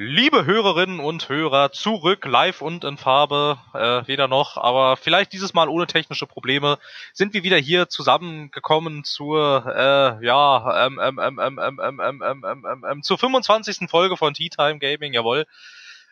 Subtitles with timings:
[0.00, 5.54] Liebe Hörerinnen und Hörer, zurück live und in Farbe, äh, weder noch, aber vielleicht dieses
[5.54, 6.78] Mal ohne technische Probleme,
[7.12, 12.22] sind wir wieder hier zusammengekommen zur, äh, ja, ähm, ähm, ähm, ähm, ähm, ähm, ähm,
[12.22, 13.90] ähm, ähm, ähm, ähm, zur 25.
[13.90, 15.46] Folge von Tea Time Gaming, jawohl.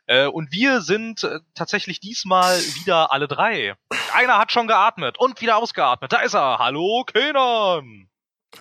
[0.07, 3.77] Äh, und wir sind äh, tatsächlich diesmal wieder alle drei.
[4.13, 6.13] Einer hat schon geatmet und wieder ausgeatmet.
[6.13, 6.59] Da ist er.
[6.59, 8.09] Hallo, Kenan.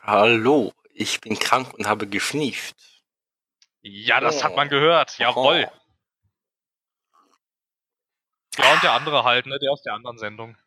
[0.03, 2.94] Hallo, ich bin krank und habe geschnieft.
[3.87, 5.15] Ja, das hat man gehört.
[5.19, 5.69] Jawohl.
[8.57, 9.59] Ja, und der andere halt, ne?
[9.59, 10.57] Der aus der anderen Sendung.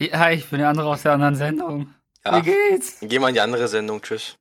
[0.00, 1.94] Ja, ich bin der andere aus der anderen Sendung.
[2.24, 2.38] Ja.
[2.38, 2.96] Wie geht's?
[3.02, 4.00] Geh mal in die andere Sendung.
[4.00, 4.38] Tschüss.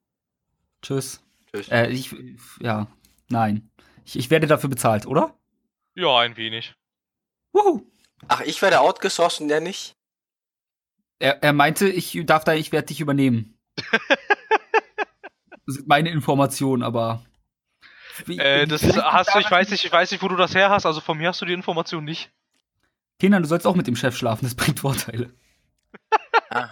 [0.81, 1.22] Tschüss.
[1.52, 1.67] Tschüss.
[1.67, 2.16] Äh, ich,
[2.62, 2.88] ja,
[3.28, 3.70] nein.
[4.05, 5.38] Ich, ich werde dafür bezahlt, oder?
[5.95, 6.75] Ja, ein wenig.
[7.52, 7.86] Wuhu.
[8.30, 9.98] Ach, ich werde outgesourced und der nicht?
[11.20, 13.59] Er, er meinte, ich darf da, ich werde dich übernehmen.
[15.68, 17.23] das sind meine Informationen, aber.
[18.26, 20.56] Wie- Äh, das vielleicht hast du, ich weiß nicht, ich weiß nicht, wo du das
[20.56, 22.32] her hast, also von mir hast du die Information nicht.
[23.20, 25.32] Kenan, du sollst auch mit dem Chef schlafen, das bringt Vorteile.
[26.50, 26.70] Ah.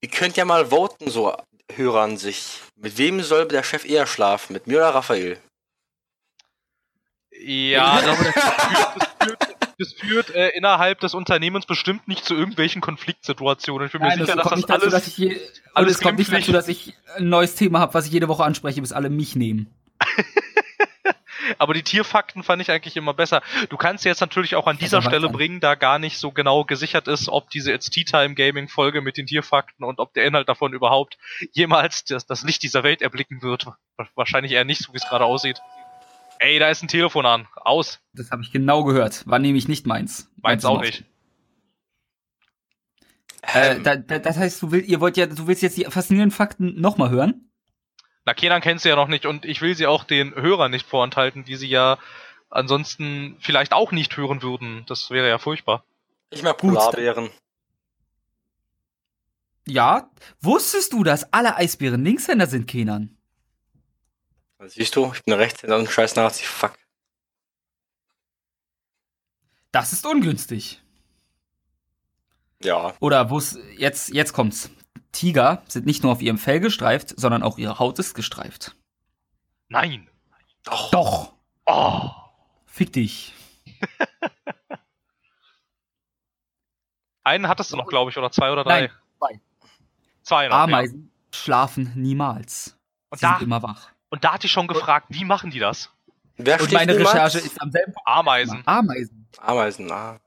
[0.00, 1.36] Ihr könnt ja mal voten, so
[1.72, 2.60] Hörer an sich.
[2.74, 4.52] Mit wem soll der Chef eher schlafen?
[4.54, 5.38] Mit mir oder Raphael?
[7.38, 12.80] Ja, das führt, das führt, das führt äh, innerhalb des Unternehmens bestimmt nicht zu irgendwelchen
[12.80, 13.86] Konfliktsituationen.
[13.86, 14.92] Ich bin mir Nein, sicher, das dass das nicht dazu, alles.
[14.92, 15.40] dass ich je,
[15.74, 18.44] alles es kommt nicht dazu, dass ich ein neues Thema habe, was ich jede Woche
[18.44, 19.70] anspreche, bis alle mich nehmen.
[21.58, 23.42] Aber die Tierfakten fand ich eigentlich immer besser.
[23.68, 27.06] Du kannst jetzt natürlich auch an dieser Stelle bringen, da gar nicht so genau gesichert
[27.06, 30.48] ist, ob diese It's Tea Time Gaming Folge mit den Tierfakten und ob der Inhalt
[30.48, 31.18] davon überhaupt
[31.52, 33.66] jemals das, das Licht dieser Welt erblicken wird.
[34.14, 35.60] Wahrscheinlich eher nicht, so wie es gerade aussieht.
[36.38, 37.48] Ey, da ist ein Telefon an.
[37.56, 38.00] Aus.
[38.14, 39.26] Das habe ich genau gehört.
[39.26, 40.30] War nämlich nicht meins.
[40.42, 41.04] Meins auch nicht.
[43.42, 45.84] Äh, Ähm, da, da, das heißt, du willst, ihr wollt ja, du willst jetzt die
[45.84, 47.48] faszinierenden Fakten nochmal hören?
[48.24, 50.84] Na, Kenan kennst du ja noch nicht und ich will sie auch den Hörern nicht
[50.86, 51.98] vorenthalten, die sie ja
[52.50, 54.84] ansonsten vielleicht auch nicht hören würden.
[54.88, 55.84] Das wäre ja furchtbar.
[56.30, 57.30] ich mag Gut, Polarbären.
[59.68, 60.10] Ja.
[60.40, 63.15] Wusstest du, dass alle Eisbären Linkshänder sind, Kenan?
[64.64, 66.44] Siehst du, ich bin Rechtshänder und ein scheiß Nazi.
[66.44, 66.78] Fuck.
[69.70, 70.82] Das ist ungünstig.
[72.62, 72.94] Ja.
[73.00, 74.70] Oder wo's jetzt jetzt kommt's.
[75.12, 78.74] Tiger sind nicht nur auf ihrem Fell gestreift, sondern auch ihre Haut ist gestreift.
[79.68, 80.08] Nein.
[80.64, 80.90] Doch.
[80.90, 81.34] Doch.
[81.66, 82.10] Oh.
[82.64, 83.34] Fick dich.
[87.24, 88.80] Einen hattest du noch, glaube ich, oder zwei oder drei?
[88.82, 89.40] Nein, zwei.
[90.22, 90.54] Zwei noch.
[90.54, 90.64] Ja.
[90.64, 92.78] Ameisen schlafen niemals.
[93.10, 93.90] Und Sie da, sind immer wach.
[94.16, 95.90] Und da hatte ich schon gefragt, wie machen die das?
[96.36, 97.14] Wer Und meine niemals?
[97.14, 98.06] Recherche ist am selben Punkt.
[98.08, 98.62] Ameisen.
[98.66, 99.28] Ameisen.
[99.38, 100.18] Ameisen, ah.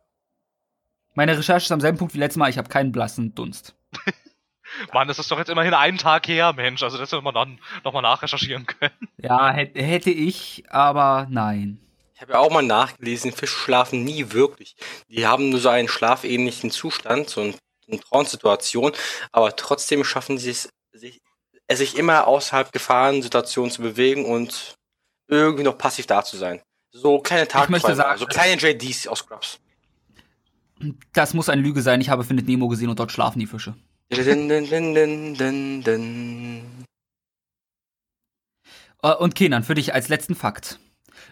[1.15, 2.49] Meine Recherche ist am selben Punkt wie letztes Mal.
[2.49, 3.75] Ich habe keinen blassen Dunst.
[4.93, 6.81] Mann, das ist doch jetzt immerhin einen Tag her, Mensch.
[6.83, 8.93] Also das hätte man dann nochmal nachrecherchieren können.
[9.17, 11.79] Ja, hätte, ich, aber nein.
[12.13, 14.75] Ich habe ja auch mal nachgelesen, Fische schlafen nie wirklich.
[15.07, 17.55] Die haben nur so einen schlafähnlichen Zustand, so ein-
[17.87, 18.91] eine Trance-Situation,
[19.31, 21.21] aber trotzdem schaffen sie es, sich,
[21.69, 24.75] es sich immer außerhalb Gefahrensituationen zu bewegen und
[25.27, 26.61] irgendwie noch passiv da zu sein.
[26.91, 27.47] So kleine
[27.95, 29.59] sagen, so kleine JDs aus Scrubs.
[31.13, 32.01] Das muss eine Lüge sein.
[32.01, 33.75] Ich habe Findet Nemo gesehen und dort schlafen die Fische.
[39.03, 40.79] Äh, Und Kenan, für dich als letzten Fakt.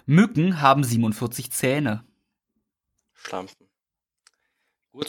[0.06, 2.04] Mücken haben 47 Zähne.
[3.14, 3.67] Schlampen.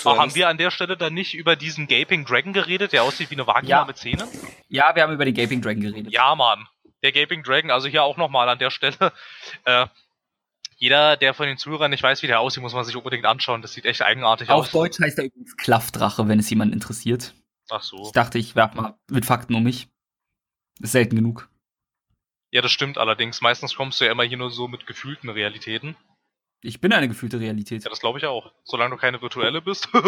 [0.05, 3.31] Aber haben wir an der Stelle dann nicht über diesen Gaping Dragon geredet, der aussieht
[3.31, 3.85] wie eine Vagina Ja.
[3.85, 4.29] mit Zähnen?
[4.69, 6.13] Ja, wir haben über den Gaping Dragon geredet.
[6.13, 6.67] Ja, Mann.
[7.03, 9.13] Der Gaping Dragon, also hier auch nochmal an der Stelle.
[9.65, 9.87] Äh,
[10.81, 13.63] jeder, der von den Zuhörern nicht weiß, wie der aussieht, muss man sich unbedingt anschauen.
[13.63, 14.71] Das sieht echt eigenartig Auf aus.
[14.71, 17.35] Deutsch heißt er übrigens Klaffdrache, wenn es jemand interessiert.
[17.69, 18.05] Ach so.
[18.07, 19.89] Ich dachte, ich werf mal mit Fakten um mich.
[20.81, 21.49] Ist selten genug.
[22.51, 23.41] Ja, das stimmt allerdings.
[23.41, 25.97] Meistens kommst du ja immer hier nur so mit gefühlten Realitäten.
[26.61, 27.85] Ich bin eine gefühlte Realität.
[27.85, 28.53] Ja, das glaube ich auch.
[28.65, 29.89] Solange du keine virtuelle bist.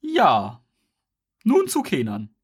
[0.00, 0.62] Ja.
[1.44, 2.34] Nun zu Kenan.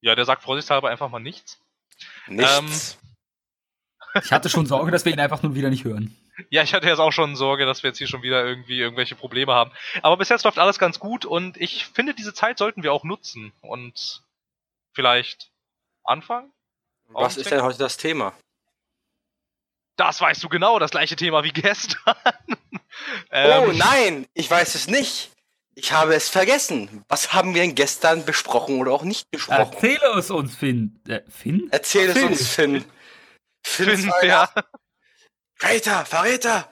[0.00, 1.60] ja, der sagt vorsichtshalber einfach mal nichts.
[2.28, 2.98] Nichts.
[4.22, 6.16] Ich hatte schon Sorge, dass wir ihn einfach nur wieder nicht hören.
[6.50, 9.14] Ja, ich hatte jetzt auch schon Sorge, dass wir jetzt hier schon wieder irgendwie irgendwelche
[9.14, 9.70] Probleme haben.
[10.02, 13.04] Aber bis jetzt läuft alles ganz gut und ich finde, diese Zeit sollten wir auch
[13.04, 14.22] nutzen und
[14.92, 15.50] vielleicht
[16.08, 16.52] anfangen.
[17.08, 18.32] Was ist denn heute das Thema?
[19.96, 22.14] Das weißt du genau, das gleiche Thema wie gestern.
[22.46, 22.56] oh
[23.30, 25.30] Ähm, nein, ich weiß es nicht.
[25.74, 27.04] Ich habe es vergessen.
[27.08, 29.74] Was haben wir denn gestern besprochen oder auch nicht besprochen?
[29.74, 31.00] Erzähle es uns, Finn.
[31.06, 31.68] Äh, Finn?
[31.70, 32.84] Erzähl es uns, Finn.
[33.62, 34.48] Finn, Finn, Finn ja.
[35.58, 36.70] Traitor, Verräter.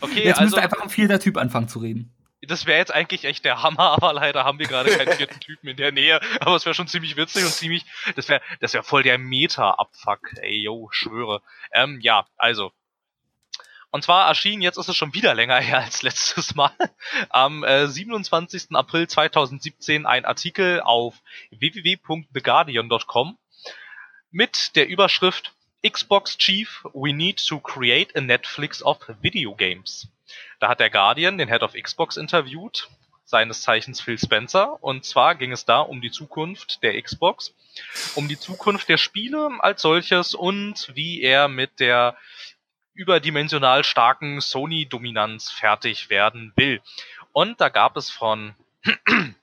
[0.00, 2.12] Okay, Jetzt also müsste einfach ein vierter Typ anfangen zu reden.
[2.46, 5.68] Das wäre jetzt eigentlich echt der Hammer, aber leider haben wir gerade keinen vierten Typen
[5.68, 6.20] in der Nähe.
[6.40, 7.84] Aber es wäre schon ziemlich witzig und ziemlich,
[8.16, 10.34] das wäre, das wäre voll der Meta-Abfuck.
[10.40, 11.42] Ey, yo, schwöre.
[11.72, 12.72] Ähm, ja, also.
[13.90, 16.72] Und zwar erschien, jetzt ist es schon wieder länger her als letztes Mal,
[17.28, 18.68] am äh, 27.
[18.72, 21.14] April 2017 ein Artikel auf
[21.50, 23.38] www.theguardian.com
[24.30, 25.52] mit der Überschrift
[25.86, 30.08] Xbox Chief, we need to create a Netflix of Video Games.
[30.60, 32.88] Da hat der Guardian den Head of Xbox interviewt,
[33.24, 37.54] seines Zeichens Phil Spencer, und zwar ging es da um die Zukunft der Xbox,
[38.14, 42.16] um die Zukunft der Spiele als solches und wie er mit der
[42.94, 46.82] überdimensional starken Sony-Dominanz fertig werden will.
[47.32, 48.54] Und da gab es von,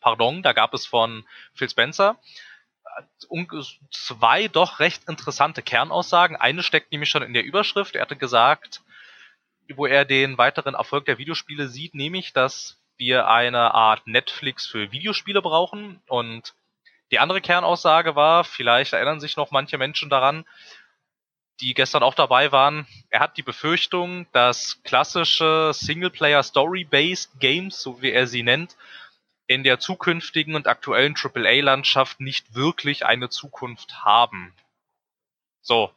[0.00, 1.24] pardon, da gab es von
[1.54, 2.16] Phil Spencer
[2.98, 6.36] äh, zwei doch recht interessante Kernaussagen.
[6.36, 7.96] Eine steckt nämlich schon in der Überschrift.
[7.96, 8.82] Er hatte gesagt,
[9.76, 14.92] wo er den weiteren Erfolg der Videospiele sieht, nämlich, dass wir eine Art Netflix für
[14.92, 16.02] Videospiele brauchen.
[16.08, 16.54] Und
[17.10, 20.44] die andere Kernaussage war, vielleicht erinnern sich noch manche Menschen daran,
[21.60, 28.00] die gestern auch dabei waren, er hat die Befürchtung, dass klassische Singleplayer Story-Based Games, so
[28.00, 28.76] wie er sie nennt,
[29.48, 34.54] in der zukünftigen und aktuellen AAA-Landschaft nicht wirklich eine Zukunft haben.
[35.60, 35.90] So.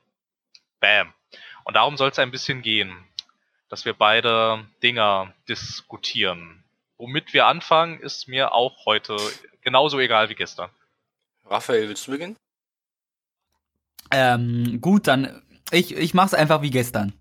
[0.80, 1.14] Bam.
[1.64, 3.11] Und darum soll es ein bisschen gehen
[3.72, 6.62] dass wir beide Dinger diskutieren.
[6.98, 9.16] Womit wir anfangen, ist mir auch heute
[9.62, 10.70] genauso egal wie gestern.
[11.46, 12.36] Raphael, willst du beginnen?
[14.12, 15.42] Ähm, gut, dann
[15.72, 17.14] ich, ich mach's einfach wie gestern.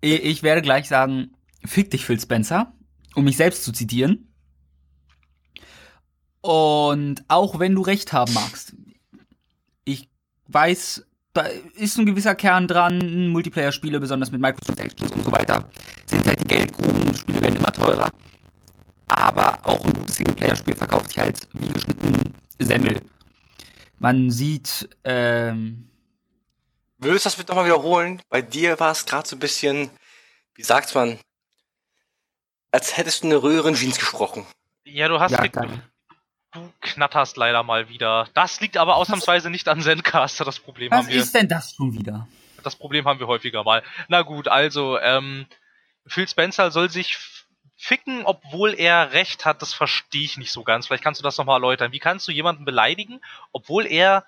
[0.00, 2.72] Ich, ich werde gleich sagen, fick dich, Phil Spencer,
[3.14, 4.34] um mich selbst zu zitieren.
[6.40, 8.74] Und auch wenn du recht haben magst,
[9.84, 10.08] ich
[10.48, 11.42] weiß, da
[11.74, 15.68] ist ein gewisser Kern dran, Multiplayer-Spiele, besonders mit Microtransactions und so weiter,
[16.06, 18.10] sind halt die Geldgruben, Spiele werden immer teurer.
[19.08, 23.02] Aber auch ein gutes Singleplayer-Spiel verkauft sich halt wie geschnitten Semmel.
[23.98, 25.90] Man sieht, ähm.
[26.98, 28.22] Würdest du das bitte nochmal wiederholen?
[28.28, 29.90] Bei dir war es gerade so ein bisschen,
[30.54, 31.18] wie sagt man,
[32.70, 34.46] als hättest du eine Röhrenjeans gesprochen.
[34.84, 35.42] Ja, du hast ja,
[36.54, 38.28] Du knatterst leider mal wieder.
[38.32, 41.18] Das liegt aber ausnahmsweise nicht an Zencaster, das Problem Was haben wir.
[41.18, 42.28] Was ist denn das schon wieder?
[42.62, 43.82] Das Problem haben wir häufiger mal.
[44.06, 45.46] Na gut, also, ähm,
[46.06, 47.18] Phil Spencer soll sich
[47.76, 50.86] ficken, obwohl er recht hat, das verstehe ich nicht so ganz.
[50.86, 51.90] Vielleicht kannst du das nochmal erläutern.
[51.90, 53.20] Wie kannst du jemanden beleidigen,
[53.52, 54.24] obwohl er,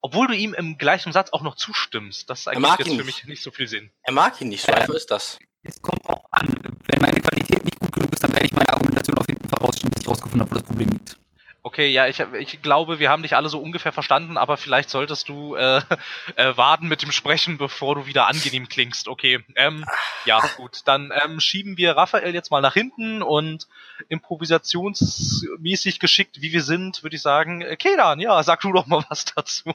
[0.00, 2.30] obwohl du ihm im gleichen Satz auch noch zustimmst?
[2.30, 3.90] Das ist eigentlich jetzt für mich nicht so viel Sinn.
[4.02, 5.40] Er mag ihn nicht, so einfach ist das.
[5.64, 6.46] Es kommt auch an,
[6.86, 9.58] wenn meine Qualität nicht gut genug ist, dann werde ich meine Argumentation auf jeden Fall
[9.58, 11.18] rausschieben, bis ich rausgefunden habe, wo das Problem liegt.
[11.66, 15.30] Okay, ja, ich, ich glaube, wir haben dich alle so ungefähr verstanden, aber vielleicht solltest
[15.30, 15.80] du äh,
[16.36, 19.08] äh, warten mit dem Sprechen, bevor du wieder angenehm klingst.
[19.08, 19.86] Okay, ähm,
[20.26, 20.82] ja, gut.
[20.84, 23.66] Dann ähm, schieben wir Raphael jetzt mal nach hinten und
[24.10, 29.02] improvisationsmäßig geschickt, wie wir sind, würde ich sagen, äh, Kedan, ja, sag du doch mal
[29.08, 29.72] was dazu.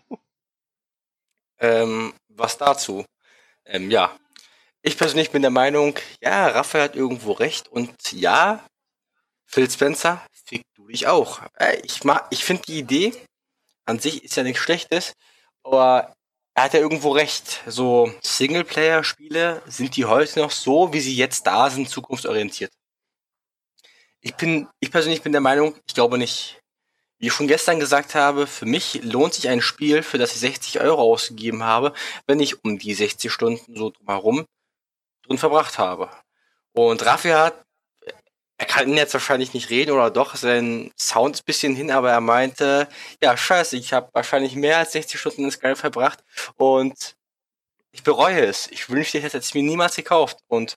[1.58, 3.04] Ähm, was dazu?
[3.66, 4.16] Ähm, ja,
[4.84, 8.64] ich persönlich bin der Meinung, ja, Raphael hat irgendwo recht und ja,
[9.48, 11.42] Phil Spencer fick du dich auch.
[11.60, 12.02] Äh, ich
[12.32, 13.14] ich finde die Idee
[13.86, 15.14] an sich ist ja nichts Schlechtes,
[15.64, 16.16] aber
[16.56, 17.62] er hat ja irgendwo recht.
[17.68, 22.72] So Singleplayer-Spiele sind die heute noch so, wie sie jetzt da sind, zukunftsorientiert.
[24.22, 26.60] Ich bin, ich persönlich bin der Meinung, ich glaube nicht.
[27.20, 30.40] Wie ich schon gestern gesagt habe, für mich lohnt sich ein Spiel, für das ich
[30.40, 31.94] 60 Euro ausgegeben habe,
[32.28, 34.46] wenn ich um die 60 Stunden so drumherum
[35.24, 36.10] drin verbracht habe.
[36.72, 37.62] Und Raffi hat
[38.60, 42.12] er kann jetzt wahrscheinlich nicht reden oder doch, sein Sound ist ein bisschen hin, aber
[42.12, 42.90] er meinte,
[43.24, 46.20] ja, scheiße, ich habe wahrscheinlich mehr als 60 Stunden in Skyrim verbracht
[46.58, 47.16] und
[47.92, 48.68] ich bereue es.
[48.68, 50.76] Ich wünschte, ich hätte es mir niemals gekauft und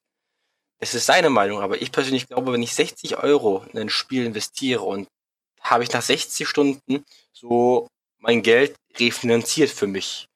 [0.79, 4.27] es ist seine Meinung, aber ich persönlich glaube, wenn ich 60 Euro in ein Spiel
[4.27, 5.09] investiere und
[5.61, 10.29] habe ich nach 60 Stunden so mein Geld refinanziert für mich.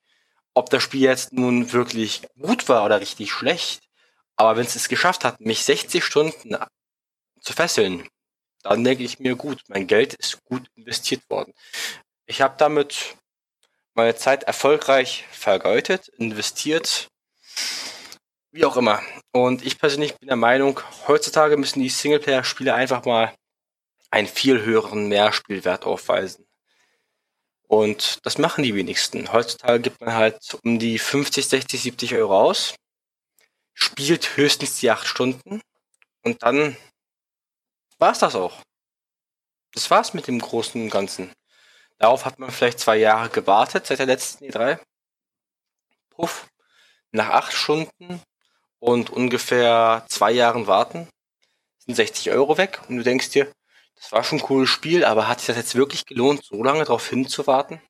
[0.54, 3.82] Ob das Spiel jetzt nun wirklich gut war oder richtig schlecht,
[4.34, 6.56] aber wenn es es geschafft hat, mich 60 Stunden
[7.46, 8.08] zu fesseln,
[8.62, 11.54] dann denke ich mir, gut, mein Geld ist gut investiert worden.
[12.26, 13.16] Ich habe damit
[13.94, 17.08] meine Zeit erfolgreich vergeudet, investiert,
[18.50, 19.00] wie auch immer.
[19.32, 23.32] Und ich persönlich bin der Meinung, heutzutage müssen die Singleplayer-Spiele einfach mal
[24.10, 26.46] einen viel höheren Mehrspielwert aufweisen.
[27.68, 29.32] Und das machen die wenigsten.
[29.32, 32.74] Heutzutage gibt man halt um die 50, 60, 70 Euro aus,
[33.72, 35.60] spielt höchstens die 8 Stunden
[36.22, 36.76] und dann
[37.98, 38.62] war's das auch.
[39.72, 41.32] Das war's mit dem Großen und Ganzen.
[41.98, 44.78] Darauf hat man vielleicht zwei Jahre gewartet, seit der letzten E3.
[46.10, 46.46] Puff.
[47.12, 48.22] Nach acht Stunden
[48.78, 51.08] und ungefähr zwei Jahren warten
[51.86, 53.52] 60 Euro weg und du denkst dir,
[53.94, 56.84] das war schon ein cooles Spiel, aber hat sich das jetzt wirklich gelohnt, so lange
[56.84, 57.80] darauf hinzuwarten?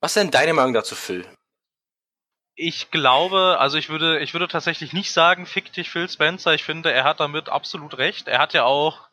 [0.00, 1.26] Was ist denn deine Meinung dazu, Phil?
[2.54, 6.54] Ich glaube, also ich würde, ich würde tatsächlich nicht sagen, fick dich Phil Spencer.
[6.54, 8.28] Ich finde, er hat damit absolut recht.
[8.28, 9.08] Er hat ja auch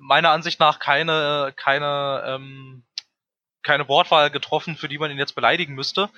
[0.00, 2.84] meiner Ansicht nach keine, keine, ähm,
[3.62, 6.10] keine Wortwahl getroffen, für die man ihn jetzt beleidigen müsste.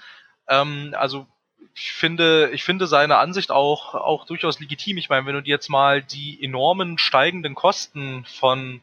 [0.49, 1.27] Ähm, also
[1.75, 4.99] ich finde, ich finde seine Ansicht auch, auch durchaus legitim.
[4.99, 8.81] Ich meine, wenn du dir jetzt mal die enormen steigenden Kosten von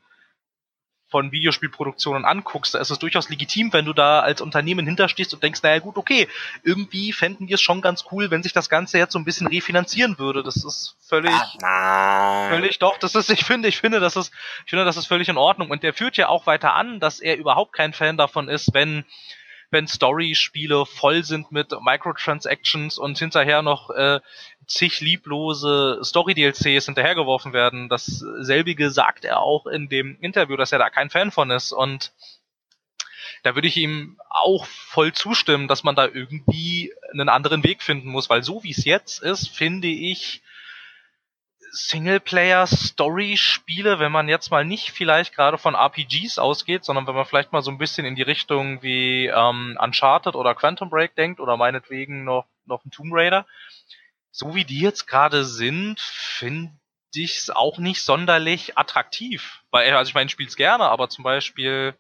[1.13, 5.43] von Videospielproduktionen anguckst, da ist es durchaus legitim, wenn du da als Unternehmen hinterstehst und
[5.43, 6.27] denkst, naja gut, okay,
[6.63, 9.46] irgendwie fänden wir es schon ganz cool, wenn sich das Ganze jetzt so ein bisschen
[9.46, 10.41] refinanzieren würde.
[10.41, 12.50] Das ist völlig, nein.
[12.50, 14.34] völlig doch, das ist, ich finde, ich finde, das ist,
[14.65, 15.70] ich finde, das ist völlig in Ordnung.
[15.70, 19.05] Und der führt ja auch weiter an, dass er überhaupt kein Fan davon ist, wenn
[19.74, 24.22] wenn Story-Spiele voll sind mit Microtransactions und hinterher noch äh,
[24.68, 27.89] zig lieblose Story-DLCs hinterhergeworfen werden.
[27.89, 31.74] Dasselbige sagt er auch in dem Interview, dass er da kein Fan von ist.
[31.74, 32.13] Und
[33.42, 38.10] da würde ich ihm auch voll zustimmen, dass man da irgendwie einen anderen Weg finden
[38.10, 40.42] muss, weil so wie es jetzt ist, finde ich
[41.74, 47.51] Singleplayer-Story-Spiele, wenn man jetzt mal nicht vielleicht gerade von RPGs ausgeht, sondern wenn man vielleicht
[47.51, 51.58] mal so ein bisschen in die Richtung wie ähm, Uncharted oder Quantum Break denkt oder
[51.58, 53.48] meinetwegen noch, noch ein Tomb Raider,
[54.30, 56.74] so wie die jetzt gerade sind, finde
[57.15, 59.63] ich es auch nicht sonderlich attraktiv.
[59.72, 61.96] Weil, also ich meine, ich spiele es gerne, aber zum Beispiel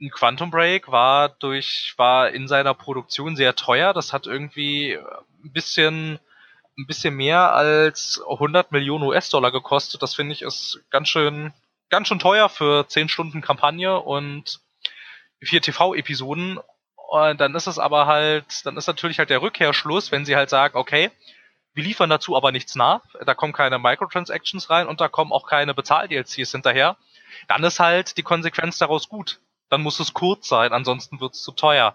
[0.00, 3.92] ein Quantum Break war durch, war in seiner Produktion sehr teuer.
[3.92, 4.98] Das hat irgendwie
[5.44, 6.18] ein bisschen,
[6.80, 10.02] ein bisschen mehr als 100 Millionen US-Dollar gekostet.
[10.02, 11.52] Das finde ich ist ganz schön,
[11.90, 14.60] ganz schön teuer für 10 Stunden Kampagne und
[15.40, 16.60] vier TV-Episoden.
[17.12, 20.76] Dann ist es aber halt, dann ist natürlich halt der Rückkehrschluss, wenn sie halt sagen,
[20.76, 21.10] okay,
[21.72, 25.46] wir liefern dazu aber nichts nach, da kommen keine Microtransactions rein und da kommen auch
[25.46, 26.96] keine Bezahl-DLCs hinterher,
[27.48, 29.40] dann ist halt die Konsequenz daraus gut.
[29.68, 31.94] Dann muss es kurz sein, ansonsten wird es zu teuer.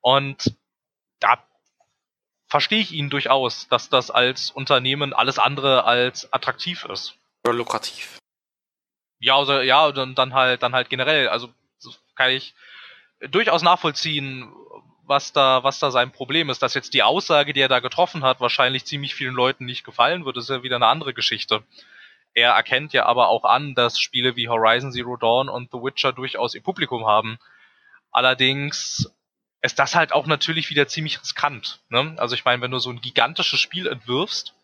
[0.00, 0.56] Und
[1.20, 1.38] da
[2.48, 7.14] verstehe ich ihn durchaus, dass das als Unternehmen alles andere als attraktiv ist.
[7.44, 8.18] Oder lukrativ.
[9.20, 11.28] Ja, also, ja, und dann halt, dann halt generell.
[11.28, 11.50] Also
[12.14, 12.54] kann ich
[13.20, 14.52] durchaus nachvollziehen,
[15.04, 16.62] was da, was da sein Problem ist.
[16.62, 20.24] Dass jetzt die Aussage, die er da getroffen hat, wahrscheinlich ziemlich vielen Leuten nicht gefallen
[20.24, 21.62] wird, ist ja wieder eine andere Geschichte.
[22.34, 26.12] Er erkennt ja aber auch an, dass Spiele wie Horizon Zero Dawn und The Witcher
[26.12, 27.38] durchaus ihr Publikum haben.
[28.12, 29.10] Allerdings
[29.62, 31.80] ist das halt auch natürlich wieder ziemlich riskant.
[31.88, 32.14] Ne?
[32.18, 34.54] Also ich meine, wenn du so ein gigantisches Spiel entwirfst,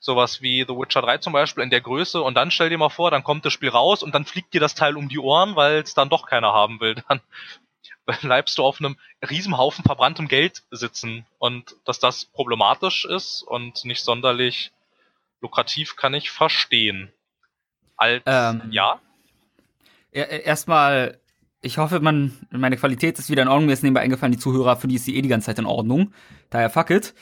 [0.00, 2.88] sowas wie The Witcher 3 zum Beispiel in der Größe, und dann stell dir mal
[2.88, 5.56] vor, dann kommt das Spiel raus und dann fliegt dir das Teil um die Ohren,
[5.56, 6.94] weil es dann doch keiner haben will.
[7.08, 8.96] Dann bleibst du auf einem
[9.28, 11.26] Riesenhaufen verbranntem Geld sitzen.
[11.38, 14.72] Und dass das problematisch ist und nicht sonderlich
[15.42, 17.12] lukrativ, kann ich verstehen.
[17.98, 18.98] Als, Ähm, ja,
[20.10, 21.20] Er- er- Erstmal,
[21.60, 23.66] ich hoffe, man, meine Qualität ist wieder in Ordnung.
[23.66, 25.66] Mir ist nebenbei eingefallen, die Zuhörer, für die ist die eh die ganze Zeit in
[25.66, 26.12] Ordnung.
[26.50, 27.14] Daher fuck it.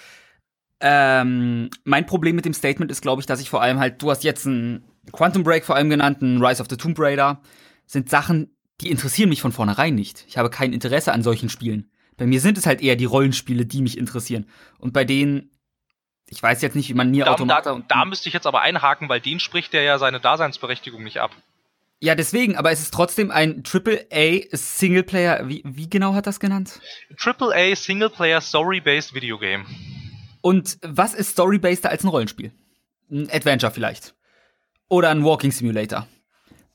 [0.81, 4.11] Ähm, mein Problem mit dem Statement ist, glaube ich, dass ich vor allem halt, du
[4.11, 7.41] hast jetzt einen Quantum Break vor allem genannt, einen Rise of the Tomb Raider,
[7.87, 10.25] sind Sachen, die interessieren mich von vornherein nicht.
[10.29, 11.91] Ich habe kein Interesse an solchen Spielen.
[12.19, 14.47] Bei mir sind es halt eher die Rollenspiele, die mich interessieren.
[14.79, 15.51] Und bei denen,
[16.29, 18.61] ich weiß jetzt nicht, wie man Nier Automata da, und da müsste ich jetzt aber
[18.61, 21.31] einhaken, weil den spricht er ja seine Daseinsberechtigung nicht ab.
[22.01, 25.49] Ja, deswegen, aber es ist trotzdem ein AAA Singleplayer.
[25.49, 26.81] Wie, wie genau hat das genannt?
[27.19, 29.65] AAA Singleplayer Story-Based Video Game.
[30.43, 32.53] Und was ist storybaseder als ein Rollenspiel?
[33.11, 34.15] Ein Adventure vielleicht.
[34.89, 36.07] Oder ein Walking Simulator.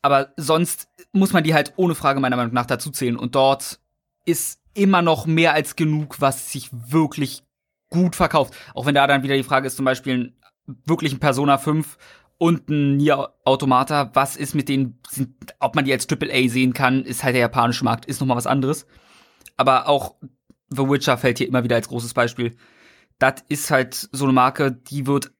[0.01, 3.15] Aber sonst muss man die halt ohne Frage meiner Meinung nach dazu zählen.
[3.15, 3.79] Und dort
[4.25, 7.43] ist immer noch mehr als genug, was sich wirklich
[7.89, 8.55] gut verkauft.
[8.73, 10.35] Auch wenn da dann wieder die Frage ist, zum Beispiel ein,
[10.85, 11.97] wirklich ein Persona 5
[12.41, 16.73] und ein Nier Automata, was ist mit denen, sind, ob man die als AAA sehen
[16.73, 18.87] kann, ist halt der japanische Markt, ist nochmal was anderes.
[19.57, 20.15] Aber auch
[20.69, 22.57] The Witcher fällt hier immer wieder als großes Beispiel.
[23.19, 25.31] Das ist halt so eine Marke, die wird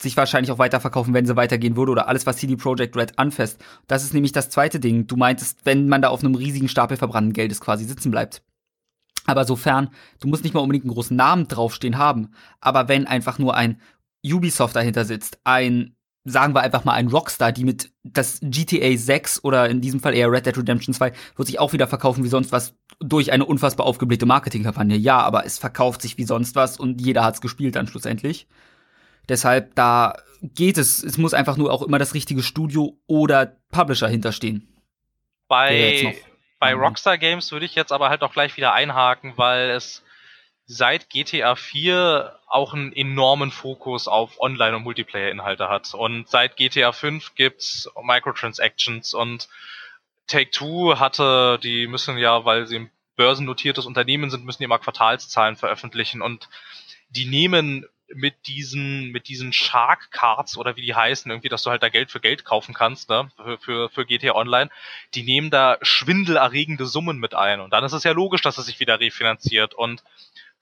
[0.00, 3.60] sich wahrscheinlich auch weiterverkaufen, wenn sie weitergehen würde oder alles, was CD Projekt Red anfasst.
[3.88, 5.08] Das ist nämlich das zweite Ding.
[5.08, 8.44] Du meintest, wenn man da auf einem riesigen Stapel verbrannten Geldes quasi sitzen bleibt.
[9.24, 12.28] Aber sofern, du musst nicht mal unbedingt einen großen Namen draufstehen haben,
[12.60, 13.80] aber wenn einfach nur ein
[14.24, 15.95] Ubisoft dahinter sitzt, ein,
[16.26, 20.12] sagen wir einfach mal ein Rockstar, die mit das GTA 6 oder in diesem Fall
[20.12, 23.44] eher Red Dead Redemption 2 wird sich auch wieder verkaufen wie sonst was durch eine
[23.44, 24.96] unfassbar aufgeblähte Marketingkampagne.
[24.96, 28.48] Ja, aber es verkauft sich wie sonst was und jeder hat's gespielt dann schlussendlich.
[29.28, 31.02] Deshalb, da geht es.
[31.02, 34.68] Es muss einfach nur auch immer das richtige Studio oder Publisher hinterstehen.
[35.48, 36.16] Bei,
[36.58, 36.74] bei.
[36.74, 40.02] Rockstar Games würde ich jetzt aber halt auch gleich wieder einhaken, weil es
[40.66, 45.94] seit GTA 4 auch einen enormen Fokus auf Online- und Multiplayer-Inhalte hat.
[45.94, 49.48] Und seit GTA 5 gibt's Microtransactions und
[50.26, 55.56] Take-Two hatte, die müssen ja, weil sie ein börsennotiertes Unternehmen sind, müssen die immer Quartalszahlen
[55.56, 56.48] veröffentlichen und
[57.10, 61.70] die nehmen mit diesen, mit diesen Shark Cards oder wie die heißen, irgendwie, dass du
[61.70, 64.70] halt da Geld für Geld kaufen kannst, ne, für, für, für GTA Online,
[65.14, 67.60] die nehmen da schwindelerregende Summen mit ein.
[67.60, 69.74] Und dann ist es ja logisch, dass es sich wieder refinanziert.
[69.74, 70.04] Und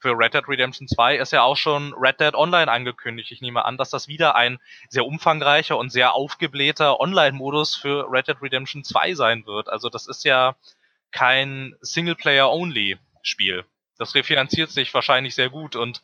[0.05, 3.31] für Red Dead Redemption 2 ist ja auch schon Red Dead Online angekündigt.
[3.31, 8.27] Ich nehme an, dass das wieder ein sehr umfangreicher und sehr aufgeblähter Online-Modus für Red
[8.27, 9.67] Dead Redemption 2 sein wird.
[9.67, 10.57] Also das ist ja
[11.11, 13.65] kein Singleplayer-Only-Spiel.
[13.97, 16.03] Das refinanziert sich wahrscheinlich sehr gut und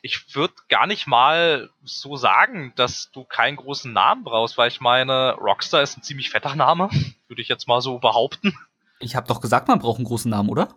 [0.00, 4.80] ich würde gar nicht mal so sagen, dass du keinen großen Namen brauchst, weil ich
[4.80, 6.88] meine, Rockstar ist ein ziemlich fetter Name,
[7.26, 8.56] würde ich jetzt mal so behaupten.
[9.00, 10.68] Ich habe doch gesagt, man braucht einen großen Namen, oder?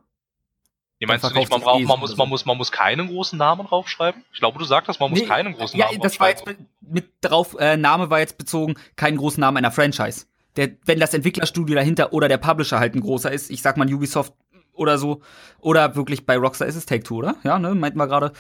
[1.00, 3.68] Nee, meinst du nicht, man, braucht, man, muss, man, muss, man muss keinen großen Namen
[3.68, 4.24] draufschreiben?
[4.32, 6.46] Ich glaube, du sagtest, man muss nee, keinen großen ja, Namen Ja, das war jetzt
[6.82, 10.26] mit drauf, äh, Name war jetzt bezogen, keinen großen Namen einer Franchise.
[10.56, 13.92] Der, wenn das Entwicklerstudio dahinter oder der Publisher halt ein großer ist, ich sag mal
[13.92, 14.34] Ubisoft
[14.74, 15.22] oder so,
[15.60, 17.36] oder wirklich bei Rockstar ist es Take-Two, oder?
[17.44, 18.32] Ja, ne, meinten wir gerade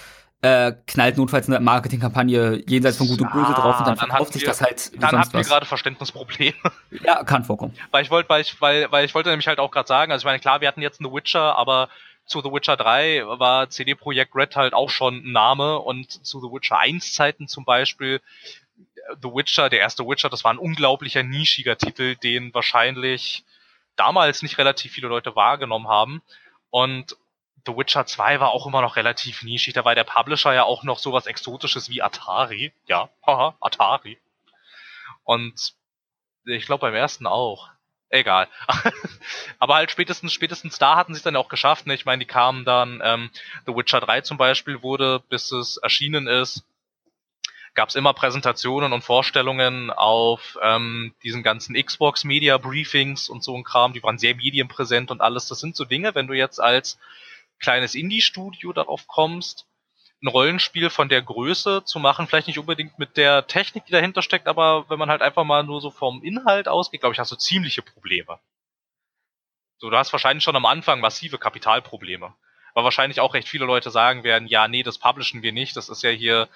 [0.43, 4.33] äh, knallt notfalls eine Marketingkampagne jenseits von Gut und Böse drauf und dann, dann verkauft
[4.33, 4.91] sich das halt.
[5.01, 6.53] Dann habt ihr gerade Verständnisprobleme.
[7.03, 7.73] Ja, kann vorkommen.
[7.91, 10.21] weil ich wollte, weil ich, weil, weil ich wollte nämlich halt auch gerade sagen, also
[10.21, 11.87] ich meine, klar, wir hatten jetzt The Witcher, aber
[12.25, 16.39] zu The Witcher 3 war CD Projekt Red halt auch schon ein Name und zu
[16.39, 18.21] The Witcher 1 Zeiten zum Beispiel
[19.21, 23.43] The Witcher, der erste Witcher, das war ein unglaublicher nischiger Titel, den wahrscheinlich
[23.95, 26.21] damals nicht relativ viele Leute wahrgenommen haben.
[26.69, 27.17] Und
[27.65, 29.73] The Witcher 2 war auch immer noch relativ nischig.
[29.73, 32.73] Da war der Publisher ja auch noch sowas Exotisches wie Atari.
[32.87, 34.17] Ja, haha, Atari.
[35.23, 35.73] Und
[36.45, 37.69] ich glaube beim ersten auch.
[38.13, 38.47] Egal.
[39.59, 41.87] Aber halt spätestens, spätestens da hatten sie es dann auch geschafft.
[41.87, 41.95] Ne?
[41.95, 43.31] Ich meine, die kamen dann, ähm,
[43.65, 46.63] The Witcher 3 zum Beispiel wurde, bis es erschienen ist,
[47.73, 53.57] gab es immer Präsentationen und Vorstellungen auf ähm, diesen ganzen Xbox Media Briefings und so
[53.57, 53.93] ein Kram.
[53.93, 55.47] Die waren sehr medienpräsent und alles.
[55.47, 56.99] Das sind so Dinge, wenn du jetzt als
[57.59, 59.65] kleines Indie-Studio darauf kommst,
[60.23, 64.21] ein Rollenspiel von der Größe zu machen, vielleicht nicht unbedingt mit der Technik, die dahinter
[64.21, 67.31] steckt, aber wenn man halt einfach mal nur so vom Inhalt ausgeht, glaube ich, hast
[67.31, 68.39] du ziemliche Probleme.
[69.79, 72.33] So, du hast wahrscheinlich schon am Anfang massive Kapitalprobleme.
[72.73, 75.89] Weil wahrscheinlich auch recht viele Leute sagen werden, ja, nee, das publishen wir nicht, das
[75.89, 76.47] ist ja hier,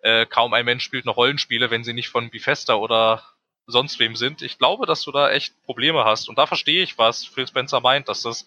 [0.00, 3.22] äh, kaum ein Mensch spielt noch Rollenspiele, wenn sie nicht von Bethesda oder
[3.66, 4.42] sonst wem sind.
[4.42, 6.28] Ich glaube, dass du da echt Probleme hast.
[6.28, 8.46] Und da verstehe ich, was Phil Spencer meint, dass das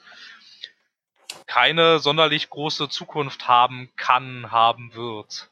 [1.48, 5.52] keine sonderlich große Zukunft haben kann, haben wird.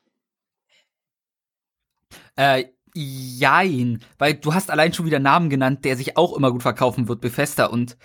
[2.36, 6.62] Äh, jein, weil du hast allein schon wieder Namen genannt, der sich auch immer gut
[6.62, 7.66] verkaufen wird, Bethesda.
[7.66, 7.98] Und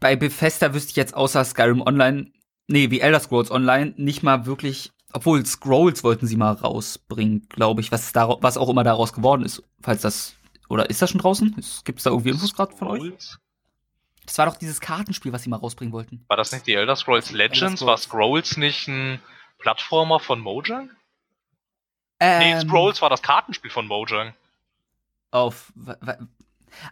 [0.00, 2.32] bei Bethesda wüsste ich jetzt außer Skyrim Online,
[2.66, 7.80] nee, wie Elder Scrolls Online, nicht mal wirklich, obwohl Scrolls wollten sie mal rausbringen, glaube
[7.80, 10.34] ich, was, da, was auch immer daraus geworden ist, falls das,
[10.68, 11.54] oder ist das schon draußen?
[11.84, 13.36] Gibt es da irgendwie Infos gerade von euch?
[14.26, 16.24] Das war doch dieses Kartenspiel, was sie mal rausbringen wollten.
[16.28, 17.62] War das nicht die Elder Scrolls Legends?
[17.62, 17.86] Elder Scrolls.
[17.86, 19.20] War Scrolls nicht ein
[19.58, 20.90] Plattformer von Mojang?
[22.18, 24.34] Ähm, nee, Scrolls war das Kartenspiel von Mojang.
[25.30, 25.72] Auf.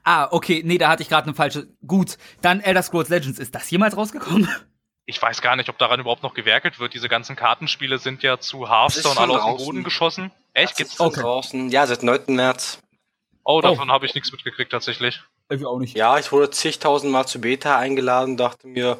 [0.02, 1.68] Ah, okay, nee, da hatte ich gerade eine falsche.
[1.86, 3.38] Gut, dann Elder Scrolls Legends.
[3.38, 4.48] Ist das jemals rausgekommen?
[5.06, 6.94] Ich weiß gar nicht, ob daran überhaupt noch gewerkelt wird.
[6.94, 10.30] Diese ganzen Kartenspiele sind ja zu Hearthstone alle aus dem Boden geschossen.
[10.54, 10.76] Echt?
[10.76, 11.20] Gibt's okay.
[11.20, 11.68] draußen?
[11.68, 12.22] Ja, seit 9.
[12.28, 12.78] März.
[13.44, 13.92] Oh, davon oh.
[13.92, 15.22] habe ich nichts mitgekriegt tatsächlich.
[15.54, 15.96] Ich auch nicht.
[15.96, 18.98] Ja, ich wurde zigtausend Mal zu Beta eingeladen, dachte mir,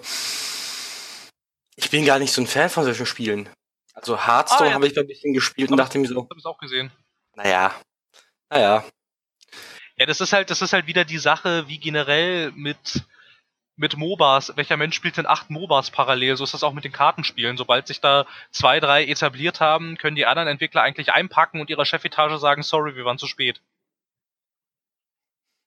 [1.76, 3.48] ich bin gar nicht so ein Fan von solchen Spielen.
[3.94, 4.74] Also Hearthstone ah, ja.
[4.74, 6.28] habe ich ein bisschen gespielt und dachte mir so.
[6.36, 6.92] Ich auch gesehen.
[7.34, 7.74] Naja.
[8.50, 8.84] Naja.
[9.96, 13.04] Ja, das ist halt, das ist halt wieder die Sache, wie generell mit,
[13.76, 14.56] mit MOBAs.
[14.56, 16.36] Welcher Mensch spielt denn acht MOBAs parallel?
[16.36, 17.56] So ist das auch mit den Kartenspielen.
[17.56, 21.84] Sobald sich da zwei, drei etabliert haben, können die anderen Entwickler eigentlich einpacken und ihrer
[21.84, 23.60] Chefetage sagen, sorry, wir waren zu spät.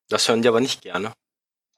[0.09, 1.13] Das hören die aber nicht gerne.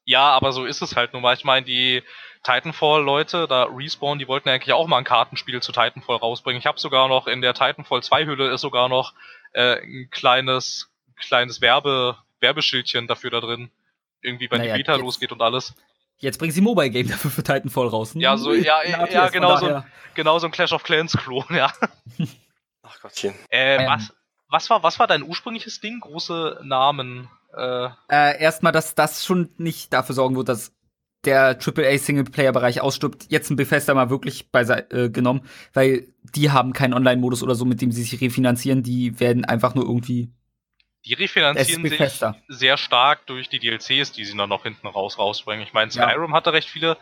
[0.05, 1.35] Ja, aber so ist es halt nun mal.
[1.35, 2.03] Ich meine, die
[2.43, 6.59] Titanfall-Leute, da Respawn, die wollten eigentlich auch mal ein Kartenspiel zu Titanfall rausbringen.
[6.59, 9.13] Ich habe sogar noch in der Titanfall 2 Hülle ist sogar noch
[9.53, 13.69] äh, ein kleines, kleines Werbe, Werbeschildchen dafür da drin.
[14.21, 15.75] Irgendwie, wenn naja, die Beta jetzt, losgeht und alles.
[16.17, 18.15] Jetzt bringen sie Mobile Game dafür für Titanfall raus.
[18.15, 18.23] Ne?
[18.23, 19.83] Ja, so, ja, ja, ja genau, so,
[20.15, 21.71] genau so ein Clash of Clans-Klon, ja.
[22.81, 23.35] Ach Gottchen.
[23.49, 23.87] Äh, ähm.
[23.87, 24.13] was,
[24.49, 25.99] was war, was war dein ursprüngliches Ding?
[25.99, 27.29] Große Namen.
[27.55, 30.73] Äh, äh, erstmal, dass das schon nicht dafür sorgen wird, dass
[31.25, 33.25] der AAA-Singleplayer-Bereich ausstirbt.
[33.29, 35.41] Jetzt ein Bethesda mal wirklich beiseite äh, genommen,
[35.73, 38.83] weil die haben keinen Online-Modus oder so, mit dem sie sich refinanzieren.
[38.83, 40.31] Die werden einfach nur irgendwie.
[41.05, 45.65] Die refinanzieren sich sehr stark durch die DLCs, die sie dann noch hinten raus rausbringen.
[45.65, 46.35] Ich meine, Skyrim ja.
[46.35, 46.97] hatte recht viele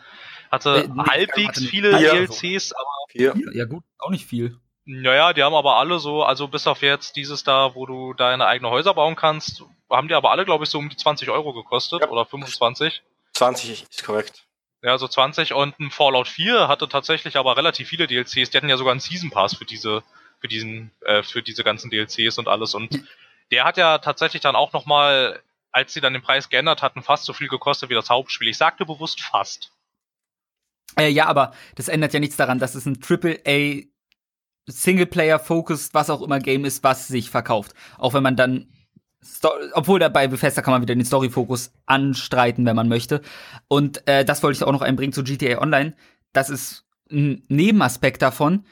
[0.50, 2.26] hatte Äh, nee, halbwegs hatte viele vier.
[2.26, 3.34] DLCs, aber Hier.
[3.52, 4.58] Ja gut, auch nicht viel.
[4.90, 8.46] Naja, die haben aber alle so, also bis auf jetzt dieses da, wo du deine
[8.46, 11.52] eigene Häuser bauen kannst, haben die aber alle, glaube ich, so um die 20 Euro
[11.52, 12.08] gekostet Ja.
[12.08, 13.02] oder 25.
[13.34, 14.44] 20 ist korrekt.
[14.82, 18.50] Ja, so 20 und ein Fallout 4 hatte tatsächlich aber relativ viele DLCs.
[18.50, 20.02] Die hatten ja sogar einen Season Pass für diese,
[20.40, 22.74] für diesen, äh, für diese ganzen DLCs und alles.
[22.74, 23.04] Und
[23.50, 27.24] der hat ja tatsächlich dann auch nochmal, als sie dann den Preis geändert hatten, fast
[27.26, 28.48] so viel gekostet wie das Hauptspiel.
[28.48, 29.70] Ich sagte bewusst fast.
[30.98, 33.82] Äh, ja, aber das ändert ja nichts daran, dass es ein AAA
[34.68, 37.74] Singleplayer-Focused, was auch immer Game ist, was sich verkauft.
[37.98, 38.68] Auch wenn man dann
[39.20, 43.20] Sto obwohl da bei Bethesda kann man wieder den Story-Fokus anstreiten, wenn man möchte.
[43.66, 45.94] Und äh, das wollte ich auch noch einbringen zu GTA Online.
[46.32, 48.64] Das ist ein Nebenaspekt davon,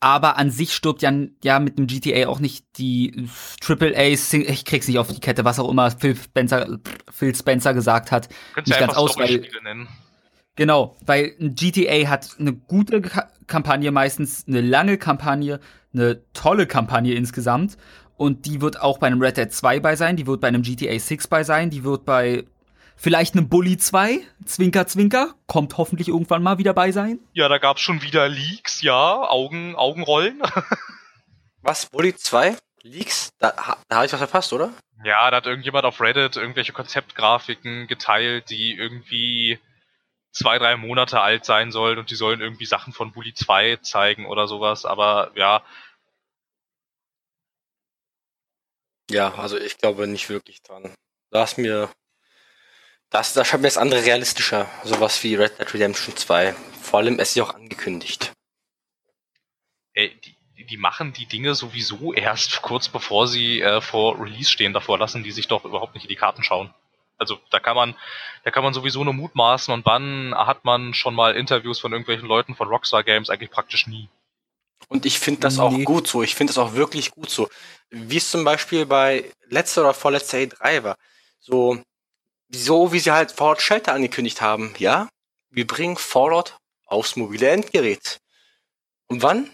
[0.00, 1.12] aber an sich stirbt ja,
[1.44, 3.28] ja mit dem GTA auch nicht die
[3.66, 6.78] AAA, Sing ich krieg's nicht auf die Kette, was auch immer Phil Spencer,
[7.10, 8.28] Phil Spencer gesagt hat.
[8.54, 9.88] Könntest Nicht ganz aus, weil- nennen.
[10.56, 15.58] Genau, weil ein GTA hat eine gute Ka Kampagne meistens, eine lange Kampagne,
[15.92, 17.76] eine tolle Kampagne insgesamt.
[18.16, 20.62] Und die wird auch bei einem Red Dead 2 bei sein, die wird bei einem
[20.62, 22.44] GTA 6 bei sein, die wird bei
[23.00, 27.18] vielleicht einem Bully 2, Zwinker, Zwinker, kommt hoffentlich irgendwann mal wieder bei sein.
[27.32, 30.42] Ja, da gab's schon wieder Leaks, ja, Augen, Augenrollen.
[31.62, 31.86] Was?
[31.86, 32.56] Bully 2?
[32.82, 33.30] Leaks?
[33.38, 33.52] Da,
[33.88, 34.70] da habe ich was verpasst, oder?
[35.04, 39.58] Ja, da hat irgendjemand auf Reddit irgendwelche Konzeptgrafiken geteilt, die irgendwie
[40.32, 44.26] zwei, drei Monate alt sein sollen und die sollen irgendwie Sachen von Bully 2 zeigen
[44.26, 44.84] oder sowas.
[44.84, 45.62] Aber ja,
[49.10, 50.94] Ja, also ich glaube nicht wirklich dran.
[51.30, 51.90] Da ist mir.
[53.10, 54.70] Das, da scheint mir das andere realistischer.
[54.84, 56.54] Sowas wie Red Dead Redemption 2.
[56.80, 58.32] Vor allem, es ist ja auch angekündigt.
[59.94, 64.72] ey, die, die machen die Dinge sowieso erst kurz bevor sie äh, vor Release stehen.
[64.72, 66.72] Davor lassen die sich doch überhaupt nicht in die Karten schauen.
[67.20, 67.94] Also da kann man,
[68.44, 72.26] da kann man sowieso nur mutmaßen und wann hat man schon mal Interviews von irgendwelchen
[72.26, 74.08] Leuten von Rockstar Games eigentlich praktisch nie.
[74.88, 75.84] Und ich finde das auch Nee.
[75.84, 76.22] gut so.
[76.22, 77.50] Ich finde das auch wirklich gut so.
[77.90, 80.96] Wie es zum Beispiel bei letzter oder vorletzter E3 war.
[81.38, 81.78] So,
[82.48, 84.74] so wie sie halt Fallout Shelter angekündigt haben.
[84.78, 85.08] Ja,
[85.50, 86.56] wir bringen Fallout
[86.86, 88.18] aufs mobile Endgerät.
[89.08, 89.50] Und wann?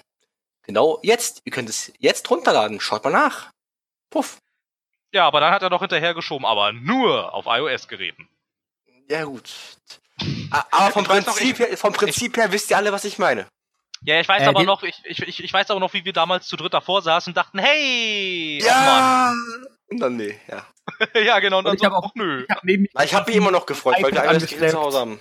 [0.62, 1.42] Genau jetzt.
[1.44, 2.80] Ihr könnt es jetzt runterladen.
[2.80, 3.50] Schaut mal nach.
[4.10, 4.38] Puff.
[5.12, 8.28] Ja, aber dann hat er noch hinterhergeschoben, aber nur auf iOS-Geräten.
[9.08, 9.50] Ja, gut.
[10.50, 13.46] A- Aber vom Prinzip, her, vom Prinzip her wisst ihr alle, was ich meine.
[14.02, 16.46] Ja, ich weiß Äh, aber noch, ich, ich, ich weiß aber noch, wie wir damals
[16.48, 18.62] zu dritt davor saßen und dachten, hey!
[18.68, 19.32] ach
[19.90, 20.66] Und dann nee, ja.
[21.20, 22.44] Ja, genau, und dann Und ich so, hab auch- nö.
[22.48, 25.20] Ich hab neben mich habe immer noch gefreut, weil wir alles zu Hause haben.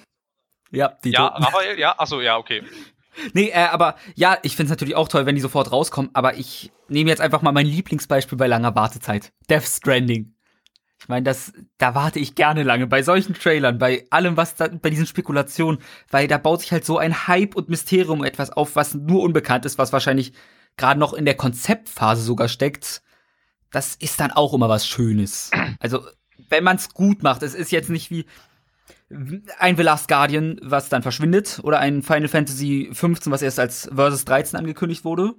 [0.71, 1.43] Ja, die Ja, Toten.
[1.43, 2.63] Raphael, ja, achso, ja, okay.
[3.33, 6.71] Nee, äh, aber ja, ich find's natürlich auch toll, wenn die sofort rauskommen, aber ich
[6.87, 9.31] nehme jetzt einfach mal mein Lieblingsbeispiel bei langer Wartezeit.
[9.49, 10.33] Death Stranding.
[10.99, 14.67] Ich meine, das, da warte ich gerne lange bei solchen Trailern, bei allem, was da,
[14.67, 18.75] bei diesen Spekulationen, weil da baut sich halt so ein Hype und Mysterium etwas auf,
[18.75, 20.33] was nur unbekannt ist, was wahrscheinlich
[20.77, 23.01] gerade noch in der Konzeptphase sogar steckt.
[23.71, 25.51] Das ist dann auch immer was Schönes.
[25.79, 26.05] Also,
[26.49, 28.25] wenn man's gut macht, es ist jetzt nicht wie,
[29.09, 33.89] ein The Last Guardian, was dann verschwindet, oder ein Final Fantasy 15, was erst als
[33.93, 35.35] Versus 13 angekündigt wurde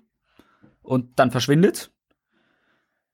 [0.83, 1.91] und dann verschwindet.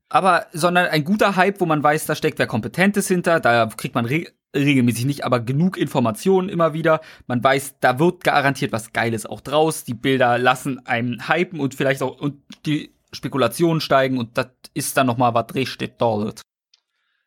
[0.08, 3.94] Aber, sondern ein guter Hype, wo man weiß, da steckt wer Kompetentes hinter, da kriegt
[3.94, 7.00] man re regelmäßig nicht, aber genug Informationen immer wieder.
[7.26, 9.84] Man weiß, da wird garantiert was Geiles auch draus.
[9.84, 14.98] Die Bilder lassen einem hypen und vielleicht auch und die Spekulationen steigen und das ist
[14.98, 16.42] dann noch mal was richtig dort.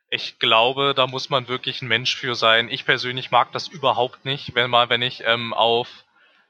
[0.10, 2.70] Ich glaube, da muss man wirklich ein Mensch für sein.
[2.70, 6.06] Ich persönlich mag das überhaupt nicht, wenn mal, wenn ich ähm, auf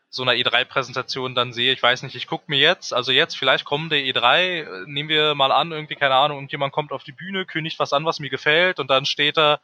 [0.10, 3.66] so einer E3-Präsentation dann sehe, ich weiß nicht, ich gucke mir jetzt, also jetzt vielleicht
[3.66, 7.46] kommende E3, äh, nehmen wir mal an, irgendwie, keine Ahnung, irgendjemand kommt auf die Bühne,
[7.46, 9.60] kündigt was an, was mir gefällt und dann steht da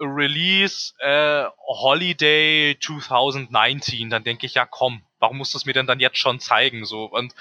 [0.00, 5.86] Release äh, Holiday 2019, dann denke ich, ja komm, warum musst du es mir denn
[5.86, 6.84] dann jetzt schon zeigen?
[6.84, 7.34] So und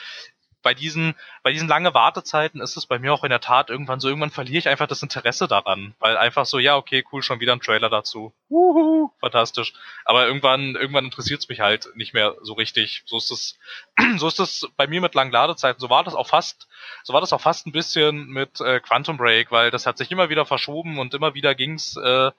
[0.61, 3.99] bei diesen, bei diesen lange Wartezeiten ist es bei mir auch in der Tat irgendwann
[3.99, 7.39] so, irgendwann verliere ich einfach das Interesse daran, weil einfach so, ja, okay, cool, schon
[7.39, 8.33] wieder ein Trailer dazu.
[8.49, 9.73] Wuhu, fantastisch.
[10.05, 13.03] Aber irgendwann, irgendwann interessiert es mich halt nicht mehr so richtig.
[13.05, 13.59] So ist es,
[14.17, 15.79] so ist es bei mir mit langen Ladezeiten.
[15.79, 16.67] So war das auch fast,
[17.03, 20.11] so war das auch fast ein bisschen mit äh, Quantum Break, weil das hat sich
[20.11, 22.31] immer wieder verschoben und immer wieder ging's äh,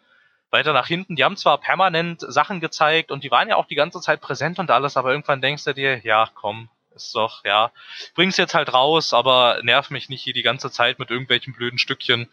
[0.50, 1.16] weiter nach hinten.
[1.16, 4.58] Die haben zwar permanent Sachen gezeigt und die waren ja auch die ganze Zeit präsent
[4.58, 6.68] und alles, aber irgendwann denkst du dir, ja, komm,
[7.06, 7.72] ist doch, ja,
[8.14, 11.78] bring's jetzt halt raus, aber nerv mich nicht hier die ganze Zeit mit irgendwelchen blöden
[11.78, 12.28] Stückchen.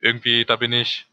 [0.00, 1.06] Irgendwie, da bin ich,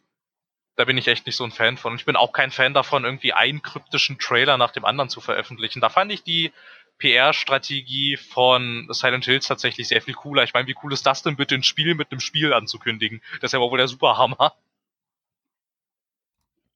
[0.75, 1.93] da bin ich echt nicht so ein Fan von.
[1.93, 5.21] Und ich bin auch kein Fan davon, irgendwie einen kryptischen Trailer nach dem anderen zu
[5.21, 5.81] veröffentlichen.
[5.81, 6.51] Da fand ich die
[6.99, 10.43] PR-Strategie von Silent Hills tatsächlich sehr viel cooler.
[10.43, 13.21] Ich meine, wie cool ist das denn bitte, ein Spiel mit einem Spiel anzukündigen?
[13.41, 14.53] Das ist ja wohl der Superhammer.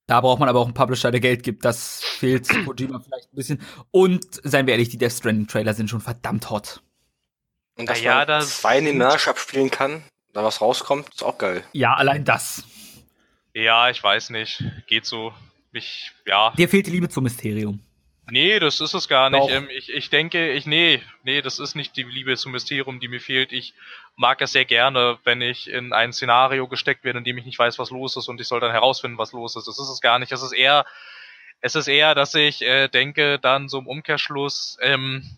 [0.07, 1.65] Da braucht man aber auch einen Publisher, der Geld gibt.
[1.65, 3.61] Das fehlt Kojima vielleicht bisschen.
[3.91, 6.81] Und seien wir ehrlich, die Death Stranding Trailer sind schon verdammt hot.
[7.75, 11.23] Und dass Ja, man das zwei in den Marsch abspielen kann, da was rauskommt, ist
[11.23, 11.63] auch geil.
[11.73, 12.63] Ja, allein das.
[13.53, 14.63] Ja, ich weiß nicht.
[14.87, 15.33] Geht so.
[15.73, 16.53] Ich, ja.
[16.57, 17.81] Dir fehlt die Liebe zum Mysterium.
[18.29, 19.49] Nee, das ist es gar nicht.
[19.49, 23.07] Ähm, ich, ich denke, ich, nee, nee, das ist nicht die Liebe zum Mysterium, die
[23.07, 23.53] mir fehlt.
[23.53, 23.73] Ich
[24.17, 27.57] mag es sehr gerne, wenn ich in ein Szenario gesteckt werde, in dem ich nicht
[27.59, 29.67] weiß, was los ist und ich soll dann herausfinden, was los ist.
[29.67, 30.31] Das ist es gar nicht.
[30.31, 30.85] Es ist eher,
[31.61, 35.37] es ist eher, dass ich äh, denke, dann so im Umkehrschluss, ähm,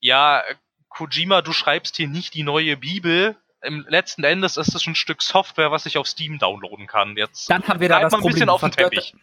[0.00, 0.42] ja,
[0.88, 3.36] Kojima, du schreibst hier nicht die neue Bibel.
[3.62, 7.16] Im letzten Endes ist es ein Stück Software, was ich auf Steam downloaden kann.
[7.16, 8.70] Jetzt Dann haben wir da das mal ein bisschen Problem.
[8.70, 9.14] auf Teppich.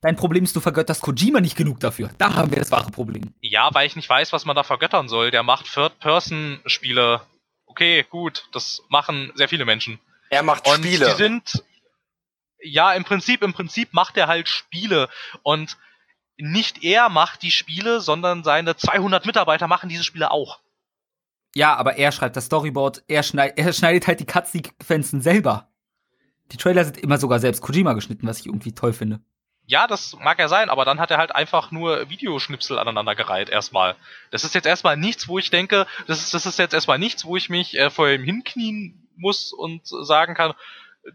[0.00, 2.10] Dein Problem ist, du vergötterst Kojima nicht genug dafür.
[2.18, 3.34] Da haben wir das wahre Problem.
[3.42, 5.30] Ja, weil ich nicht weiß, was man da vergöttern soll.
[5.30, 7.20] Der macht Third-Person-Spiele.
[7.70, 10.00] Okay, gut, das machen sehr viele Menschen.
[10.28, 11.06] Er macht Und Spiele.
[11.06, 11.64] die sind,
[12.60, 15.08] ja, im Prinzip, im Prinzip macht er halt Spiele.
[15.44, 15.76] Und
[16.36, 20.58] nicht er macht die Spiele, sondern seine 200 Mitarbeiter machen diese Spiele auch.
[21.54, 25.68] Ja, aber er schreibt das Storyboard, er, schneid, er schneidet halt die Cutssequenzen selber.
[26.50, 29.20] Die Trailer sind immer sogar selbst Kojima geschnitten, was ich irgendwie toll finde.
[29.70, 33.94] Ja, das mag ja sein, aber dann hat er halt einfach nur Videoschnipsel aneinandergereiht erstmal.
[34.32, 37.24] Das ist jetzt erstmal nichts, wo ich denke, das ist, das ist jetzt erstmal nichts,
[37.24, 40.54] wo ich mich äh, vor ihm hinknien muss und sagen kann,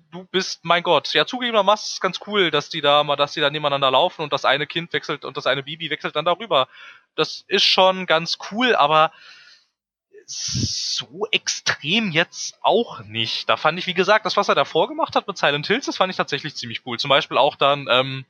[0.10, 3.34] du bist, mein Gott, ja zugegebenermaßen ist es ganz cool, dass die da mal, dass
[3.34, 6.24] die da nebeneinander laufen und das eine Kind wechselt und das eine Bibi wechselt dann
[6.24, 6.70] darüber.
[7.16, 9.12] Das ist schon ganz cool, aber
[10.28, 13.50] so extrem jetzt auch nicht.
[13.50, 15.98] Da fand ich, wie gesagt, das, was er davor gemacht hat mit Silent Hills, das
[15.98, 16.98] fand ich tatsächlich ziemlich cool.
[16.98, 18.26] Zum Beispiel auch dann, ähm,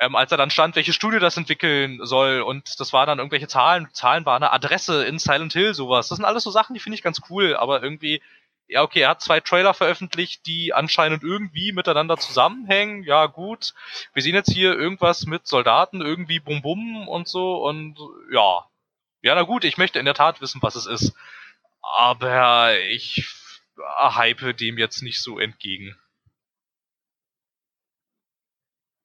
[0.00, 3.48] ähm, als er dann stand, welche Studio das entwickeln soll und das waren dann irgendwelche
[3.48, 6.08] Zahlen, Zahlen war eine Adresse in Silent Hill, sowas.
[6.08, 8.22] Das sind alles so Sachen, die finde ich ganz cool, aber irgendwie,
[8.66, 13.02] ja, okay, er hat zwei Trailer veröffentlicht, die anscheinend irgendwie miteinander zusammenhängen.
[13.02, 13.74] Ja, gut.
[14.14, 17.98] Wir sehen jetzt hier irgendwas mit Soldaten, irgendwie Bum Bum und so und
[18.32, 18.64] ja.
[19.22, 21.14] Ja, na gut, ich möchte in der Tat wissen, was es ist.
[21.82, 23.26] Aber ich
[23.98, 25.94] hype dem jetzt nicht so entgegen.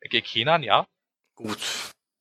[0.06, 0.86] Okay, Kenan, ja?
[1.36, 1.58] Gut.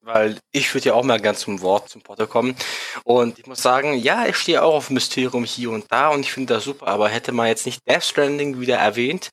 [0.00, 2.56] Weil ich würde ja auch mal ganz zum Wort zum Potter kommen.
[3.04, 6.32] Und ich muss sagen, ja, ich stehe auch auf Mysterium hier und da und ich
[6.32, 9.30] finde das super, aber hätte man jetzt nicht Death Stranding wieder erwähnt,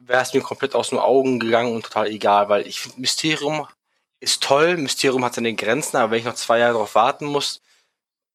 [0.00, 3.66] wäre es mir komplett aus den Augen gegangen und total egal, weil ich finde Mysterium
[4.20, 7.60] ist toll, Mysterium hat seine Grenzen, aber wenn ich noch zwei Jahre darauf warten muss,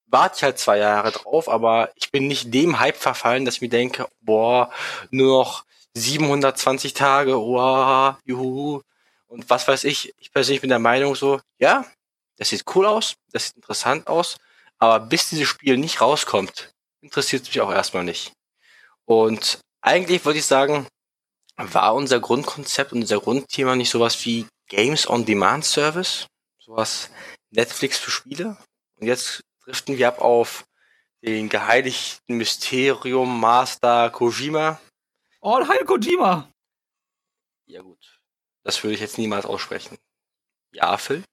[0.07, 3.61] warte ich halt zwei Jahre drauf, aber ich bin nicht dem Hype verfallen, dass ich
[3.61, 4.71] mir denke, boah,
[5.09, 8.81] nur noch 720 Tage, wow, juhu.
[9.31, 11.89] Und was weiß ich, ich persönlich bin der Meinung so, ja,
[12.35, 14.35] das sieht cool aus, das sieht interessant aus,
[14.77, 18.33] aber bis dieses Spiel nicht rauskommt, interessiert es mich auch erstmal nicht.
[19.05, 20.85] Und eigentlich würde ich sagen,
[21.55, 26.27] war unser Grundkonzept, unser Grundthema nicht sowas wie Games on Demand Service?
[26.59, 27.09] Sowas
[27.51, 28.57] Netflix für Spiele?
[28.99, 30.65] Und jetzt driften wir ab auf
[31.23, 34.81] den geheiligten Mysterium Master Kojima.
[35.39, 36.51] All Heil Kojima!
[37.65, 38.10] Ja gut,
[38.63, 39.97] das würde ich jetzt niemals aussprechen.
[40.71, 41.23] Ja, Phil?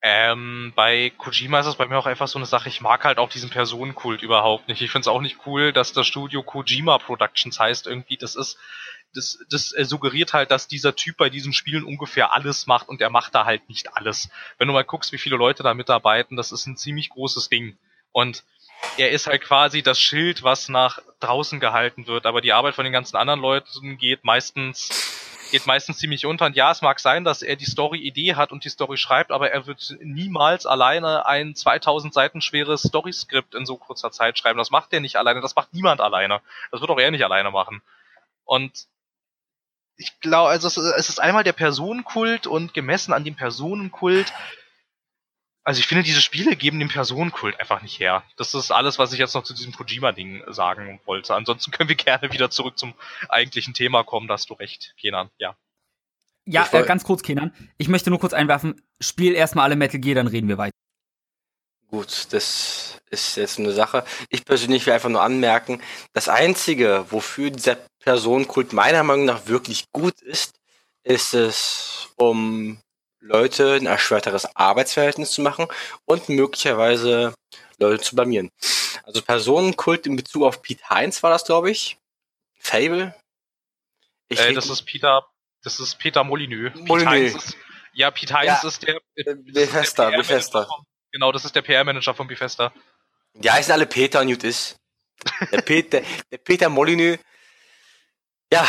[0.00, 3.18] Ähm, bei Kojima ist es bei mir auch einfach so eine Sache, ich mag halt
[3.18, 4.80] auch diesen Personenkult überhaupt nicht.
[4.80, 8.16] Ich finde es auch nicht cool, dass das Studio Kojima Productions heißt irgendwie.
[8.16, 8.58] Das ist,
[9.14, 13.00] das, das äh, suggeriert halt, dass dieser Typ bei diesen Spielen ungefähr alles macht und
[13.00, 14.30] er macht da halt nicht alles.
[14.56, 17.76] Wenn du mal guckst, wie viele Leute da mitarbeiten, das ist ein ziemlich großes Ding.
[18.12, 18.44] Und
[18.96, 22.84] er ist halt quasi das Schild, was nach draußen gehalten wird, aber die Arbeit von
[22.84, 26.46] den ganzen anderen Leuten geht meistens geht meistens ziemlich unter.
[26.46, 29.50] Und ja, es mag sein, dass er die Story-Idee hat und die Story schreibt, aber
[29.50, 34.58] er wird niemals alleine ein 2000 Seiten schweres Story-Skript in so kurzer Zeit schreiben.
[34.58, 36.40] Das macht er nicht alleine, das macht niemand alleine.
[36.70, 37.82] Das wird auch er nicht alleine machen.
[38.44, 38.86] Und
[39.96, 44.32] ich glaube, also es es ist einmal der Personenkult und gemessen an dem Personenkult
[45.68, 48.24] also ich finde, diese Spiele geben dem Personenkult einfach nicht her.
[48.38, 51.34] Das ist alles, was ich jetzt noch zu diesem Kojima-Ding sagen wollte.
[51.34, 52.94] Ansonsten können wir gerne wieder zurück zum
[53.28, 55.56] eigentlichen Thema kommen, da hast du recht, Kenan, ja.
[56.46, 57.52] Ja, äh, ganz kurz, Kenan.
[57.76, 60.72] Ich möchte nur kurz einwerfen, spiel erstmal alle Metal Gear, dann reden wir weiter.
[61.88, 64.06] Gut, das ist jetzt eine Sache.
[64.30, 65.82] Ich persönlich will einfach nur anmerken,
[66.14, 70.58] das Einzige, wofür dieser Personenkult meiner Meinung nach wirklich gut ist,
[71.02, 72.80] ist es, um
[73.28, 75.66] Leute ein erschwerteres Arbeitsverhältnis zu machen
[76.06, 77.34] und möglicherweise
[77.78, 78.50] Leute zu blamieren.
[79.04, 81.98] Also Personenkult in Bezug auf Pete Heinz war das, glaube ich.
[82.58, 83.14] Fable.
[84.28, 85.26] Ich Äh, das ist Peter,
[85.62, 86.72] das ist Peter Molyneux.
[86.72, 87.34] Pete Molyneux.
[87.34, 87.56] Heinz ist,
[87.92, 90.64] ja, Pete Heinz Ja, ist der, äh, der Bethesda, PR-Manager Bethesda.
[90.66, 92.72] vom- Genau, das ist der PR-Manager von Bethesda.
[93.34, 94.76] Die heißen alle Peter und ist.
[95.50, 97.18] Der Peter, der Peter Molyneux.
[98.52, 98.66] Ja.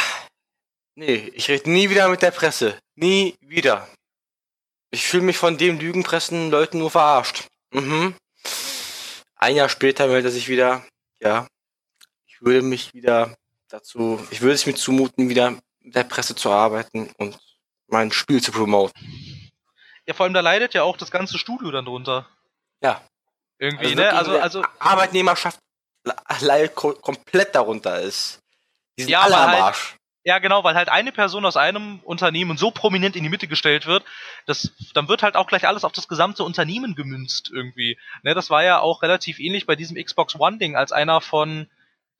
[0.95, 2.78] Nee, ich rede nie wieder mit der Presse.
[2.95, 3.88] Nie wieder.
[4.91, 7.47] Ich fühle mich von dem lügenpressen Leuten nur verarscht.
[7.71, 8.15] Mhm.
[9.36, 10.84] Ein Jahr später meldet er sich wieder,
[11.19, 11.47] ja,
[12.28, 13.36] ich würde mich wieder
[13.69, 17.38] dazu, ich würde es mir zumuten, wieder mit der Presse zu arbeiten und
[17.88, 18.93] mein Spiel zu promoten.
[20.06, 22.28] Ja, vor allem da leidet ja auch das ganze Studio dann drunter.
[22.82, 23.02] Ja.
[23.60, 24.13] Irgendwie, Also, ne?
[24.13, 25.60] Also, also, Arbeitnehmerschaft
[26.41, 28.39] leidet ko komplett darunter ist.
[28.97, 29.95] Die sind Ja, alle am halt- Arsch.
[30.30, 33.88] Ja genau, weil halt eine Person aus einem Unternehmen so prominent in die Mitte gestellt
[33.88, 34.04] wird,
[34.46, 37.98] das, dann wird halt auch gleich alles auf das gesamte Unternehmen gemünzt irgendwie.
[38.22, 41.68] Ne, das war ja auch relativ ähnlich bei diesem Xbox One-Ding, als einer von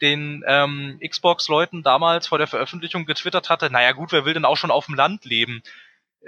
[0.02, 4.58] den ähm, Xbox-Leuten damals vor der Veröffentlichung getwittert hatte, naja gut, wer will denn auch
[4.58, 5.62] schon auf dem Land leben?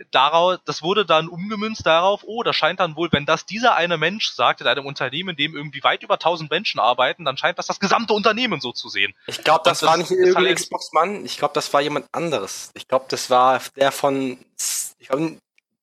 [0.09, 3.97] Daraus, das wurde dann umgemünzt darauf, oh, das scheint dann wohl, wenn das dieser eine
[3.97, 7.59] Mensch sagt in einem Unternehmen, in dem irgendwie weit über 1000 Menschen arbeiten, dann scheint
[7.59, 9.13] das das gesamte Unternehmen so zu sehen.
[9.27, 11.25] Ich glaube, das, das war nicht irgendein halt- Xbox-Mann.
[11.25, 12.71] Ich glaube, das war jemand anderes.
[12.73, 14.39] Ich glaube, das war der von
[14.99, 15.19] ich glaub,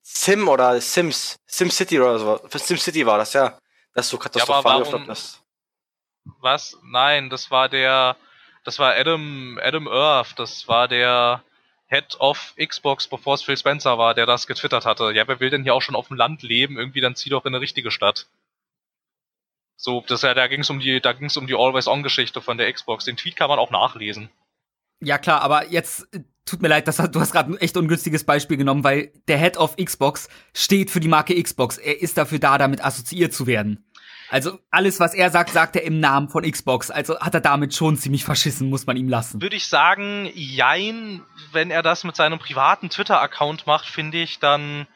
[0.03, 1.39] Sim oder Sims.
[1.47, 2.41] SimCity oder so.
[2.49, 3.59] Für SimCity war das, ja.
[3.95, 4.83] Das ist so katastrophal.
[4.85, 5.43] glaub, das
[6.41, 6.79] Was?
[6.83, 8.17] Nein, das war der,
[8.65, 11.43] das war Adam, Adam Earth, das war der
[11.89, 15.13] Head of Xbox, bevor es Phil Spencer war, der das getwittert hatte.
[15.13, 16.79] Ja, wer will denn hier auch schon auf dem Land leben?
[16.79, 18.27] Irgendwie dann zieh doch in eine richtige Stadt.
[19.77, 22.59] So, das ja, da ging es um die, da ging es um die Always-On-Geschichte von
[22.59, 23.05] der Xbox.
[23.05, 24.29] Den Tweet kann man auch nachlesen.
[25.01, 28.25] Ja klar, aber jetzt äh, tut mir leid, das du hast gerade ein echt ungünstiges
[28.25, 31.79] Beispiel genommen, weil der Head of Xbox steht für die Marke Xbox.
[31.79, 33.85] Er ist dafür da, damit assoziiert zu werden.
[34.31, 36.91] Also alles, was er sagt, sagt er im Namen von Xbox.
[36.91, 39.41] Also hat er damit schon ziemlich verschissen, muss man ihm lassen.
[39.41, 44.87] Würde ich sagen, jein, wenn er das mit seinem privaten Twitter-Account macht, finde ich, dann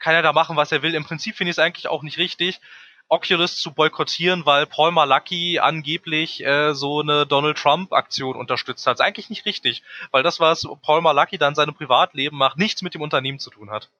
[0.00, 0.94] kann er da machen, was er will.
[0.94, 2.60] Im Prinzip finde ich es eigentlich auch nicht richtig,
[3.08, 8.94] Oculus zu boykottieren, weil Paul Malaki angeblich äh, so eine Donald Trump-Aktion unterstützt hat.
[8.94, 12.82] ist eigentlich nicht richtig, weil das, was Paul Malaki dann in seinem Privatleben macht, nichts
[12.82, 13.90] mit dem Unternehmen zu tun hat.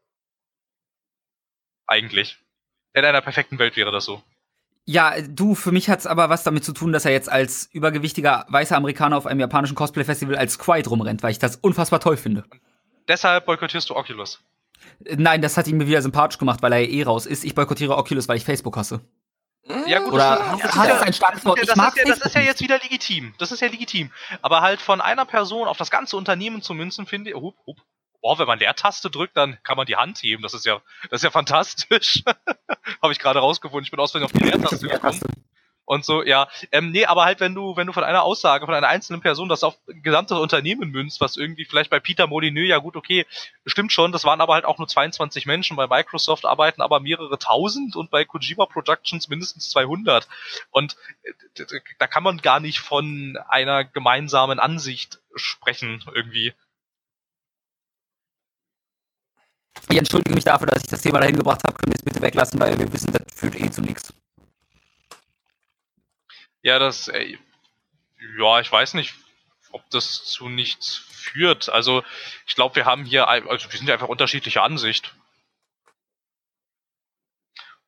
[1.87, 2.39] Eigentlich.
[2.99, 4.23] In einer perfekten Welt wäre das so.
[4.85, 8.47] Ja, du, für mich hat's aber was damit zu tun, dass er jetzt als übergewichtiger
[8.49, 12.45] weißer Amerikaner auf einem japanischen Cosplay-Festival als Quiet rumrennt, weil ich das unfassbar toll finde.
[13.07, 14.43] Deshalb boykottierst du Oculus.
[15.01, 17.45] Nein, das hat ihn mir wieder sympathisch gemacht, weil er ja eh raus ist.
[17.45, 19.01] Ich boykottiere Oculus, weil ich Facebook hasse.
[19.87, 21.59] Ja, gut, Oder das, das, ist ja, ein starkes Wort?
[21.59, 23.35] das, ist ja, das ist ja jetzt wieder legitim.
[23.39, 24.11] Das ist ja legitim.
[24.41, 27.37] Aber halt von einer Person auf das ganze Unternehmen zu münzen, finde ich.
[27.37, 27.77] Hup, hup.
[28.21, 30.43] Oh, wenn man Leertaste drückt, dann kann man die Hand heben.
[30.43, 32.23] Das ist ja, das ist ja fantastisch.
[33.03, 33.85] Habe ich gerade rausgefunden.
[33.85, 35.21] Ich bin aus Versehen auf die Leertaste gekommen.
[35.89, 36.49] Und so, ja.
[36.71, 39.49] Ähm, nee, aber halt, wenn du, wenn du von einer Aussage, von einer einzelnen Person
[39.49, 43.25] das auf ein gesamtes Unternehmen münzt, was irgendwie vielleicht bei Peter Molyneux, ja gut, okay,
[43.65, 45.79] stimmt schon, das waren aber halt auch nur 22 Menschen.
[45.79, 50.29] Bei Microsoft arbeiten aber mehrere tausend und bei Kojima Productions mindestens 200.
[50.71, 51.65] Und äh,
[51.99, 56.53] da kann man gar nicht von einer gemeinsamen Ansicht sprechen, irgendwie.
[59.89, 61.77] Ich entschuldige mich dafür, dass ich das Thema dahin gebracht habe.
[61.77, 64.13] Können wir es bitte weglassen, weil wir wissen, das führt eh zu nichts.
[66.63, 67.37] Ja, das, äh,
[68.39, 69.15] ja, ich weiß nicht,
[69.71, 71.69] ob das zu nichts führt.
[71.69, 72.03] Also,
[72.47, 75.15] ich glaube, wir haben hier, also wir sind ja einfach unterschiedlicher Ansicht.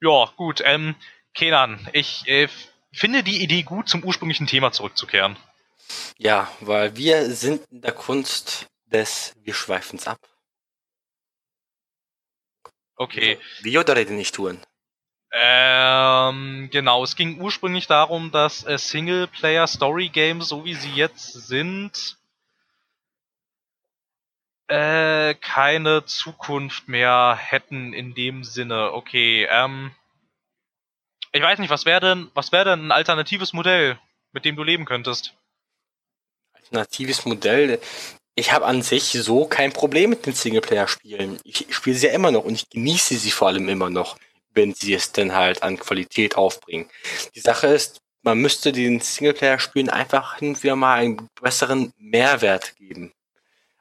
[0.00, 0.94] Ja, gut, ähm,
[1.35, 2.48] Kenan, ich äh,
[2.92, 5.37] finde die Idee gut, zum ursprünglichen Thema zurückzukehren.
[6.16, 10.20] Ja, weil wir sind in der Kunst des Wir schweifen's ab.
[13.01, 13.39] Okay.
[13.63, 14.61] Wie oder reden nicht tun.
[15.33, 22.19] Ähm, genau, es ging ursprünglich darum, dass äh, Singleplayer-Story-Games, so wie sie jetzt sind,
[24.69, 28.93] äh, keine Zukunft mehr hätten in dem Sinne.
[28.93, 29.93] Okay, ähm,
[31.33, 33.99] ich weiß nicht, was wäre denn, was wäre denn ein alternatives Modell,
[34.33, 35.33] mit dem du leben könntest?
[36.53, 37.81] Alternatives Modell.
[38.40, 41.38] Ich habe an sich so kein Problem mit den Singleplayer-Spielen.
[41.44, 44.16] Ich spiele sie ja immer noch und ich genieße sie vor allem immer noch,
[44.55, 46.88] wenn sie es denn halt an Qualität aufbringen.
[47.35, 52.77] Die Sache ist, man müsste den Singleplayer-Spielen einfach hin und wieder mal einen besseren Mehrwert
[52.77, 53.12] geben.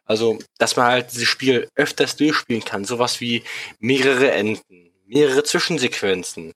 [0.04, 2.84] Also, dass man halt dieses Spiel öfters durchspielen kann.
[2.84, 3.46] Sowas wie
[3.80, 6.52] mehrere Enden, mehrere Zwischensequenzen.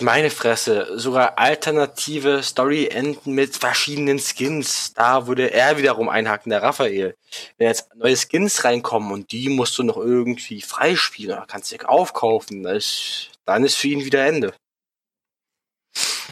[0.00, 4.92] Meine Fresse, sogar alternative Story-Enden mit verschiedenen Skins.
[4.94, 7.16] Da würde er wiederum einhaken, der Raphael.
[7.56, 11.88] Wenn jetzt neue Skins reinkommen und die musst du noch irgendwie freispielen oder kannst du
[11.88, 14.54] aufkaufen, dann ist, dann ist für ihn wieder Ende.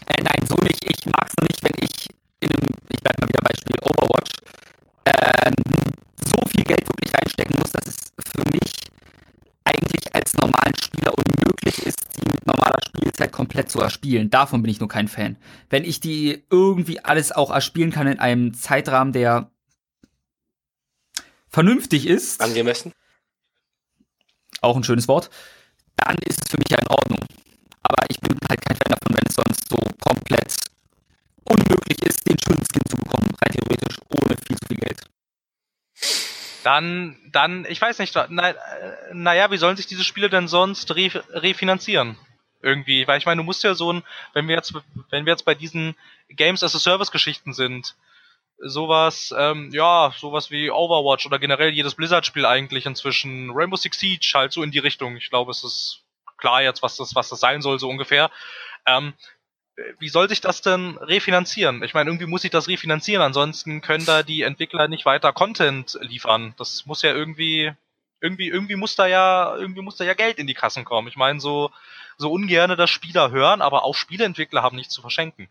[0.07, 0.83] Äh, nein, so nicht.
[0.83, 2.09] Ich mag es noch nicht, wenn ich
[2.41, 4.31] in einem, ich bleib mal wieder Beispiel Overwatch,
[5.05, 5.53] ähm,
[6.23, 7.95] so viel Geld wirklich reinstecken muss, dass es
[8.35, 8.73] für mich
[9.63, 12.04] eigentlich als normalen Spieler unmöglich ist,
[12.95, 14.29] Spielzeit komplett zu erspielen.
[14.29, 15.37] Davon bin ich nur kein Fan.
[15.69, 19.51] Wenn ich die irgendwie alles auch erspielen kann in einem Zeitrahmen, der
[21.49, 22.91] vernünftig ist, Angemessen?
[24.61, 25.29] auch ein schönes Wort,
[25.97, 27.19] dann ist es für mich ja in Ordnung.
[27.83, 30.55] Aber ich bin halt kein Fan davon, wenn es sonst so komplett
[31.43, 35.01] unmöglich ist, den schönen Skin zu bekommen, rein theoretisch, ohne viel zu viel Geld.
[36.63, 38.55] Dann, dann, ich weiß nicht, na, äh,
[39.13, 42.17] naja, wie sollen sich diese Spiele denn sonst re refinanzieren?
[42.65, 44.03] Irgendwie, weil ich meine, du musst ja so ein,
[44.33, 44.73] wenn wir jetzt,
[45.11, 45.95] wenn wir jetzt bei diesen
[46.29, 47.95] Games as a Service Geschichten sind,
[48.57, 54.31] sowas, ähm, ja, sowas wie Overwatch oder generell jedes Blizzard-Spiel eigentlich inzwischen, Rainbow Six Siege
[54.33, 55.15] halt so in die Richtung.
[55.15, 56.01] Ich glaube, es ist
[56.37, 58.31] klar jetzt, was das, was das sein soll, so ungefähr.
[58.87, 59.13] Ähm,
[59.99, 61.83] wie soll sich das denn refinanzieren?
[61.83, 65.99] Ich meine, irgendwie muss sich das refinanzieren, ansonsten können da die Entwickler nicht weiter Content
[66.01, 66.55] liefern.
[66.57, 67.73] Das muss ja irgendwie,
[68.21, 71.07] irgendwie, irgendwie muss da ja, irgendwie muss da ja Geld in die Kassen kommen.
[71.07, 71.71] Ich meine, so,
[72.17, 75.49] so ungerne das Spieler hören, aber auch Spieleentwickler haben nichts zu verschenken.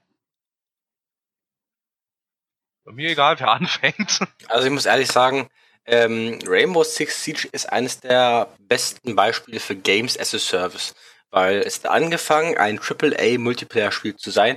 [2.86, 4.20] Mir egal, wer anfängt.
[4.48, 5.48] Also ich muss ehrlich sagen,
[5.86, 10.94] ähm, Rainbow Six Siege ist eines der besten Beispiele für Games as a Service
[11.34, 14.56] weil es hat angefangen, ein AAA-Multiplayer-Spiel zu sein.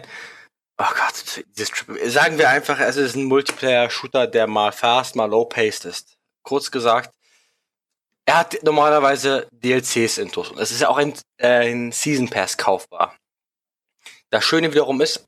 [0.77, 5.25] Oh Gott, dieses Triple sagen wir einfach, es ist ein Multiplayer-Shooter, der mal fast, mal
[5.25, 6.17] low-paced ist.
[6.43, 7.09] Kurz gesagt,
[8.27, 12.57] er hat normalerweise DLCs intus und es ist ja auch ein, äh, ein Season Pass
[12.57, 13.17] kaufbar.
[14.29, 15.25] Das Schöne wiederum ist,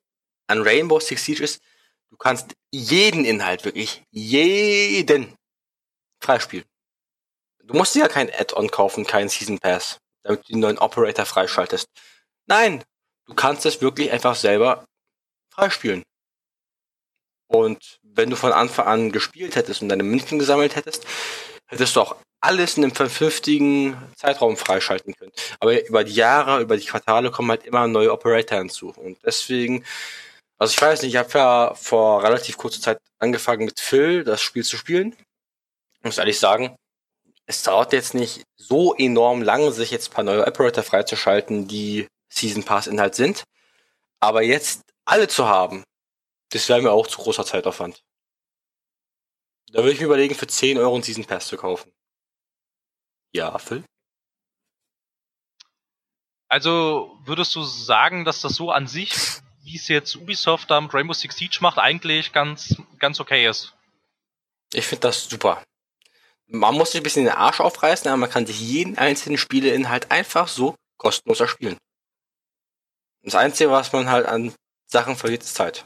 [0.47, 1.61] an Rainbow Six Siege ist,
[2.09, 5.35] du kannst jeden Inhalt, wirklich jeden
[6.21, 6.65] freispielen.
[7.63, 11.25] Du musst dir ja kein Add-on kaufen, keinen Season Pass damit du den neuen Operator
[11.25, 11.87] freischaltest.
[12.47, 12.83] Nein,
[13.25, 14.85] du kannst es wirklich einfach selber
[15.53, 16.03] freispielen.
[17.47, 21.05] Und wenn du von Anfang an gespielt hättest und deine Münzen gesammelt hättest,
[21.67, 25.31] hättest du auch alles in einem vernünftigen Zeitraum freischalten können.
[25.59, 28.93] Aber über die Jahre, über die Quartale kommen halt immer neue Operator hinzu.
[28.95, 29.83] Und deswegen,
[30.57, 34.41] also ich weiß nicht, ich habe ja vor relativ kurzer Zeit angefangen mit Phil das
[34.41, 35.15] Spiel zu spielen.
[36.01, 36.75] Muss ehrlich sagen,
[37.45, 42.07] es dauert jetzt nicht so enorm lang, sich jetzt ein paar neue Operator freizuschalten, die
[42.29, 43.43] Season Pass Inhalt sind.
[44.21, 45.83] Aber jetzt alle zu haben,
[46.51, 48.01] das wäre mir auch zu großer Zeitaufwand.
[49.71, 51.91] Da würde ich mir überlegen, für 10 Euro einen Season Pass zu kaufen.
[53.31, 53.83] Ja, Phil?
[56.47, 59.13] Also würdest du sagen, dass das so an sich,
[59.63, 63.73] wie es jetzt Ubisoft da mit Rainbow Six Siege macht, eigentlich ganz, ganz okay ist?
[64.73, 65.63] Ich finde das super
[66.49, 70.11] man muss sich ein bisschen den Arsch aufreißen, aber man kann sich jeden einzelnen Spieleinhalt
[70.11, 71.77] einfach so kostenlos erspielen.
[73.21, 74.53] Das Einzige, was man halt an
[74.87, 75.85] Sachen verliert, ist Zeit.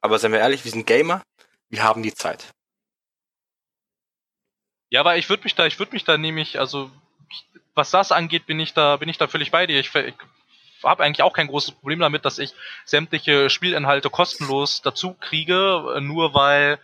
[0.00, 1.22] Aber seien wir ehrlich, wir sind Gamer,
[1.68, 2.50] wir haben die Zeit.
[4.92, 6.90] Ja, aber ich würde mich da, ich würde mich da nämlich, also
[7.74, 9.80] was das angeht, bin ich da, bin ich da völlig bei dir.
[9.80, 10.14] Ich, ich
[10.84, 12.52] habe eigentlich auch kein großes Problem damit, dass ich
[12.84, 16.78] sämtliche Spielinhalte kostenlos dazu kriege, nur weil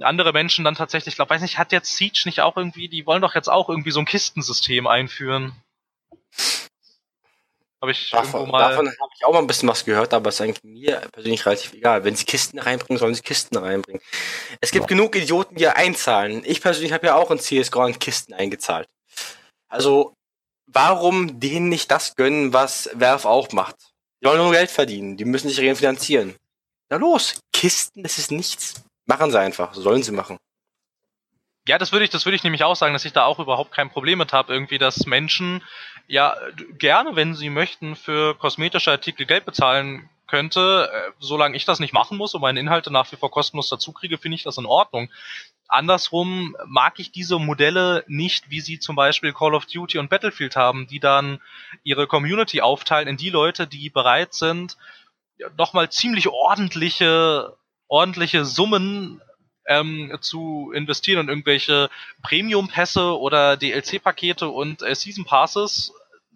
[0.00, 3.06] andere Menschen dann tatsächlich, ich glaube, weiß nicht, hat jetzt Siege nicht auch irgendwie, die
[3.06, 5.54] wollen doch jetzt auch irgendwie so ein Kistensystem einführen.
[7.84, 8.70] Habe ich davon, mal.
[8.70, 11.44] Davon habe ich auch mal ein bisschen was gehört, aber es ist eigentlich mir persönlich
[11.44, 12.02] relativ egal.
[12.02, 14.00] Wenn sie Kisten reinbringen, sollen sie Kisten reinbringen.
[14.62, 16.42] Es gibt genug Idioten, die einzahlen.
[16.46, 18.88] Ich persönlich habe ja auch in CSGO an Kisten eingezahlt.
[19.68, 20.14] Also,
[20.66, 23.76] warum denen nicht das gönnen, was Werf auch macht?
[24.22, 26.36] Die wollen nur Geld verdienen, die müssen sich refinanzieren.
[26.88, 28.82] Na los, Kisten, das ist nichts.
[29.04, 30.38] Machen sie einfach, sollen sie machen.
[31.68, 33.72] Ja, das würde ich, das würde ich nämlich auch sagen, dass ich da auch überhaupt
[33.72, 35.62] kein Problem mit habe, irgendwie, dass Menschen
[36.06, 36.36] ja
[36.78, 41.92] gerne, wenn sie möchten, für kosmetische Artikel Geld bezahlen könnte, äh, solange ich das nicht
[41.92, 44.66] machen muss und meine Inhalte nach wie vor kostenlos dazu kriege, finde ich das in
[44.66, 45.10] Ordnung.
[45.68, 50.56] Andersrum mag ich diese Modelle nicht, wie sie zum Beispiel Call of Duty und Battlefield
[50.56, 51.40] haben, die dann
[51.82, 54.76] ihre Community aufteilen in die Leute, die bereit sind,
[55.56, 57.56] nochmal ziemlich ordentliche
[57.88, 59.20] ordentliche Summen
[59.66, 61.90] ähm, zu investieren in irgendwelche
[62.22, 65.92] Premium-Pässe oder DLC-Pakete und äh, Season Passes,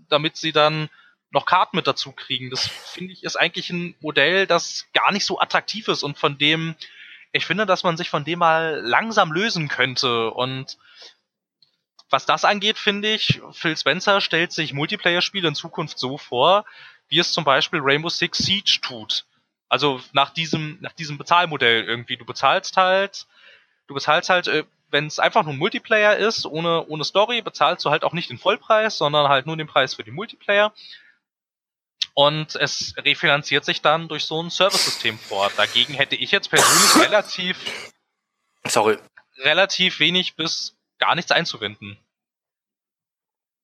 [0.08, 0.88] damit sie dann
[1.30, 2.50] noch Karten mit dazu kriegen.
[2.50, 6.38] Das finde ich ist eigentlich ein Modell, das gar nicht so attraktiv ist und von
[6.38, 6.74] dem
[7.32, 10.78] ich finde, dass man sich von dem mal langsam lösen könnte und
[12.10, 16.64] was das angeht, finde ich, Phil Spencer stellt sich Multiplayer-Spiele in Zukunft so vor,
[17.08, 19.26] wie es zum Beispiel Rainbow Six Siege tut.
[19.68, 22.16] Also nach diesem, nach diesem Bezahlmodell irgendwie.
[22.16, 23.26] Du bezahlst halt,
[23.86, 27.84] du bezahlst halt, äh, wenn es einfach nur ein Multiplayer ist, ohne, ohne Story, bezahlst
[27.84, 30.72] du halt auch nicht den Vollpreis, sondern halt nur den Preis für die Multiplayer.
[32.14, 35.50] Und es refinanziert sich dann durch so ein Service-System vor.
[35.56, 37.58] Dagegen hätte ich jetzt persönlich relativ,
[38.66, 38.98] sorry,
[39.36, 41.98] relativ wenig bis gar nichts einzuwenden.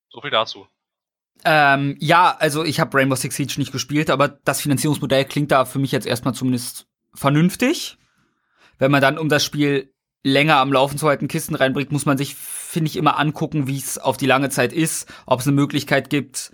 [0.09, 0.67] So viel dazu.
[1.43, 5.65] Ähm, ja, also ich habe Rainbow Six Siege nicht gespielt, aber das Finanzierungsmodell klingt da
[5.65, 7.97] für mich jetzt erstmal zumindest vernünftig.
[8.79, 12.17] Wenn man dann, um das Spiel länger am Laufen zu halten, Kisten reinbringt, muss man
[12.17, 12.35] sich
[12.75, 16.09] finde ich, immer angucken, wie es auf die lange Zeit ist, ob es eine Möglichkeit
[16.09, 16.51] gibt,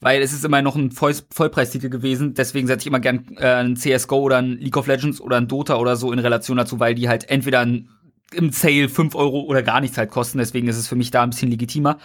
[0.00, 2.34] weil es ist immer noch ein Voll Vollpreistitel gewesen.
[2.34, 5.46] Deswegen setze ich immer gern äh, ein CSGO oder ein League of Legends oder ein
[5.46, 7.88] Dota oder so in Relation dazu, weil die halt entweder ein,
[8.32, 10.38] im Sale 5 Euro oder gar nichts halt kosten.
[10.38, 11.98] Deswegen ist es für mich da ein bisschen legitimer.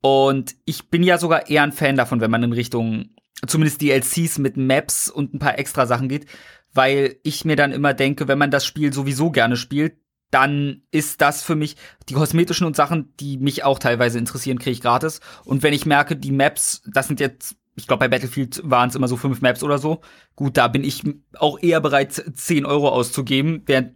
[0.00, 3.10] Und ich bin ja sogar eher ein Fan davon, wenn man in Richtung
[3.46, 6.26] zumindest DLCs mit Maps und ein paar extra Sachen geht,
[6.72, 9.96] weil ich mir dann immer denke, wenn man das Spiel sowieso gerne spielt,
[10.30, 11.76] dann ist das für mich
[12.08, 15.20] die kosmetischen und Sachen, die mich auch teilweise interessieren, kriege ich gratis.
[15.44, 18.94] Und wenn ich merke, die Maps, das sind jetzt, ich glaube, bei Battlefield waren es
[18.94, 20.02] immer so fünf Maps oder so.
[20.36, 21.02] Gut, da bin ich
[21.38, 23.94] auch eher bereit, 10 Euro auszugeben, während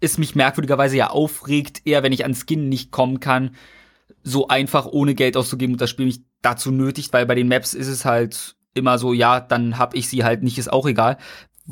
[0.00, 3.54] es mich merkwürdigerweise ja aufregt, eher wenn ich an Skin nicht kommen kann,
[4.22, 7.74] so einfach ohne Geld auszugeben und das Spiel mich dazu nötigt, weil bei den Maps
[7.74, 11.18] ist es halt immer so, ja, dann hab ich sie halt nicht, ist auch egal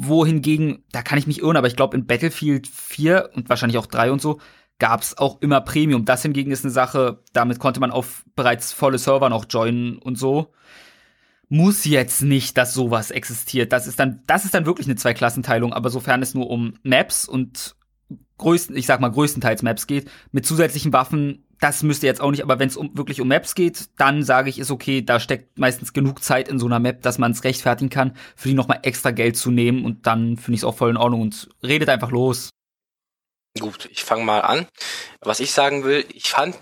[0.01, 3.87] wohingegen, da kann ich mich irren, aber ich glaube in Battlefield 4 und wahrscheinlich auch
[3.87, 4.39] 3 und so,
[4.79, 6.05] gab es auch immer Premium.
[6.05, 10.17] Das hingegen ist eine Sache, damit konnte man auf bereits volle Server noch joinen und
[10.17, 10.53] so.
[11.49, 13.73] Muss jetzt nicht, dass sowas existiert.
[13.73, 17.27] Das ist dann, das ist dann wirklich eine Zweiklassenteilung, aber sofern es nur um Maps
[17.27, 17.75] und
[18.37, 22.43] größten, ich sag mal größtenteils Maps geht, mit zusätzlichen Waffen das müsste jetzt auch nicht,
[22.43, 25.59] aber wenn es um, wirklich um Maps geht, dann sage ich, ist okay, da steckt
[25.59, 28.81] meistens genug Zeit in so einer Map, dass man es rechtfertigen kann, für die nochmal
[28.83, 31.89] extra Geld zu nehmen und dann finde ich es auch voll in Ordnung und redet
[31.89, 32.51] einfach los.
[33.59, 34.67] Gut, ich fange mal an.
[35.21, 36.59] Was ich sagen will, ich fand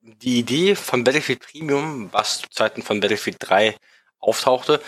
[0.00, 3.76] die Idee von Battlefield Premium, was zu Zeiten von Battlefield 3
[4.18, 4.80] auftauchte,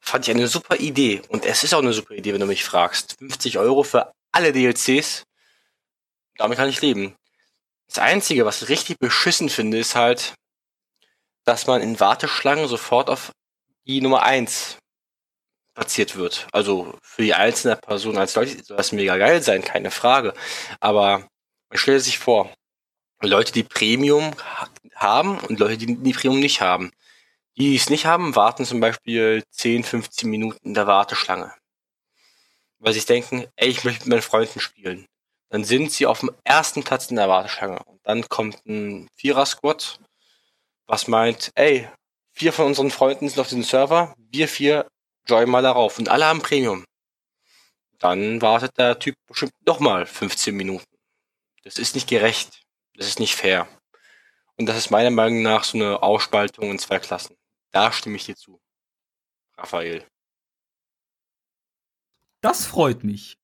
[0.00, 1.22] fand ich eine super Idee.
[1.28, 3.16] Und es ist auch eine super Idee, wenn du mich fragst.
[3.18, 5.24] 50 Euro für alle DLCs,
[6.36, 7.16] damit kann ich leben.
[7.88, 10.34] Das Einzige, was ich richtig beschissen finde, ist halt,
[11.44, 13.32] dass man in Warteschlangen sofort auf
[13.86, 14.76] die Nummer eins
[15.74, 16.46] platziert wird.
[16.52, 20.34] Also für die einzelne Person als Leute soll das mega geil sein, keine Frage.
[20.80, 21.26] Aber
[21.70, 22.52] man stellt sich vor,
[23.20, 24.32] Leute, die Premium
[24.94, 26.90] haben und Leute, die, die Premium nicht haben.
[27.56, 31.52] Die, die es nicht haben, warten zum Beispiel 10, 15 Minuten in der Warteschlange.
[32.78, 35.06] Weil sie denken, ey, ich möchte mit meinen Freunden spielen.
[35.50, 37.82] Dann sind sie auf dem ersten Platz in der Warteschlange.
[37.84, 40.00] Und dann kommt ein Vierer-Squad,
[40.86, 41.88] was meint, ey,
[42.32, 44.86] vier von unseren Freunden sind auf diesem Server, wir vier
[45.26, 45.98] joinen mal darauf.
[45.98, 46.84] Und alle haben Premium.
[47.98, 50.86] Dann wartet der Typ bestimmt nochmal 15 Minuten.
[51.64, 52.62] Das ist nicht gerecht.
[52.94, 53.68] Das ist nicht fair.
[54.56, 57.36] Und das ist meiner Meinung nach so eine Ausspaltung in zwei Klassen.
[57.70, 58.60] Da stimme ich dir zu.
[59.56, 60.06] Raphael.
[62.40, 63.37] Das freut mich.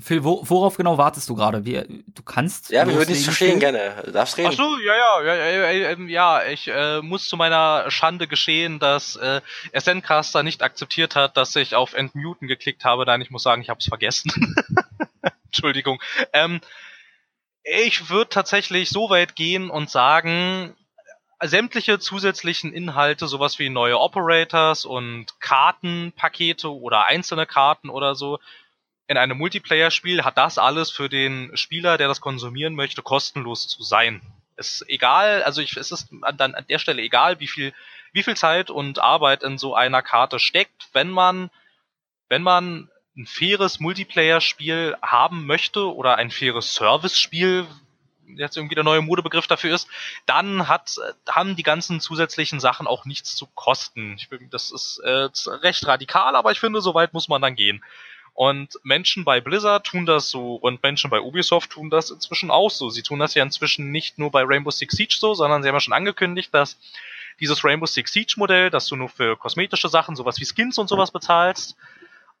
[0.00, 1.60] Phil, wo, worauf genau wartest du gerade?
[1.62, 2.70] Du kannst.
[2.70, 4.02] Ja, wir würden es verstehen gerne.
[4.04, 4.50] Du darfst reden.
[4.52, 8.26] Ach so, ja, ja, ja, ja, ja, ähm, ja ich äh, muss zu meiner Schande
[8.26, 9.40] geschehen, dass äh,
[9.78, 13.04] SNcaster nicht akzeptiert hat, dass ich auf Entmuten geklickt habe.
[13.06, 14.32] Nein, ich muss sagen, ich habe es vergessen.
[15.46, 16.00] Entschuldigung.
[16.32, 16.60] Ähm,
[17.62, 20.74] ich würde tatsächlich so weit gehen und sagen,
[21.42, 28.38] sämtliche zusätzlichen Inhalte, sowas wie neue Operators und Kartenpakete oder einzelne Karten oder so,
[29.10, 33.82] in einem Multiplayer-Spiel hat das alles für den Spieler, der das konsumieren möchte, kostenlos zu
[33.82, 34.22] sein.
[34.54, 37.74] Es ist egal, also ich, es ist dann an der Stelle egal, wie viel,
[38.12, 41.50] wie viel Zeit und Arbeit in so einer Karte steckt, wenn man,
[42.28, 47.66] wenn man ein faires Multiplayer-Spiel haben möchte oder ein faires Service-Spiel,
[48.36, 49.88] jetzt irgendwie der neue Modebegriff dafür ist,
[50.24, 50.94] dann hat,
[51.28, 54.14] haben die ganzen zusätzlichen Sachen auch nichts zu kosten.
[54.20, 57.82] Ich, das ist äh, recht radikal, aber ich finde, so weit muss man dann gehen.
[58.34, 62.70] Und Menschen bei Blizzard tun das so und Menschen bei Ubisoft tun das inzwischen auch
[62.70, 62.88] so.
[62.88, 65.76] Sie tun das ja inzwischen nicht nur bei Rainbow Six Siege so, sondern sie haben
[65.76, 66.78] ja schon angekündigt, dass
[67.40, 70.88] dieses Rainbow Six Siege Modell, dass du nur für kosmetische Sachen, sowas wie Skins und
[70.88, 71.76] sowas bezahlst,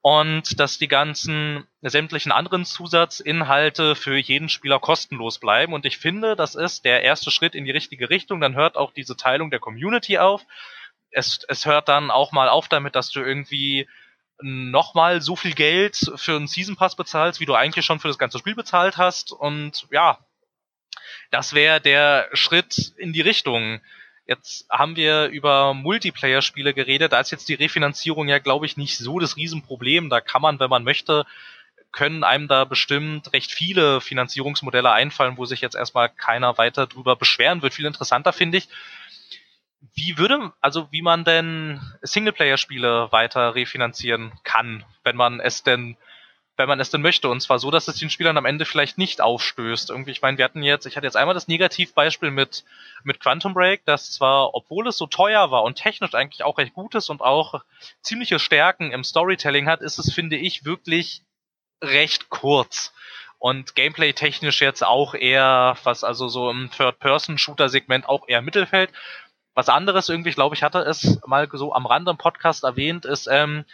[0.02, 5.74] und dass die ganzen sämtlichen anderen Zusatzinhalte für jeden Spieler kostenlos bleiben.
[5.74, 8.40] Und ich finde, das ist der erste Schritt in die richtige Richtung.
[8.40, 10.42] Dann hört auch diese Teilung der Community auf.
[11.10, 13.86] Es, es hört dann auch mal auf damit, dass du irgendwie
[14.42, 18.18] nochmal so viel Geld für einen Season Pass bezahlst, wie du eigentlich schon für das
[18.18, 19.32] ganze Spiel bezahlt hast.
[19.32, 20.18] Und ja,
[21.30, 23.80] das wäre der Schritt in die Richtung.
[24.26, 27.12] Jetzt haben wir über Multiplayer-Spiele geredet.
[27.12, 30.08] Da ist jetzt die Refinanzierung ja, glaube ich, nicht so das Riesenproblem.
[30.08, 31.26] Da kann man, wenn man möchte,
[31.92, 37.16] können einem da bestimmt recht viele Finanzierungsmodelle einfallen, wo sich jetzt erstmal keiner weiter drüber
[37.16, 37.74] beschweren wird.
[37.74, 38.68] Viel interessanter finde ich,
[39.94, 45.96] wie würde, also wie man denn Singleplayer-Spiele weiter refinanzieren kann, wenn man es denn,
[46.56, 47.28] wenn man es denn möchte.
[47.28, 49.90] Und zwar so, dass es den Spielern am Ende vielleicht nicht aufstößt.
[49.90, 52.64] Irgendwie, ich meine, wir hatten jetzt, ich hatte jetzt einmal das Negativbeispiel mit,
[53.02, 56.74] mit Quantum Break, das zwar, obwohl es so teuer war und technisch eigentlich auch recht
[56.74, 57.62] gut ist und auch
[58.02, 61.22] ziemliche Stärken im Storytelling hat, ist es, finde ich, wirklich
[61.82, 62.92] recht kurz.
[63.38, 68.90] Und gameplay-technisch jetzt auch eher, was also so im Third-Person-Shooter-Segment auch eher Mittelfeld.
[69.54, 73.28] Was anderes irgendwie, glaube ich, hatte es mal so am Rande im Podcast erwähnt, ist
[73.30, 73.64] ähm,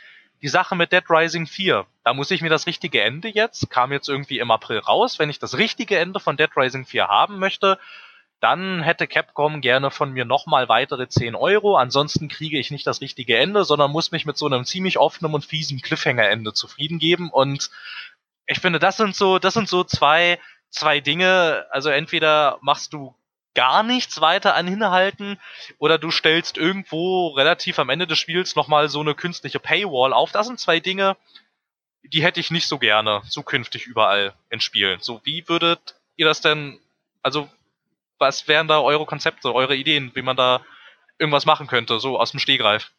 [0.42, 1.86] die Sache mit Dead Rising 4.
[2.04, 5.18] Da muss ich mir das richtige Ende jetzt, kam jetzt irgendwie im April raus.
[5.18, 7.78] Wenn ich das richtige Ende von Dead Rising 4 haben möchte,
[8.40, 11.76] dann hätte Capcom gerne von mir nochmal weitere 10 Euro.
[11.76, 15.34] Ansonsten kriege ich nicht das richtige Ende, sondern muss mich mit so einem ziemlich offenen
[15.34, 17.30] und fiesen Cliffhanger-Ende zufrieden geben.
[17.30, 17.70] Und
[18.46, 21.66] ich finde, das sind so, das sind so zwei, zwei Dinge.
[21.70, 23.14] Also entweder machst du
[23.56, 25.40] gar nichts weiter an Hinhalten
[25.78, 30.30] oder du stellst irgendwo relativ am Ende des Spiels nochmal so eine künstliche Paywall auf.
[30.30, 31.16] Das sind zwei Dinge,
[32.04, 35.00] die hätte ich nicht so gerne zukünftig überall in Spielen.
[35.00, 36.78] So, wie würdet ihr das denn,
[37.22, 37.48] also,
[38.18, 40.60] was wären da eure Konzepte, eure Ideen, wie man da
[41.18, 42.92] irgendwas machen könnte, so aus dem Stehgreif?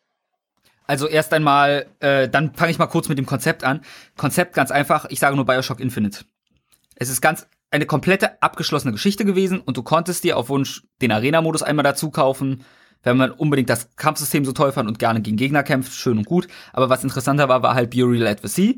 [0.88, 3.86] Also erst einmal, äh, dann fange ich mal kurz mit dem Konzept an.
[4.16, 6.26] Konzept ganz einfach, ich sage nur Bioshock Infinite.
[6.96, 11.12] Es ist ganz eine komplette abgeschlossene Geschichte gewesen und du konntest dir auf Wunsch den
[11.12, 12.64] Arena-Modus einmal dazu kaufen,
[13.04, 16.26] wenn man unbedingt das Kampfsystem so toll fand und gerne gegen Gegner kämpft, schön und
[16.26, 16.48] gut.
[16.74, 18.74] Aber was interessanter war, war halt Burial at the Sea.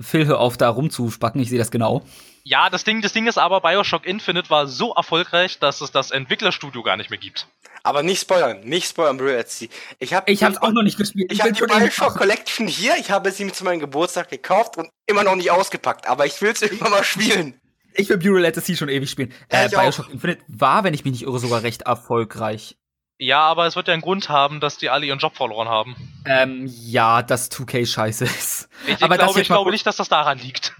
[0.00, 2.04] Phil, hör auf, da rumzuspacken, ich sehe das genau.
[2.44, 6.12] Ja, das Ding, das Ding ist aber, Bioshock Infinite war so erfolgreich, dass es das
[6.12, 7.48] Entwicklerstudio gar nicht mehr gibt.
[7.82, 9.68] Aber nicht spoilern, nicht spoilern, Burial at Sea.
[9.98, 11.32] Ich habe ich hab's auch noch nicht gespielt.
[11.32, 14.76] Ich, ich habe die Bioshock Collection hier, ich habe sie mir zu meinem Geburtstag gekauft
[14.76, 17.60] und immer noch nicht ausgepackt, aber ich will es irgendwann mal spielen.
[17.98, 19.32] Ich will the Sea schon ewig spielen.
[19.52, 20.10] Ja, äh, Bioshock auch.
[20.10, 22.76] Infinite war, wenn ich mich nicht irre, sogar recht erfolgreich.
[23.18, 25.96] Ja, aber es wird ja einen Grund haben, dass die alle ihren Job verloren haben.
[26.24, 28.68] Ähm, ja, dass 2K scheiße ist.
[28.86, 30.76] Ich, aber ich glaube, ich glaube nicht, dass das daran liegt.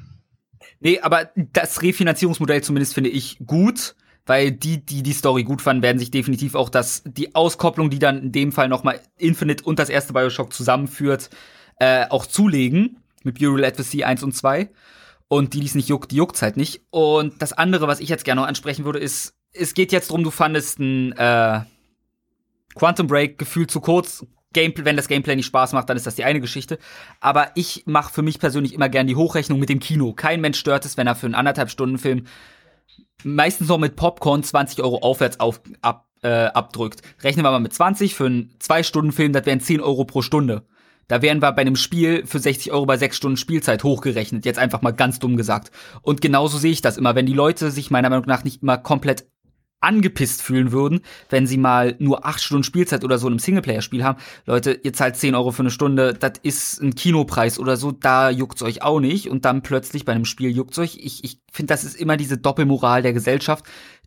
[0.79, 3.97] Nee, aber das Refinanzierungsmodell zumindest finde ich gut,
[4.27, 7.99] weil die, die die Story gut fanden, werden sich definitiv auch das, die Auskopplung, die
[7.99, 11.31] dann in dem Fall nochmal Infinite und das erste Bioshock zusammenführt,
[11.81, 13.03] äh, auch zulegen.
[13.25, 14.71] Mit the Sea 1 und 2.
[15.29, 16.81] Und die, die es nicht juckt, die juckt's halt nicht.
[16.91, 20.25] Und das andere, was ich jetzt gerne noch ansprechen würde, ist, es geht jetzt drum,
[20.25, 21.61] du fandest ein äh,
[22.75, 24.27] Quantum Break gefühlt zu kurz.
[24.55, 26.79] Gameplay, wenn das Gameplay nicht Spaß macht, dann ist das die eine Geschichte.
[27.21, 30.15] Aber ich mache für mich persönlich immer gern die Hochrechnung mit dem Kino.
[30.15, 32.27] Kein Mensch stört es, wenn er für einen anderthalb Stunden Film
[33.25, 37.03] meistens noch mit Popcorn 20 Euro aufwärts auf, ab, äh, abdrückt.
[37.23, 40.23] Rechnen wir mal mit 20 für einen zwei Stunden Film, das wären 10 Euro pro
[40.23, 40.67] Stunde.
[41.09, 44.45] Da wären wir bei einem Spiel für 60 Euro bei 6 Stunden Spielzeit hochgerechnet.
[44.45, 45.71] Jetzt einfach mal ganz dumm gesagt.
[46.03, 47.15] Und genauso sehe ich das immer.
[47.15, 49.27] Wenn die Leute sich meiner Meinung nach nicht immer komplett
[49.81, 51.01] angepisst fühlen würden,
[51.31, 54.19] wenn sie mal nur 8 Stunden Spielzeit oder so in einem Singleplayer-Spiel haben.
[54.45, 58.31] Leute, ihr zahlt 10 Euro für eine Stunde, das ist ein Kinopreis oder so, da
[58.31, 59.29] juckt's euch auch nicht.
[59.29, 60.99] Und dann plötzlich bei einem Spiel juckt's euch.
[61.01, 63.65] Ich, ich finde, das ist immer diese Doppelmoral der Gesellschaft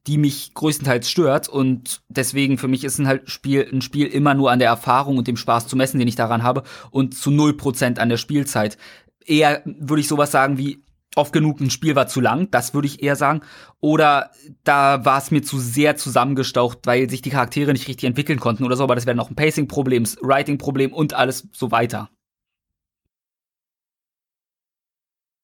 [0.08, 4.34] die mich größtenteils stört und deswegen für mich ist ein halt Spiel ein Spiel immer
[4.34, 7.30] nur an der Erfahrung und dem Spaß zu messen, den ich daran habe und zu
[7.30, 8.78] null Prozent an der Spielzeit.
[9.26, 10.84] Eher würde ich sowas sagen wie
[11.16, 13.42] oft genug ein Spiel war zu lang, das würde ich eher sagen.
[13.80, 14.32] Oder
[14.64, 18.64] da war es mir zu sehr zusammengestaucht, weil sich die Charaktere nicht richtig entwickeln konnten
[18.64, 22.10] oder so, aber das wäre noch ein Pacing-Problem, Writing-Problem und alles so weiter.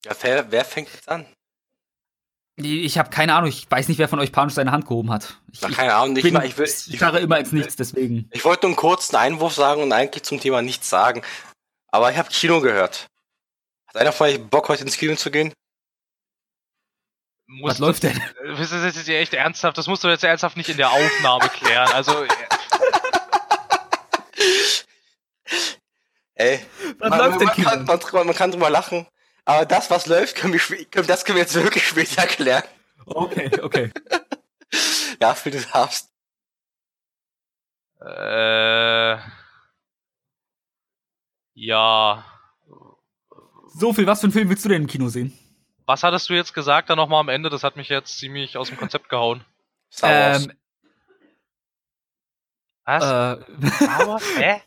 [0.05, 1.26] Ja, wer, wer fängt jetzt an?
[2.60, 5.38] Ich habe keine Ahnung, ich weiß nicht, wer von euch panisch seine Hand gehoben hat.
[5.51, 6.43] Ich, Na, keine Ahnung, nicht bin, mal.
[6.43, 8.28] Ich, will, ich starre immer ins Nichts, deswegen.
[8.32, 11.22] Ich wollte nur einen kurzen Einwurf sagen und eigentlich zum Thema nichts sagen.
[11.89, 13.05] Aber ich habe Kino gehört.
[13.86, 15.53] Hat einer von euch Bock, heute ins Kino zu gehen?
[17.45, 18.20] Muss Was läuft denn?
[18.58, 19.78] Das ist jetzt echt ernsthaft.
[19.78, 21.89] Das musst du jetzt ernsthaft nicht in der Aufnahme klären.
[21.93, 22.12] Also.
[26.34, 26.60] Ey.
[26.97, 29.05] Was man, läuft denn, man, kann, man, man kann drüber lachen.
[29.48, 32.64] Aber das, was läuft, können wir, können, das können wir jetzt wirklich später erklären.
[33.06, 33.91] Okay, okay.
[35.22, 36.12] ja, für du darfst.
[38.02, 39.18] Äh.
[41.54, 42.26] Ja.
[43.74, 45.32] So viel, was für einen Film willst du denn im Kino sehen?
[45.86, 47.50] Was hattest du jetzt gesagt da nochmal am Ende?
[47.50, 49.45] Das hat mich jetzt ziemlich aus dem Konzept gehauen.
[49.89, 50.43] Star Wars.
[50.43, 50.54] Ähm,
[52.84, 53.04] was?
[53.04, 54.24] Äh, Star Wars?
[54.38, 54.62] Hä?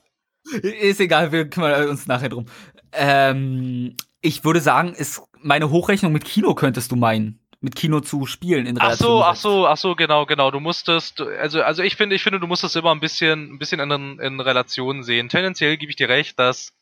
[0.63, 2.47] Ist egal, wir kümmern uns nachher drum.
[2.93, 7.39] Ähm, ich würde sagen, ist meine Hochrechnung mit Kino könntest du meinen.
[7.63, 9.07] Mit Kino zu spielen in Relation.
[9.07, 10.51] Ach so, ach so, ach so, genau, genau.
[10.51, 13.59] Du musstest, also, also ich finde, ich finde, du musst es immer ein bisschen, ein
[13.59, 15.29] bisschen in, in Relation sehen.
[15.29, 16.73] Tendenziell gebe ich dir recht, dass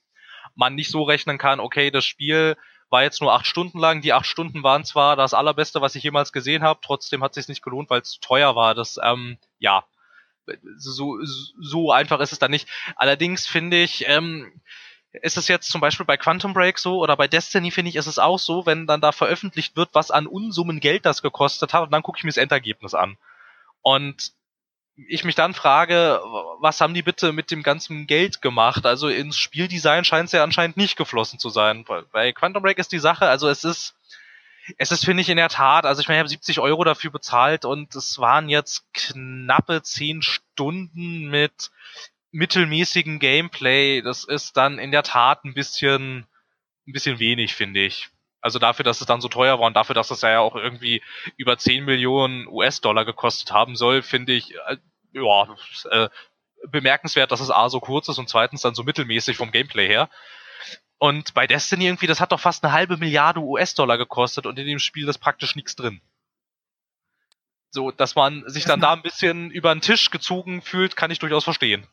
[0.55, 2.57] man nicht so rechnen kann, okay, das Spiel
[2.91, 4.03] war jetzt nur acht Stunden lang.
[4.03, 7.35] Die acht Stunden waren zwar das allerbeste, was ich jemals gesehen habe, trotzdem hat es
[7.35, 8.75] sich nicht gelohnt, weil es zu teuer war.
[8.75, 9.85] Das, ähm, ja,
[10.77, 11.19] so,
[11.61, 12.69] so einfach ist es dann nicht.
[12.97, 14.61] Allerdings finde ich, ähm,
[15.23, 18.07] ist es jetzt zum Beispiel bei Quantum Break so oder bei Destiny finde ich, ist
[18.07, 21.83] es auch so, wenn dann da veröffentlicht wird, was an Unsummen Geld das gekostet hat
[21.83, 23.17] und dann gucke ich mir das Endergebnis an.
[23.83, 24.33] Und
[25.07, 26.21] ich mich dann frage,
[26.61, 28.85] was haben die bitte mit dem ganzen Geld gemacht?
[28.85, 31.85] Also ins Spieldesign scheint es ja anscheinend nicht geflossen zu sein.
[32.13, 33.95] Bei Quantum Break ist die Sache, also es ist,
[34.77, 37.11] es ist, finde ich, in der Tat, also ich meine, ich habe 70 Euro dafür
[37.11, 41.71] bezahlt und es waren jetzt knappe 10 Stunden mit
[42.31, 44.03] mittelmäßigem Gameplay.
[44.03, 46.27] Das ist dann in der Tat ein bisschen,
[46.87, 48.11] ein bisschen wenig, finde ich.
[48.41, 51.03] Also dafür, dass es dann so teuer war und dafür, dass es ja auch irgendwie
[51.37, 54.77] über 10 Millionen US-Dollar gekostet haben soll, finde ich, äh,
[55.13, 55.57] ja,
[55.91, 56.09] äh,
[56.69, 60.09] bemerkenswert, dass es A so kurz ist und zweitens dann so mittelmäßig vom Gameplay her.
[60.99, 64.67] Und bei Destiny irgendwie, das hat doch fast eine halbe Milliarde US-Dollar gekostet und in
[64.67, 66.01] dem Spiel ist praktisch nichts drin.
[67.71, 71.19] So, dass man sich dann da ein bisschen über den Tisch gezogen fühlt, kann ich
[71.19, 71.87] durchaus verstehen.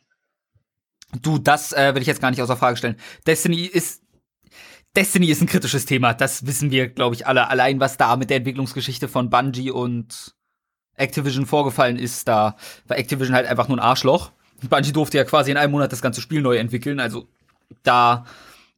[1.22, 2.98] Du, das äh, will ich jetzt gar nicht außer Frage stellen.
[3.26, 4.02] Destiny ist
[4.96, 6.14] Destiny ist ein kritisches Thema.
[6.14, 7.50] Das wissen wir, glaube ich, alle.
[7.50, 10.34] Allein was da mit der Entwicklungsgeschichte von Bungie und
[10.96, 12.56] Activision vorgefallen ist, da
[12.88, 14.32] war Activision halt einfach nur ein Arschloch.
[14.70, 17.02] Bungie durfte ja quasi in einem Monat das ganze Spiel neu entwickeln.
[17.02, 17.28] Also
[17.84, 18.26] da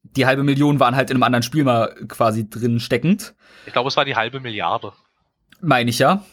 [0.04, 3.36] die halbe Million waren halt in einem anderen Spiel mal quasi drin steckend.
[3.66, 4.94] Ich glaube, es war die halbe Milliarde.
[5.62, 6.24] Meine ich ja.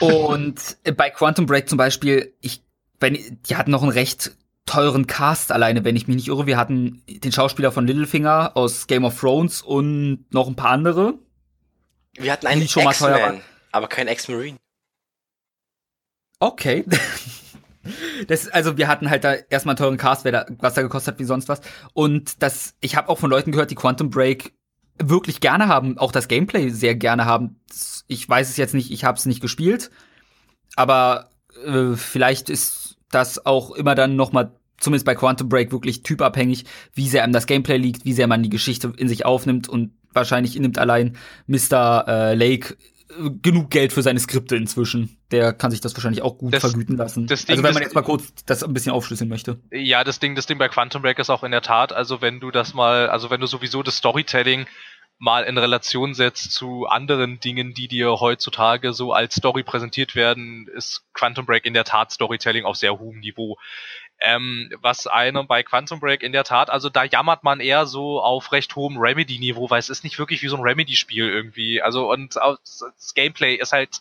[0.00, 2.62] Und bei Quantum Break zum Beispiel, ich,
[3.00, 3.18] wenn,
[3.48, 4.32] die hatten noch ein recht
[4.66, 6.46] teuren Cast alleine, wenn ich mich nicht irre.
[6.46, 11.14] Wir hatten den Schauspieler von Littlefinger aus Game of Thrones und noch ein paar andere.
[12.14, 13.40] Wir hatten einen X-Man,
[13.72, 14.58] aber kein Ex-Marine.
[16.38, 16.84] Okay.
[18.28, 21.14] Das, also wir hatten halt da erstmal einen teuren Cast, wer da, was da gekostet
[21.14, 21.60] hat wie sonst was.
[21.94, 24.52] Und das, ich habe auch von Leuten gehört, die Quantum Break
[25.02, 27.60] wirklich gerne haben, auch das Gameplay sehr gerne haben.
[28.06, 29.90] Ich weiß es jetzt nicht, ich habe es nicht gespielt,
[30.76, 31.30] aber
[31.64, 32.81] äh, vielleicht ist
[33.14, 34.52] das auch immer dann noch mal
[34.82, 38.42] zumindest bei Quantum Break wirklich typabhängig, wie sehr einem das Gameplay liegt, wie sehr man
[38.42, 42.04] die Geschichte in sich aufnimmt und wahrscheinlich nimmt allein Mr.
[42.06, 42.76] Äh, Lake
[43.08, 45.16] äh, genug Geld für seine Skripte inzwischen.
[45.30, 47.26] Der kann sich das wahrscheinlich auch gut das, vergüten lassen.
[47.30, 49.58] also wenn man jetzt mal kurz das ein bisschen aufschlüsseln möchte.
[49.70, 52.40] Ja, das Ding, das Ding bei Quantum Break ist auch in der Tat, also wenn
[52.40, 54.66] du das mal, also wenn du sowieso das Storytelling
[55.22, 60.66] mal in Relation setzt zu anderen Dingen, die dir heutzutage so als Story präsentiert werden,
[60.74, 63.56] ist Quantum Break in der Tat Storytelling auf sehr hohem Niveau.
[64.18, 68.20] Ähm, was einem bei Quantum Break in der Tat, also da jammert man eher so
[68.20, 71.80] auf recht hohem Remedy-Niveau, weil es ist nicht wirklich wie so ein Remedy-Spiel irgendwie.
[71.80, 74.00] Also und das Gameplay ist halt,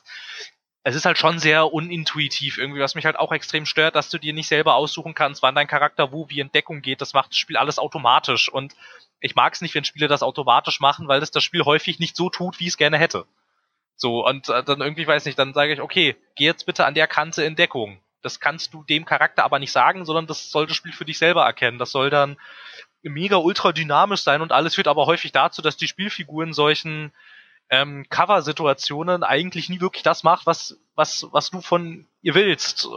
[0.83, 4.17] es ist halt schon sehr unintuitiv irgendwie, was mich halt auch extrem stört, dass du
[4.17, 6.99] dir nicht selber aussuchen kannst, wann dein Charakter wo wie Entdeckung geht.
[6.99, 8.73] Das macht das Spiel alles automatisch und
[9.21, 12.15] ich mag es nicht, wenn Spiele das automatisch machen, weil es das Spiel häufig nicht
[12.15, 13.25] so tut, wie es gerne hätte.
[13.95, 16.95] So, und äh, dann irgendwie, weiß nicht, dann sage ich, okay, geh jetzt bitte an
[16.95, 18.01] der Kante in Deckung.
[18.23, 21.19] Das kannst du dem Charakter aber nicht sagen, sondern das soll das Spiel für dich
[21.19, 21.77] selber erkennen.
[21.77, 22.37] Das soll dann
[23.03, 27.13] mega ultra dynamisch sein und alles führt aber häufig dazu, dass die Spielfiguren solchen
[27.69, 32.87] ähm, Cover-Situationen eigentlich nie wirklich das macht, was, was, was du von ihr willst.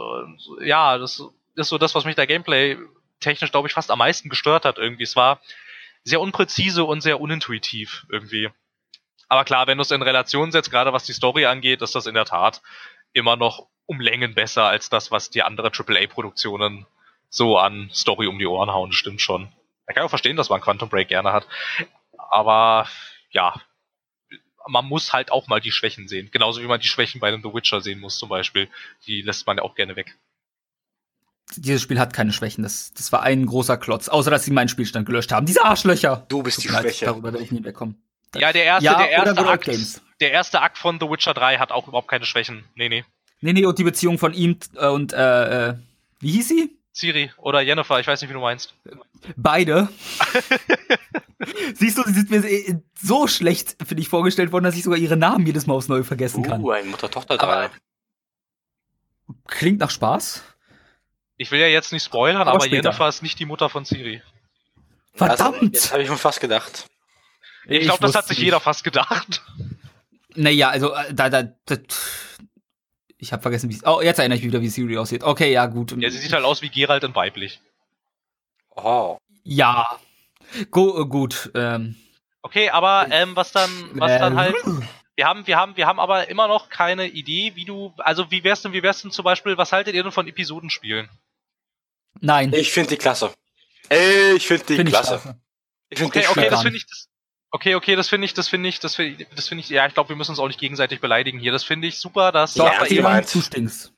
[0.61, 1.23] Ja, das
[1.55, 2.77] ist so das, was mich da Gameplay
[3.19, 5.03] technisch, glaube ich, fast am meisten gestört hat irgendwie.
[5.03, 5.39] Es war
[6.05, 8.49] sehr unpräzise und sehr unintuitiv irgendwie.
[9.27, 12.05] Aber klar, wenn du es in Relation setzt, gerade was die Story angeht, ist das
[12.05, 12.61] in der Tat
[13.11, 16.85] immer noch um Längen besser als das, was die anderen AAA-Produktionen
[17.29, 19.51] so an Story um die Ohren hauen, stimmt schon.
[19.89, 21.47] Ich kann auch verstehen, dass man Quantum Break gerne hat.
[22.17, 22.87] Aber
[23.31, 23.59] ja,
[24.67, 26.29] man muss halt auch mal die Schwächen sehen.
[26.31, 28.69] Genauso wie man die Schwächen bei einem The Witcher sehen muss, zum Beispiel.
[29.05, 30.15] Die lässt man ja auch gerne weg
[31.55, 32.63] dieses Spiel hat keine Schwächen.
[32.63, 34.07] Das, das war ein großer Klotz.
[34.07, 35.45] Außer, dass sie meinen Spielstand gelöscht haben.
[35.45, 36.25] Diese Arschlöcher!
[36.27, 37.05] Du bist die Schwäche.
[37.05, 38.01] Darüber werde ich nie wegkommen.
[38.35, 40.01] Ja, der erste, ja, der erste Akt, Games.
[40.19, 42.65] der erste Akt von The Witcher 3 hat auch überhaupt keine Schwächen.
[42.75, 43.05] Nee, nee.
[43.41, 45.75] Nee, nee, und die Beziehung von ihm äh, und, äh, äh,
[46.19, 46.77] wie hieß sie?
[46.91, 48.73] Siri oder Jennifer, ich weiß nicht, wie du meinst.
[49.35, 49.89] Beide.
[51.75, 55.17] Siehst du, sie sind mir so schlecht, finde ich, vorgestellt worden, dass ich sogar ihre
[55.17, 56.61] Namen jedes Mal aufs Neue vergessen kann.
[56.61, 57.69] Uh, ein Mutter-Tochter-Drei.
[59.47, 60.43] Klingt nach Spaß.
[61.37, 64.21] Ich will ja jetzt nicht spoilern, aber, aber Jennifer ist nicht die Mutter von Siri.
[65.13, 65.75] Verdammt!
[65.75, 66.85] Das habe ich mir fast gedacht.
[67.65, 68.45] Ich, ich glaube, das hat sich nicht.
[68.45, 69.41] jeder fast gedacht.
[70.35, 71.77] Naja, also äh, da, da, da
[73.17, 75.23] ich habe vergessen, wie Oh, jetzt erinnere ich mich wieder, wie Siri aussieht.
[75.23, 75.95] Okay, ja, gut.
[75.97, 77.59] Ja, sie sieht halt aus wie Geralt in weiblich.
[78.75, 79.17] Oh.
[79.43, 79.99] Ja.
[80.71, 81.51] Go, äh, gut.
[81.55, 81.95] Ähm.
[82.41, 84.55] Okay, aber ähm, was dann, was äh, dann halt
[85.15, 88.43] wir haben, wir haben, wir haben aber immer noch keine Idee, wie du, also wie
[88.43, 91.09] wär's denn, wie wär's denn zum Beispiel, was haltet ihr denn von Episodenspielen?
[92.21, 92.53] Nein.
[92.53, 93.31] Ich finde die klasse.
[93.89, 95.39] Ich finde die find klasse.
[95.89, 97.07] Ich, finde okay, okay, das finde ich, das,
[97.51, 99.85] okay, okay, das finde ich, das finde ich, das finde ich, das finde ich, ja,
[99.85, 101.51] ich glaube, wir müssen uns auch nicht gegenseitig beleidigen hier.
[101.51, 103.23] Das finde ich super, dass doch, Raphael,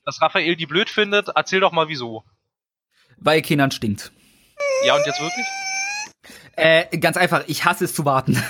[0.05, 1.30] dass Raphael die blöd findet.
[1.36, 2.24] Erzähl doch mal wieso.
[3.18, 4.11] Weil Kenan stinkt.
[4.86, 5.45] Ja, und jetzt wirklich?
[6.55, 8.41] Äh, ganz einfach, ich hasse es zu warten.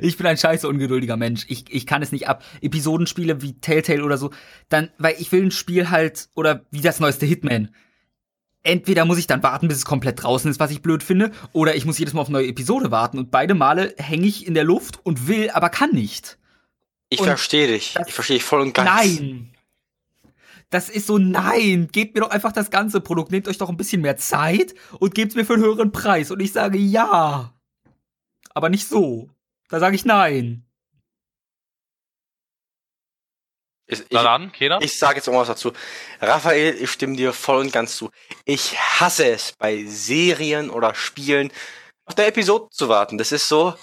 [0.00, 1.44] Ich bin ein scheiße ungeduldiger Mensch.
[1.48, 2.44] Ich, ich kann es nicht ab.
[2.60, 4.30] Episodenspiele wie Telltale oder so,
[4.68, 7.74] dann, weil ich will ein Spiel halt, oder wie das neueste Hitman.
[8.66, 11.76] Entweder muss ich dann warten, bis es komplett draußen ist, was ich blöd finde, oder
[11.76, 14.54] ich muss jedes Mal auf eine neue Episode warten und beide Male hänge ich in
[14.54, 16.36] der Luft und will, aber kann nicht.
[17.08, 17.96] Ich verstehe dich.
[18.08, 18.90] Ich verstehe dich voll und ganz.
[18.90, 19.52] Nein.
[20.70, 23.76] Das ist so, nein, gebt mir doch einfach das ganze Produkt, nehmt euch doch ein
[23.76, 26.32] bisschen mehr Zeit und gebt es mir für einen höheren Preis.
[26.32, 27.54] Und ich sage ja.
[28.52, 29.30] Aber nicht so.
[29.68, 30.65] Da sage ich nein.
[33.88, 34.80] Ich, Na dann, Keiner?
[34.82, 35.72] Ich sage jetzt noch was dazu.
[36.20, 38.10] Raphael, ich stimme dir voll und ganz zu.
[38.44, 41.52] Ich hasse es, bei Serien oder Spielen
[42.04, 43.16] auf der Episode zu warten.
[43.16, 43.74] Das ist so,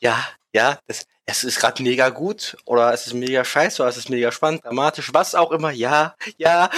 [0.00, 3.96] ja, ja, das, es ist gerade mega gut oder es ist mega scheiße oder es
[3.96, 5.70] ist mega spannend, dramatisch, was auch immer.
[5.70, 6.70] Ja, ja,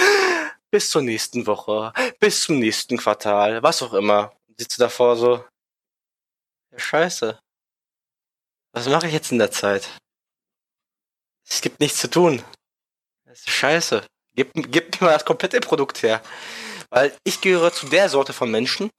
[0.69, 4.33] bis zur nächsten Woche, bis zum nächsten Quartal, was auch immer.
[4.57, 5.45] Sitzt du davor so,
[6.71, 7.39] ja, scheiße.
[8.73, 9.87] Was mache ich jetzt in der Zeit?
[11.47, 12.43] Es gibt nichts zu tun.
[13.35, 14.05] Scheiße.
[14.35, 16.21] Gib, gib mir mal das komplette Produkt her.
[16.89, 18.89] Weil ich gehöre zu der Sorte von Menschen.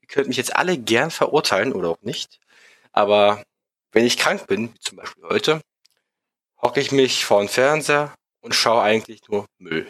[0.00, 2.40] Ihr könnt mich jetzt alle gern verurteilen oder auch nicht.
[2.92, 3.42] Aber
[3.92, 5.60] wenn ich krank bin, wie zum Beispiel heute,
[6.60, 9.88] hocke ich mich vor den Fernseher und schaue eigentlich nur Müll.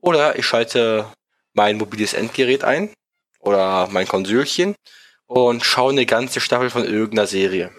[0.00, 1.12] Oder ich schalte
[1.52, 2.92] mein mobiles Endgerät ein
[3.40, 4.74] oder mein Konsolchen
[5.26, 7.72] und schaue eine ganze Staffel von irgendeiner Serie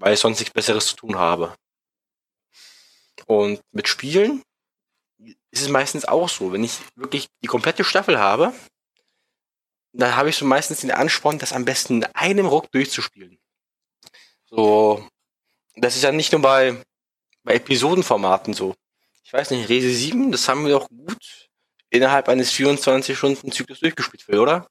[0.00, 1.54] weil ich sonst nichts Besseres zu tun habe.
[3.26, 4.42] Und mit Spielen
[5.50, 8.52] ist es meistens auch so, wenn ich wirklich die komplette Staffel habe,
[9.92, 13.38] dann habe ich so meistens den Ansporn, das am besten in einem Ruck durchzuspielen.
[14.44, 15.08] So,
[15.76, 16.82] das ist ja nicht nur bei,
[17.42, 18.74] bei Episodenformaten so.
[19.24, 21.48] Ich weiß nicht, Rese 7, das haben wir doch gut
[21.90, 24.68] innerhalb eines 24-Stunden-Zyklus durchgespielt, Phil, oder?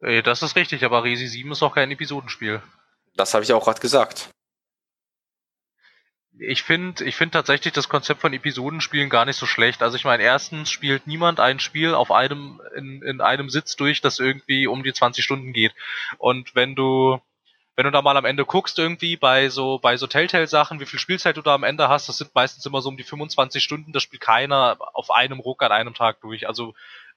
[0.00, 2.62] Äh, das ist richtig, aber Resi 7 ist auch kein Episodenspiel.
[3.14, 4.30] Das habe ich auch gerade gesagt.
[6.38, 9.82] Ich finde ich finde tatsächlich das Konzept von Episodenspielen gar nicht so schlecht.
[9.82, 14.00] Also ich meine, erstens spielt niemand ein Spiel auf einem, in, in einem Sitz durch,
[14.00, 15.74] das irgendwie um die 20 Stunden geht.
[16.18, 17.18] Und wenn du,
[17.74, 20.98] wenn du da mal am Ende guckst, irgendwie bei so, bei so Telltale-Sachen, wie viel
[20.98, 23.92] Spielzeit du da am Ende hast, das sind meistens immer so um die 25 Stunden,
[23.92, 26.46] das spielt keiner auf einem Ruck an einem Tag durch.
[26.46, 26.74] Also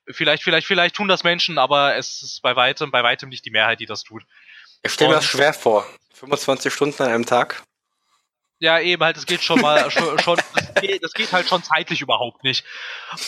[0.07, 3.51] vielleicht, vielleicht, vielleicht tun das Menschen, aber es ist bei weitem, bei weitem nicht die
[3.51, 4.24] Mehrheit, die das tut.
[4.82, 5.86] Ich stelle mir das schwer vor.
[6.13, 7.63] 25 Stunden an einem Tag.
[8.62, 11.64] Ja, eben halt, es geht schon mal schon, schon das, geht, das geht halt schon
[11.64, 12.66] zeitlich überhaupt nicht.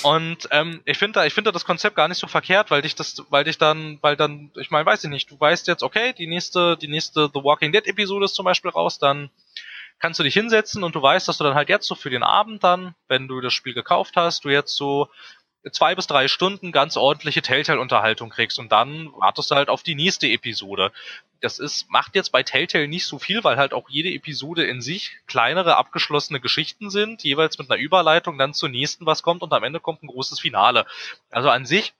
[0.03, 3.23] Und ähm, ich finde ich finde das Konzept gar nicht so verkehrt, weil dich das,
[3.29, 6.27] weil dich dann, weil dann, ich meine, weiß ich nicht, du weißt jetzt, okay, die
[6.27, 9.29] nächste, die nächste The Walking Dead Episode ist zum Beispiel raus, dann
[9.99, 12.23] kannst du dich hinsetzen und du weißt, dass du dann halt jetzt so für den
[12.23, 15.09] Abend dann, wenn du das Spiel gekauft hast, du jetzt so
[15.71, 19.95] zwei bis drei Stunden ganz ordentliche Telltale-Unterhaltung kriegst und dann wartest du halt auf die
[19.95, 20.91] nächste Episode.
[21.39, 24.81] Das ist, macht jetzt bei Telltale nicht so viel, weil halt auch jede Episode in
[24.81, 29.53] sich kleinere, abgeschlossene Geschichten sind, jeweils mit einer Überleitung dann zur nächsten was kommt und
[29.53, 30.85] am Ende kommt ein großes Finale.
[31.31, 31.93] Also an sich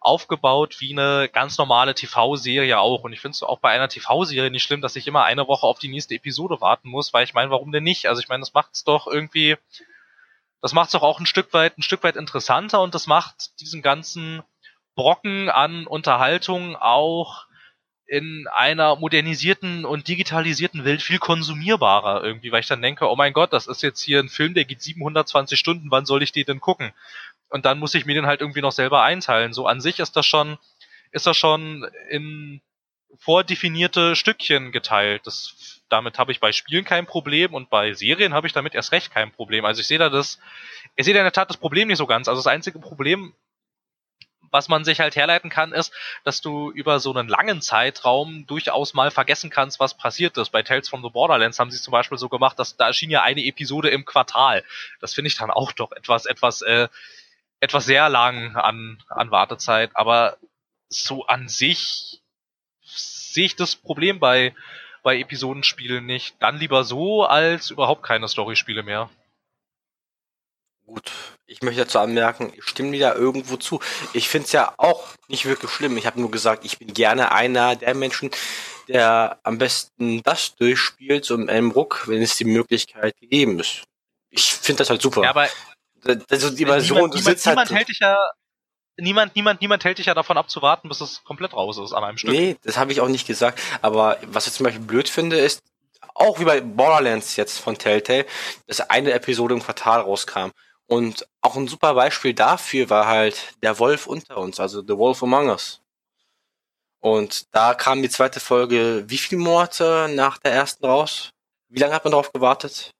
[0.00, 3.02] aufgebaut wie eine ganz normale TV-Serie auch.
[3.02, 5.66] Und ich finde es auch bei einer TV-Serie nicht schlimm, dass ich immer eine Woche
[5.66, 8.06] auf die nächste Episode warten muss, weil ich meine, warum denn nicht?
[8.06, 9.56] Also ich meine, das macht's doch irgendwie
[10.60, 13.60] das macht es doch auch ein Stück weit, ein Stück weit interessanter und das macht
[13.60, 14.42] diesen ganzen
[14.94, 17.46] Brocken an Unterhaltung auch
[18.06, 23.32] in einer modernisierten und digitalisierten Welt viel konsumierbarer irgendwie, weil ich dann denke, oh mein
[23.32, 26.46] Gott, das ist jetzt hier ein Film, der geht 720 Stunden, wann soll ich den
[26.46, 26.92] denn gucken?
[27.48, 29.52] Und dann muss ich mir den halt irgendwie noch selber einteilen.
[29.52, 30.56] So an sich ist das schon,
[31.10, 32.60] ist das schon in
[33.18, 35.26] vordefinierte Stückchen geteilt.
[35.26, 38.92] Das damit habe ich bei Spielen kein Problem und bei Serien habe ich damit erst
[38.92, 39.64] recht kein Problem.
[39.64, 40.38] Also ich sehe da das,
[40.96, 42.28] ich sehe da in der Tat das Problem nicht so ganz.
[42.28, 43.34] Also das einzige Problem,
[44.50, 45.92] was man sich halt herleiten kann, ist,
[46.24, 50.50] dass du über so einen langen Zeitraum durchaus mal vergessen kannst, was passiert ist.
[50.50, 53.10] Bei Tales from the Borderlands haben sie es zum Beispiel so gemacht, dass da erschien
[53.10, 54.64] ja eine Episode im Quartal.
[55.00, 56.88] Das finde ich dann auch doch etwas, etwas, äh,
[57.60, 59.90] etwas sehr lang an, an Wartezeit.
[59.94, 60.36] Aber
[60.88, 62.22] so an sich
[62.82, 64.54] sehe ich das Problem bei
[65.06, 66.34] bei Episodenspielen nicht.
[66.40, 69.08] Dann lieber so als überhaupt keine Storyspiele mehr.
[70.84, 71.12] Gut,
[71.46, 73.78] ich möchte dazu anmerken, ich stimme dir da irgendwo zu.
[74.14, 75.96] Ich finde es ja auch nicht wirklich schlimm.
[75.96, 78.32] Ich habe nur gesagt, ich bin gerne einer der Menschen,
[78.88, 83.84] der am besten das durchspielt, so in einem Ruck, wenn es die Möglichkeit gegeben ist.
[84.30, 85.22] Ich finde das halt super.
[85.22, 85.48] Ja, aber
[86.28, 88.16] also die Version, niemand, du sitzt niemand, halt, niemand hält dich ja
[88.98, 91.92] niemand, niemand, niemand hält dich ja davon ab zu warten, bis es komplett raus ist
[91.92, 92.30] an einem Stück.
[92.30, 93.60] Nee, das habe ich auch nicht gesagt.
[93.82, 95.62] Aber was ich zum Beispiel blöd finde, ist,
[96.14, 98.26] auch wie bei Borderlands jetzt von Telltale,
[98.66, 100.50] dass eine Episode im Quartal rauskam.
[100.86, 105.22] Und auch ein super Beispiel dafür war halt der Wolf unter uns, also The Wolf
[105.22, 105.80] Among Us.
[107.00, 111.30] Und da kam die zweite Folge, wie viele Monate nach der ersten raus?
[111.68, 112.92] Wie lange hat man darauf gewartet?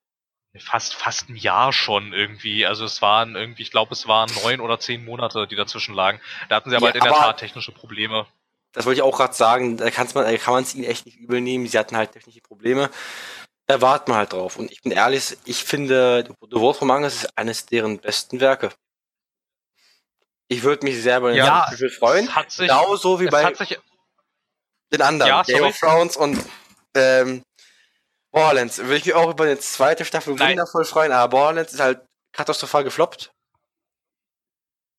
[0.61, 2.67] Fast, fast ein Jahr schon irgendwie.
[2.67, 6.21] Also es waren irgendwie, ich glaube, es waren neun oder zehn Monate, die dazwischen lagen.
[6.49, 8.27] Da hatten sie aber ja, halt in der Tat technische Probleme.
[8.73, 11.07] Das wollte ich auch gerade sagen, da, kann's man, da kann man es ihnen echt
[11.07, 11.67] nicht übel nehmen.
[11.67, 12.91] Sie hatten halt technische Probleme.
[13.67, 14.57] Da warten wir halt drauf.
[14.57, 18.71] Und ich bin ehrlich, ich finde, The Wolf of Mangas ist eines deren besten Werke.
[20.49, 22.35] Ich würde mich sehr über den ja, Spiel freuen.
[22.35, 23.53] Hat sich, Genauso wie bei
[24.93, 25.29] den anderen.
[25.29, 26.39] Ja, Game of Thrones und
[26.95, 27.43] ähm,
[28.37, 28.77] Borderlands.
[28.79, 30.51] Würde ich mich auch über eine zweite Staffel Nein.
[30.51, 33.33] wundervoll freuen, aber Borderlands ist halt katastrophal gefloppt.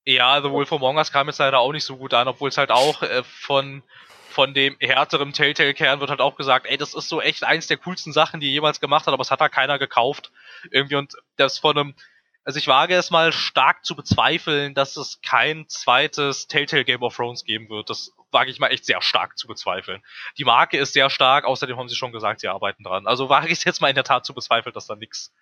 [0.06, 2.50] Ja, The Wolf of Among Us kam jetzt leider auch nicht so gut an, obwohl
[2.50, 3.84] es halt auch äh, von
[4.30, 7.78] von dem härteren Telltale-Kern wird halt auch gesagt, ey, das ist so echt eins der
[7.78, 10.32] coolsten Sachen, die jemals gemacht hat, aber es hat da keiner gekauft.
[10.70, 11.96] Irgendwie und das von einem
[12.44, 17.16] also ich wage es mal stark zu bezweifeln, dass es kein zweites Telltale Game of
[17.16, 17.90] Thrones geben wird.
[17.90, 20.02] Das wage ich mal echt sehr stark zu bezweifeln.
[20.38, 23.08] Die Marke ist sehr stark, außerdem haben sie schon gesagt, sie arbeiten dran.
[23.08, 25.34] Also wage ich es jetzt mal in der Tat zu bezweifeln, dass da nichts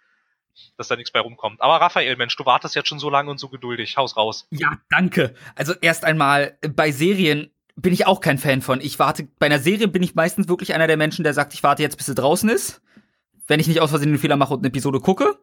[0.77, 1.61] dass da nichts bei rumkommt.
[1.61, 3.97] Aber Raphael, Mensch, du wartest jetzt schon so lange und so geduldig.
[3.97, 4.47] Haus raus.
[4.51, 5.35] Ja, danke.
[5.55, 8.79] Also erst einmal, bei Serien bin ich auch kein Fan von.
[8.81, 11.63] Ich warte, bei einer Serie bin ich meistens wirklich einer der Menschen, der sagt, ich
[11.63, 12.81] warte jetzt, bis sie draußen ist.
[13.47, 15.37] Wenn ich nicht aus Versehen den Fehler mache und eine Episode gucke.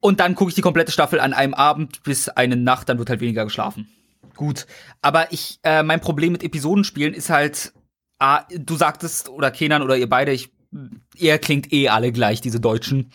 [0.00, 3.08] Und dann gucke ich die komplette Staffel an einem Abend bis eine Nacht, dann wird
[3.08, 3.88] halt weniger geschlafen.
[4.36, 4.66] Gut.
[5.00, 7.72] Aber ich, äh, mein Problem mit Episodenspielen ist halt,
[8.18, 10.50] ah, du sagtest, oder Kenan oder ihr beide, ich,
[11.16, 13.12] ihr klingt eh alle gleich, diese Deutschen.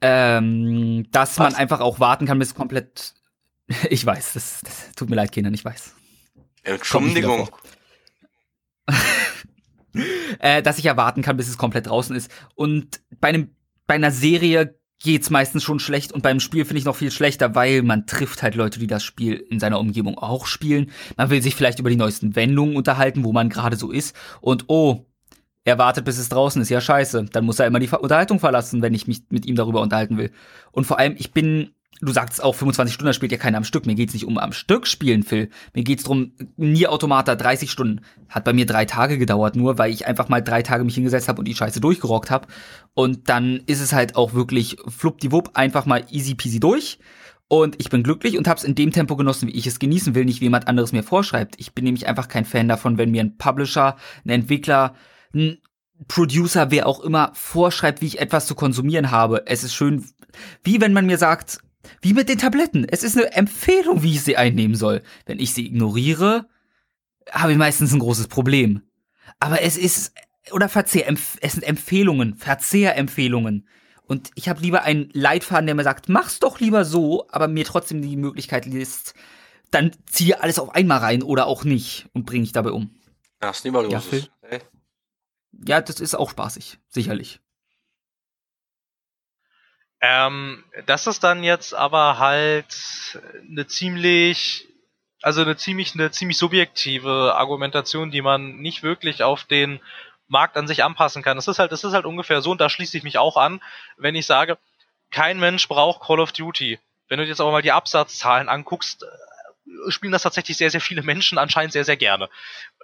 [0.00, 1.38] Ähm, dass Was?
[1.38, 3.14] man einfach auch warten kann, bis komplett.
[3.88, 5.94] Ich weiß, das, das tut mir leid, Kenan, ich weiß.
[6.64, 7.48] Entschuldigung.
[10.40, 12.30] äh, dass ich erwarten kann, bis es komplett draußen ist.
[12.54, 13.54] Und bei einem,
[13.86, 17.54] bei einer Serie geht's meistens schon schlecht und beim Spiel finde ich noch viel schlechter,
[17.54, 20.90] weil man trifft halt Leute, die das Spiel in seiner Umgebung auch spielen.
[21.16, 24.64] Man will sich vielleicht über die neuesten Wendungen unterhalten, wo man gerade so ist und
[24.68, 25.06] oh,
[25.64, 26.70] er wartet, bis es draußen ist.
[26.70, 27.26] Ja, scheiße.
[27.32, 30.32] Dann muss er immer die Unterhaltung verlassen, wenn ich mich mit ihm darüber unterhalten will.
[30.72, 33.86] Und vor allem, ich bin du sagst auch, 25 Stunden spielt ja keiner am Stück.
[33.86, 35.50] Mir geht's nicht um am Stück spielen, Phil.
[35.74, 38.00] Mir geht's drum, Nier Automata 30 Stunden.
[38.28, 41.28] Hat bei mir drei Tage gedauert, nur weil ich einfach mal drei Tage mich hingesetzt
[41.28, 42.48] habe und die Scheiße durchgerockt habe.
[42.94, 46.98] Und dann ist es halt auch wirklich fluppdiwupp einfach mal easy peasy durch.
[47.48, 50.24] Und ich bin glücklich und hab's in dem Tempo genossen, wie ich es genießen will,
[50.24, 51.56] nicht wie jemand anderes mir vorschreibt.
[51.58, 54.94] Ich bin nämlich einfach kein Fan davon, wenn mir ein Publisher, ein Entwickler,
[55.34, 55.58] ein
[56.06, 59.42] Producer, wer auch immer, vorschreibt, wie ich etwas zu konsumieren habe.
[59.46, 60.04] Es ist schön,
[60.62, 61.58] wie wenn man mir sagt,
[62.00, 62.86] wie mit den Tabletten.
[62.88, 65.02] Es ist eine Empfehlung, wie ich sie einnehmen soll.
[65.26, 66.48] Wenn ich sie ignoriere,
[67.30, 68.82] habe ich meistens ein großes Problem.
[69.38, 70.12] Aber es ist,
[70.52, 73.68] oder Verzehr, es sind Empfehlungen, Verzehrempfehlungen.
[74.02, 77.64] Und ich habe lieber einen Leitfaden, der mir sagt, mach's doch lieber so, aber mir
[77.64, 79.14] trotzdem die Möglichkeit lässt,
[79.70, 82.90] dann ziehe alles auf einmal rein oder auch nicht und bringe ich dabei um.
[83.40, 84.02] Ist lieber ja,
[85.66, 87.40] ja, das ist auch spaßig, sicherlich.
[90.00, 94.66] Ähm, das ist dann jetzt aber halt eine ziemlich,
[95.20, 99.80] also eine ziemlich, eine ziemlich subjektive Argumentation, die man nicht wirklich auf den
[100.26, 101.36] Markt an sich anpassen kann.
[101.36, 103.60] Es ist halt, es ist halt ungefähr so, und da schließe ich mich auch an,
[103.96, 104.58] wenn ich sage,
[105.10, 106.78] kein Mensch braucht Call of Duty.
[107.08, 111.02] Wenn du jetzt aber mal die Absatzzahlen anguckst, äh, spielen das tatsächlich sehr, sehr viele
[111.02, 112.30] Menschen anscheinend sehr, sehr gerne.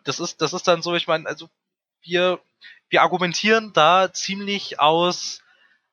[0.04, 1.48] Das ist, das ist dann so, ich meine, also
[2.02, 2.40] wir,
[2.88, 5.40] wir argumentieren da ziemlich aus,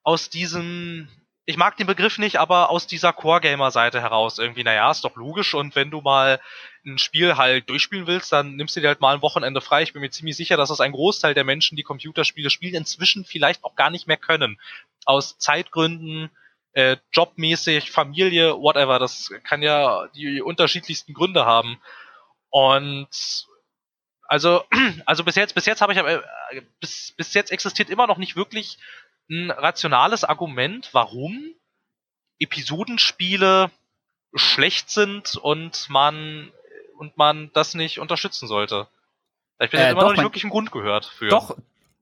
[0.03, 1.09] aus diesem,
[1.45, 5.53] ich mag den Begriff nicht, aber aus dieser Core-Gamer-Seite heraus irgendwie, naja, ist doch logisch
[5.53, 6.39] und wenn du mal
[6.85, 9.83] ein Spiel halt durchspielen willst, dann nimmst du dir halt mal ein Wochenende frei.
[9.83, 13.23] Ich bin mir ziemlich sicher, dass das ein Großteil der Menschen, die Computerspiele spielen, inzwischen
[13.23, 14.59] vielleicht auch gar nicht mehr können.
[15.05, 16.29] Aus Zeitgründen,
[16.73, 18.99] äh, jobmäßig, Familie, whatever.
[18.99, 21.79] Das kann ja die unterschiedlichsten Gründe haben.
[22.49, 23.47] Und
[24.27, 24.63] also,
[25.05, 28.35] also bis jetzt, bis jetzt habe ich, äh, bis, bis jetzt existiert immer noch nicht
[28.35, 28.77] wirklich
[29.29, 31.53] ein rationales Argument, warum
[32.39, 33.71] Episodenspiele
[34.35, 36.51] schlecht sind und man
[36.97, 38.87] und man das nicht unterstützen sollte.
[39.59, 41.27] Ich bin äh, immer doch, noch nicht wirklich einen Grund gehört für.
[41.29, 41.55] Doch,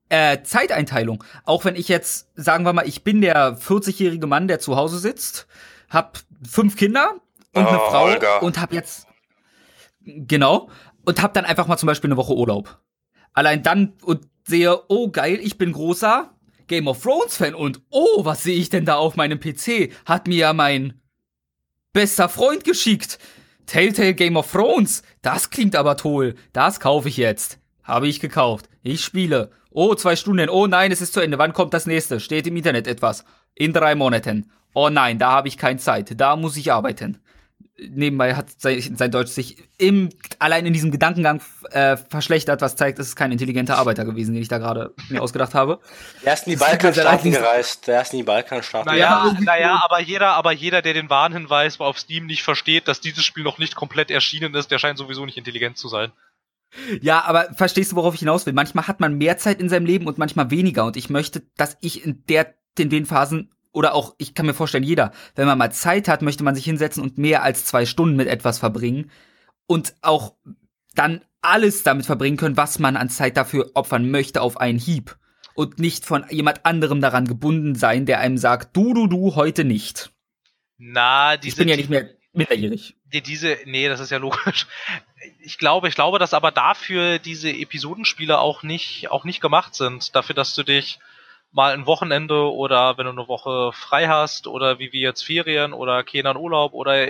[0.08, 1.24] äh, Zeiteinteilung.
[1.44, 4.98] Auch wenn ich jetzt, sagen wir mal, ich bin der 40-jährige Mann, der zu Hause
[4.98, 5.46] sitzt,
[5.88, 6.18] hab
[6.48, 7.14] fünf Kinder
[7.54, 8.38] und oh, eine Frau Olga.
[8.38, 9.06] und hab jetzt
[10.04, 10.70] genau
[11.04, 12.78] und hab dann einfach mal zum Beispiel eine Woche Urlaub.
[13.32, 16.30] Allein dann und sehe, oh geil, ich bin großer,
[16.72, 19.92] Game of Thrones Fan und oh, was sehe ich denn da auf meinem PC?
[20.06, 21.02] Hat mir ja mein
[21.92, 23.18] bester Freund geschickt.
[23.66, 25.02] Telltale Game of Thrones.
[25.20, 26.34] Das klingt aber toll.
[26.54, 27.58] Das kaufe ich jetzt.
[27.82, 28.70] Habe ich gekauft.
[28.82, 29.50] Ich spiele.
[29.70, 30.48] Oh, zwei Stunden.
[30.48, 31.36] Oh nein, es ist zu Ende.
[31.36, 32.20] Wann kommt das nächste?
[32.20, 33.26] Steht im Internet etwas.
[33.54, 34.50] In drei Monaten.
[34.72, 36.18] Oh nein, da habe ich keine Zeit.
[36.18, 37.18] Da muss ich arbeiten.
[37.78, 42.98] Nebenbei hat sein, sein Deutsch sich im, allein in diesem Gedankengang äh, verschlechtert, was zeigt,
[42.98, 45.80] es ist kein intelligenter Arbeiter gewesen, den ich da gerade mir ausgedacht habe.
[46.22, 47.86] Er ist in die Balkanstaaten gereist.
[47.86, 48.86] Der ist in die Balkanstaaten.
[48.86, 53.24] Naja, naja, aber jeder, aber jeder, der den Warnhinweis auf Steam nicht versteht, dass dieses
[53.24, 56.12] Spiel noch nicht komplett erschienen ist, der scheint sowieso nicht intelligent zu sein.
[57.00, 58.54] Ja, aber verstehst du, worauf ich hinaus will?
[58.54, 60.84] Manchmal hat man mehr Zeit in seinem Leben und manchmal weniger.
[60.84, 64.54] Und ich möchte, dass ich in der, in den Phasen oder auch, ich kann mir
[64.54, 67.86] vorstellen, jeder, wenn man mal Zeit hat, möchte man sich hinsetzen und mehr als zwei
[67.86, 69.10] Stunden mit etwas verbringen
[69.66, 70.34] und auch
[70.94, 75.16] dann alles damit verbringen können, was man an Zeit dafür opfern möchte auf einen Hieb
[75.54, 79.64] und nicht von jemand anderem daran gebunden sein, der einem sagt, du, du, du, heute
[79.64, 80.10] nicht.
[80.78, 82.96] Na, diese, ich bin ja nicht mehr minderjährig.
[83.12, 84.66] Die, diese, nee, das ist ja logisch.
[85.40, 90.14] Ich glaube, ich glaube, dass aber dafür diese Episodenspiele auch nicht, auch nicht gemacht sind.
[90.16, 90.98] Dafür, dass du dich
[91.52, 95.72] mal ein Wochenende oder wenn du eine Woche frei hast oder wie wir jetzt Ferien
[95.72, 97.06] oder keiner Urlaub oder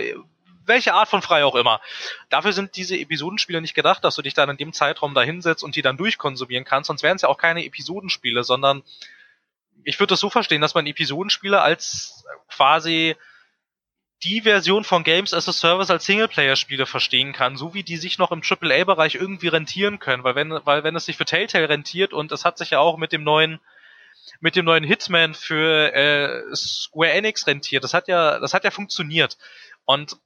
[0.65, 1.81] welche Art von frei auch immer.
[2.29, 5.63] Dafür sind diese Episodenspiele nicht gedacht, dass du dich dann in dem Zeitraum da hinsetzt
[5.63, 8.83] und die dann durchkonsumieren kannst, sonst wären es ja auch keine Episodenspiele, sondern
[9.85, 13.15] ich würde das so verstehen, dass man Episodenspiele als quasi
[14.23, 18.17] die Version von Games as a Service als Singleplayer-Spiele verstehen kann, so wie die sich
[18.17, 22.13] noch im AAA-Bereich irgendwie rentieren können, weil wenn, weil wenn es sich für Telltale rentiert
[22.13, 23.59] und es hat sich ja auch mit dem neuen
[24.43, 27.85] mit dem neuen Hitman für äh, Square Enix rentiert.
[27.85, 29.37] Das hat ja, das hat ja funktioniert.
[29.85, 30.17] Und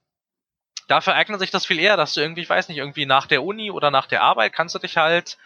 [0.88, 3.44] dafür eignet sich das viel eher, dass du irgendwie, ich weiß nicht, irgendwie nach der
[3.44, 5.38] Uni oder nach der Arbeit kannst du dich halt,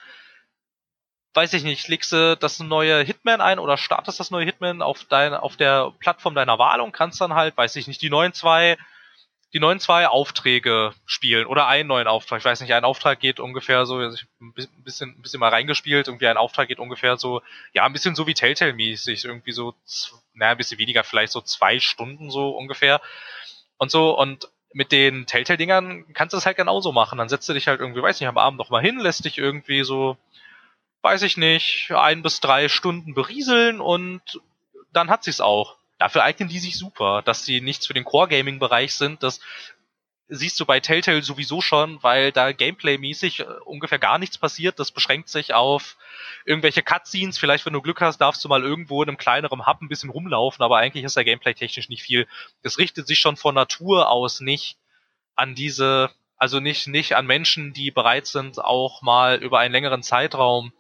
[1.34, 5.04] weiß ich nicht, legst du das neue Hitman ein oder startest das neue Hitman auf
[5.04, 8.32] dein, auf der Plattform deiner Wahl und kannst dann halt, weiß ich nicht, die neuen
[8.32, 8.78] zwei
[9.52, 12.38] die neuen zwei Aufträge spielen oder einen neuen Auftrag.
[12.38, 15.50] Ich weiß nicht, ein Auftrag geht ungefähr so, also ich ein bisschen, ein bisschen mal
[15.50, 17.42] reingespielt, irgendwie ein Auftrag geht ungefähr so,
[17.74, 19.74] ja, ein bisschen so wie Telltale-mäßig, irgendwie so,
[20.32, 23.00] naja, ein bisschen weniger, vielleicht so zwei Stunden so ungefähr.
[23.76, 27.18] Und so, und mit den Telltale-Dingern kannst du das halt genauso machen.
[27.18, 29.36] Dann setzt du dich halt irgendwie, weiß nicht, am Abend noch mal hin, lässt dich
[29.36, 30.16] irgendwie so,
[31.02, 34.22] weiß ich nicht, ein bis drei Stunden berieseln und
[34.92, 35.76] dann hat sie's auch.
[36.02, 39.22] Dafür eignen die sich super, dass sie nichts für den Core-Gaming-Bereich sind.
[39.22, 39.38] Das
[40.26, 44.80] siehst du bei Telltale sowieso schon, weil da Gameplay-mäßig äh, ungefähr gar nichts passiert.
[44.80, 45.96] Das beschränkt sich auf
[46.44, 47.38] irgendwelche Cutscenes.
[47.38, 50.10] Vielleicht, wenn du Glück hast, darfst du mal irgendwo in einem kleineren Hub ein bisschen
[50.10, 52.26] rumlaufen, aber eigentlich ist da Gameplay-technisch nicht viel.
[52.64, 54.78] Das richtet sich schon von Natur aus nicht
[55.36, 60.02] an diese, also nicht, nicht an Menschen, die bereit sind, auch mal über einen längeren
[60.02, 60.72] Zeitraum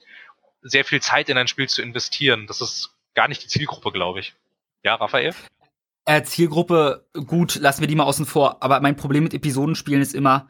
[0.62, 2.48] sehr viel Zeit in ein Spiel zu investieren.
[2.48, 4.34] Das ist gar nicht die Zielgruppe, glaube ich.
[4.82, 5.34] Ja, Raphael?
[6.04, 8.62] Äh, Zielgruppe, gut, lassen wir die mal außen vor.
[8.62, 10.48] Aber mein Problem mit Episodenspielen ist immer,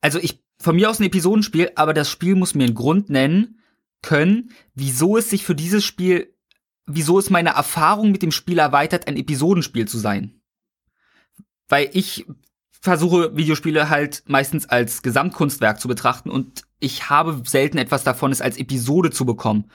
[0.00, 3.60] also ich, von mir aus ein Episodenspiel, aber das Spiel muss mir einen Grund nennen
[4.02, 6.36] können, wieso es sich für dieses Spiel,
[6.86, 10.40] wieso es meine Erfahrung mit dem Spiel erweitert, ein Episodenspiel zu sein.
[11.68, 12.26] Weil ich
[12.80, 18.42] versuche Videospiele halt meistens als Gesamtkunstwerk zu betrachten und ich habe selten etwas davon, es
[18.42, 19.70] als Episode zu bekommen.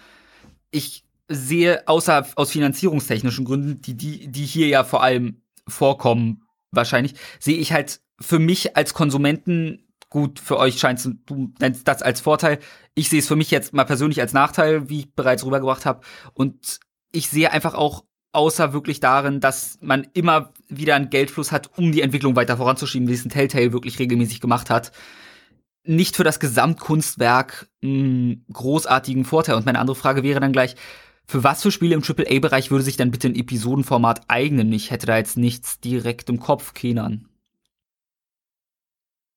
[0.69, 7.13] Ich sehe, außer aus finanzierungstechnischen Gründen, die, die, die hier ja vor allem vorkommen, wahrscheinlich,
[7.39, 12.21] sehe ich halt für mich als Konsumenten, gut, für euch scheint du nennst das als
[12.21, 12.59] Vorteil.
[12.95, 16.01] Ich sehe es für mich jetzt mal persönlich als Nachteil, wie ich bereits rübergebracht habe.
[16.33, 16.79] Und
[17.11, 21.91] ich sehe einfach auch außer wirklich darin, dass man immer wieder einen Geldfluss hat, um
[21.91, 24.91] die Entwicklung weiter voranzuschieben, wie es ein Telltale wirklich regelmäßig gemacht hat,
[25.83, 29.55] nicht für das Gesamtkunstwerk einen großartigen Vorteil.
[29.55, 30.75] Und meine andere Frage wäre dann gleich,
[31.29, 34.73] für was für Spiele im AAA-Bereich würde sich dann bitte ein Episodenformat eignen?
[34.73, 37.29] Ich hätte da jetzt nichts direkt im Kopf, Kenan.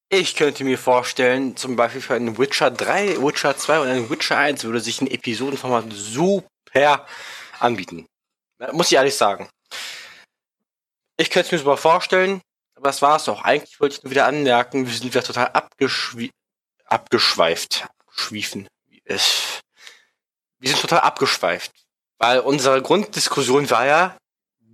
[0.09, 4.39] Ich könnte mir vorstellen, zum Beispiel für einen Witcher 3, Witcher 2 und einen Witcher
[4.39, 7.07] 1 würde sich ein Episodenformat super
[7.61, 8.07] anbieten.
[8.73, 9.51] Muss ich ehrlich sagen.
[11.19, 12.41] Ich könnte es mir super vorstellen,
[12.75, 13.43] aber das war es auch.
[13.43, 16.31] Eigentlich wollte ich nur wieder anmerken, wir sind wieder total abgeschwie
[16.87, 17.87] abgeschweift.
[18.07, 18.67] Abgeschwiefen.
[19.05, 21.73] Wir sind total abgeschweift.
[22.23, 24.17] Weil unsere Grunddiskussion war ja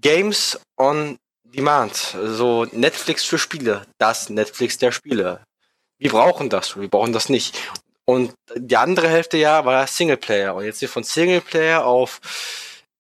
[0.03, 1.95] Games on Demand.
[2.23, 3.87] So Netflix für Spiele.
[3.97, 5.41] Das Netflix der Spiele.
[5.99, 7.59] Wir brauchen das, wir brauchen das nicht.
[8.05, 10.55] Und die andere Hälfte ja war Singleplayer.
[10.55, 12.21] Und jetzt sind wir von Singleplayer auf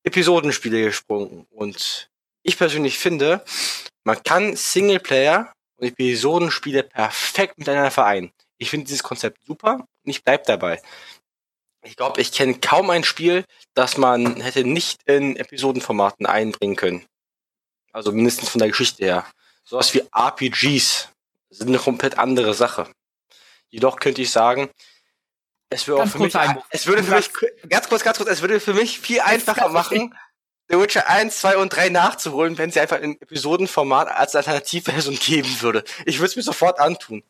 [0.02, 1.46] Episodenspiele gesprungen.
[1.50, 2.08] Und
[2.42, 3.44] ich persönlich finde,
[4.04, 8.32] man kann Singleplayer und Episodenspiele perfekt miteinander vereinen.
[8.56, 10.80] Ich finde dieses Konzept super und ich bleib dabei.
[11.82, 13.44] Ich glaube, ich kenne kaum ein Spiel,
[13.74, 17.06] das man hätte nicht in Episodenformaten einbringen können.
[17.92, 19.26] Also mindestens von der Geschichte her.
[19.64, 21.08] Sowas wie RPGs
[21.50, 22.90] sind eine komplett andere Sache.
[23.68, 24.70] Jedoch könnte ich sagen,
[25.70, 26.34] es würde auch für mich,
[26.70, 27.30] es würde für mich,
[27.68, 30.14] ganz kurz, ganz kurz, es würde für mich viel einfacher machen,
[30.70, 35.60] The Witcher 1, 2 und 3 nachzuholen, wenn sie einfach in Episodenformat als Alternativversion geben
[35.60, 35.82] würde.
[36.04, 37.22] Ich würde es mir sofort antun.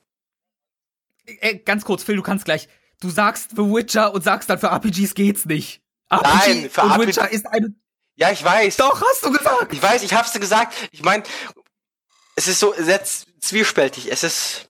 [1.25, 2.69] Äh, ganz kurz, Phil, du kannst gleich.
[3.01, 5.81] Du sagst The Witcher und sagst dann für RPGs geht's nicht.
[6.11, 7.75] RPG Nein, für und Witcher ist eine.
[8.17, 8.77] Ja, ich weiß.
[8.77, 9.73] Doch, hast du gesagt!
[9.73, 10.75] Ich weiß, ich hab's dir gesagt.
[10.91, 11.23] Ich meine,
[12.35, 14.11] es ist so sehr zwiespältig.
[14.11, 14.69] Es ist,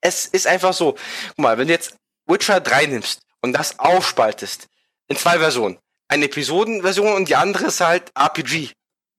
[0.00, 0.96] es ist einfach so.
[1.28, 1.96] Guck mal, wenn du jetzt
[2.26, 4.66] Witcher 3 nimmst und das aufspaltest
[5.06, 5.78] in zwei Versionen.
[6.08, 8.72] Eine Episodenversion und die andere ist halt RPG.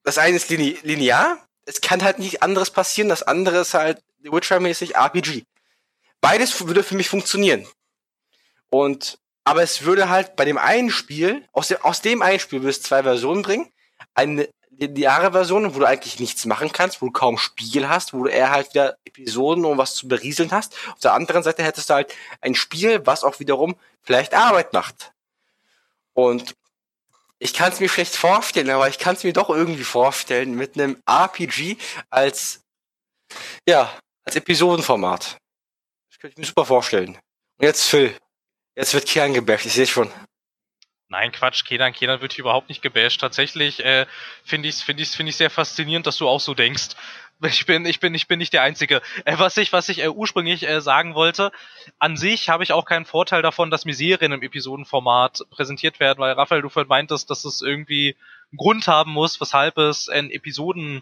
[0.04, 1.38] Das eine ist line linear.
[1.66, 3.10] Es kann halt nicht anderes passieren.
[3.10, 5.44] Das andere ist halt Witcher-mäßig RPG.
[6.20, 7.68] Beides würde für mich funktionieren.
[8.70, 12.62] Und, aber es würde halt bei dem einen Spiel, aus dem, aus dem einen Spiel
[12.62, 13.72] würde es zwei Versionen bringen.
[14.14, 18.24] Eine lineare Version, wo du eigentlich nichts machen kannst, wo du kaum Spiel hast, wo
[18.24, 20.74] du eher halt wieder Episoden und was zu berieseln hast.
[20.94, 25.12] Auf der anderen Seite hättest du halt ein Spiel, was auch wiederum vielleicht Arbeit macht.
[26.14, 26.56] Und
[27.40, 30.76] ich kann es mir schlecht vorstellen, aber ich kann es mir doch irgendwie vorstellen mit
[30.76, 31.78] einem RPG
[32.10, 32.62] als
[33.68, 33.92] ja
[34.26, 35.38] als Episodenformat.
[36.10, 37.18] Das könnte ich mir super vorstellen.
[37.58, 38.16] Und jetzt Phil.
[38.80, 40.10] Jetzt wird Kern gebasht, ich sehe schon.
[41.10, 43.20] Nein, Quatsch, Kenan, Kenan wird hier überhaupt nicht gebasht.
[43.20, 44.06] Tatsächlich äh,
[44.46, 46.90] finde ich es find ich's, find ich sehr faszinierend, dass du auch so denkst.
[47.42, 49.02] Ich bin, ich bin, ich bin nicht der Einzige.
[49.24, 51.54] Äh, was ich, was ich äh, ursprünglich äh, sagen wollte,
[51.98, 56.20] an sich habe ich auch keinen Vorteil davon, dass mir Serien im Episodenformat präsentiert werden,
[56.20, 58.18] weil Raphael, du meintest, dass es irgendwie
[58.52, 61.02] einen Grund haben muss, weshalb es in Episoden,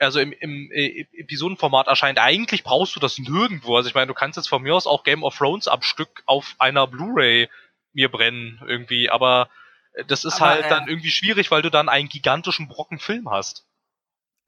[0.00, 2.18] also im, im äh, Episodenformat erscheint.
[2.18, 3.76] Eigentlich brauchst du das nirgendwo.
[3.76, 6.22] Also ich meine, du kannst jetzt von mir aus auch Game of Thrones am Stück
[6.26, 7.48] auf einer Blu-ray
[7.92, 9.48] mir brennen irgendwie, aber
[9.92, 12.98] äh, das ist Aber, halt äh, dann irgendwie schwierig, weil du dann einen gigantischen Brocken
[12.98, 13.66] Film hast.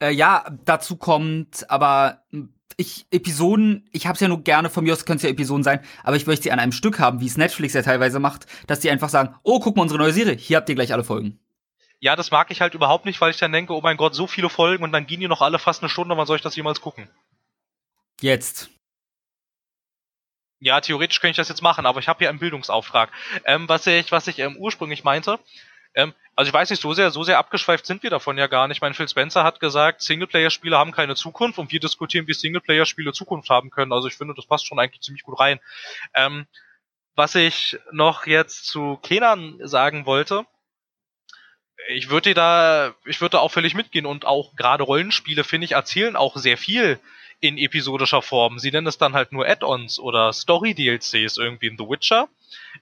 [0.00, 4.94] Äh, ja, dazu kommt, aber hm, ich, Episoden, ich hab's ja nur gerne, von mir
[4.94, 7.26] aus können es ja Episoden sein, aber ich möchte sie an einem Stück haben, wie
[7.26, 10.34] es Netflix ja teilweise macht, dass die einfach sagen, oh, guck mal unsere neue Serie,
[10.34, 11.41] hier habt ihr gleich alle Folgen.
[12.02, 14.26] Ja, das mag ich halt überhaupt nicht, weil ich dann denke, oh mein Gott, so
[14.26, 16.56] viele Folgen und dann gehen die noch alle fast eine Stunde, wann soll ich das
[16.56, 17.08] jemals gucken?
[18.20, 18.70] Jetzt.
[20.58, 23.12] Ja, theoretisch könnte ich das jetzt machen, aber ich habe hier einen Bildungsauftrag.
[23.44, 25.38] Ähm, was ich, was ich ähm, ursprünglich meinte,
[25.94, 28.66] ähm, also ich weiß nicht, so sehr, so sehr abgeschweift sind wir davon ja gar
[28.66, 28.80] nicht.
[28.82, 33.48] Mein Phil Spencer hat gesagt, Singleplayer-Spiele haben keine Zukunft und wir diskutieren, wie Singleplayer-Spiele Zukunft
[33.48, 33.92] haben können.
[33.92, 35.60] Also ich finde, das passt schon eigentlich ziemlich gut rein.
[36.14, 36.46] Ähm,
[37.14, 40.46] was ich noch jetzt zu Kenan sagen wollte,
[41.88, 45.72] ich würde da, ich würde da auch völlig mitgehen und auch gerade Rollenspiele, finde ich,
[45.72, 46.98] erzählen auch sehr viel
[47.40, 48.58] in episodischer Form.
[48.58, 52.28] Sie nennen es dann halt nur Add-ons oder Story-DLCs irgendwie in The Witcher.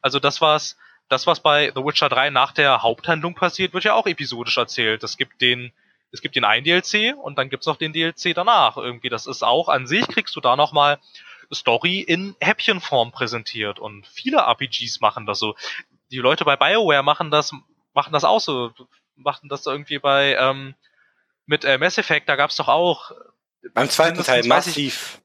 [0.02, 0.77] Also das, was
[1.09, 5.02] das, was bei The Witcher 3 nach der Haupthandlung passiert, wird ja auch episodisch erzählt.
[5.02, 5.72] Es gibt den,
[6.12, 8.77] es gibt den einen DLC und dann gibt's noch den DLC danach.
[8.77, 11.01] Irgendwie, das ist auch an sich, kriegst du da nochmal
[11.52, 13.81] Story in Häppchenform präsentiert.
[13.81, 15.56] Und viele RPGs machen das so.
[16.12, 17.52] Die Leute bei BioWare machen das,
[17.92, 18.72] machen das auch so.
[19.16, 20.74] Machen das irgendwie bei, ähm,
[21.46, 23.10] mit äh, Mass Effect, da gab's doch auch
[23.74, 25.20] Beim zweiten Teil weiß ich- massiv.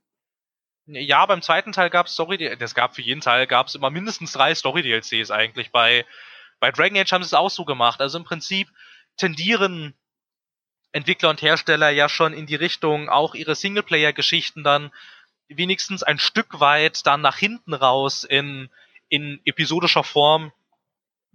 [0.87, 4.53] ja, beim zweiten Teil gab's Story, das gab für jeden Teil gab's immer mindestens drei
[4.53, 5.71] Story-DLCs eigentlich.
[5.71, 6.05] Bei,
[6.59, 8.01] bei Dragon Age haben sie es auch so gemacht.
[8.01, 8.67] Also im Prinzip
[9.17, 9.93] tendieren
[10.91, 14.91] Entwickler und Hersteller ja schon in die Richtung, auch ihre Singleplayer-Geschichten dann
[15.47, 18.69] wenigstens ein Stück weit dann nach hinten raus in,
[19.09, 20.51] in episodischer Form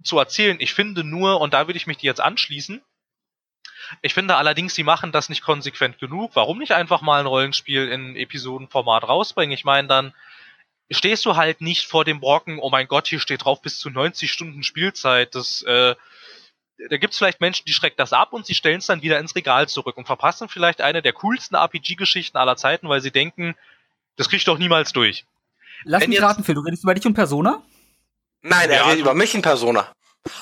[0.03, 0.57] zu erzählen.
[0.59, 2.81] Ich finde nur, und da würde ich mich dir jetzt anschließen,
[4.01, 6.31] ich finde allerdings, sie machen das nicht konsequent genug.
[6.33, 9.53] Warum nicht einfach mal ein Rollenspiel in Episodenformat rausbringen?
[9.53, 10.13] Ich meine, dann
[10.89, 13.89] stehst du halt nicht vor dem Brocken, oh mein Gott, hier steht drauf bis zu
[13.89, 15.35] 90 Stunden Spielzeit.
[15.35, 15.95] Das, äh,
[16.89, 19.35] da gibt's vielleicht Menschen, die schreckt das ab und sie stellen es dann wieder ins
[19.35, 23.55] Regal zurück und verpassen vielleicht eine der coolsten RPG-Geschichten aller Zeiten, weil sie denken,
[24.15, 25.25] das krieg ich doch niemals durch.
[25.83, 27.61] Lass Wenn mich raten, Phil, du redest über dich und Persona?
[28.41, 29.91] Nein, er Ja, redet über mich in Persona.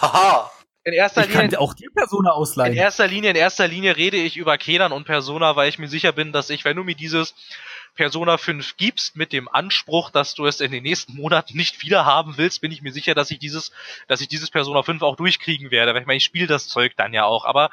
[0.02, 0.52] Haha.
[0.86, 2.74] In erster Ich kann Linie, auch dir Persona in ausleihen.
[2.76, 6.12] erster Linie, in erster Linie rede ich über Kenan und Persona, weil ich mir sicher
[6.14, 7.36] bin, dass ich, wenn du mir dieses
[7.96, 12.06] Persona 5 gibst mit dem Anspruch, dass du es in den nächsten Monaten nicht wieder
[12.06, 13.72] haben willst, bin ich mir sicher, dass ich dieses,
[14.08, 15.94] dass ich dieses Persona 5 auch durchkriegen werde.
[15.94, 17.44] Weil ich meine, ich spiele das Zeug dann ja auch.
[17.46, 17.70] Aber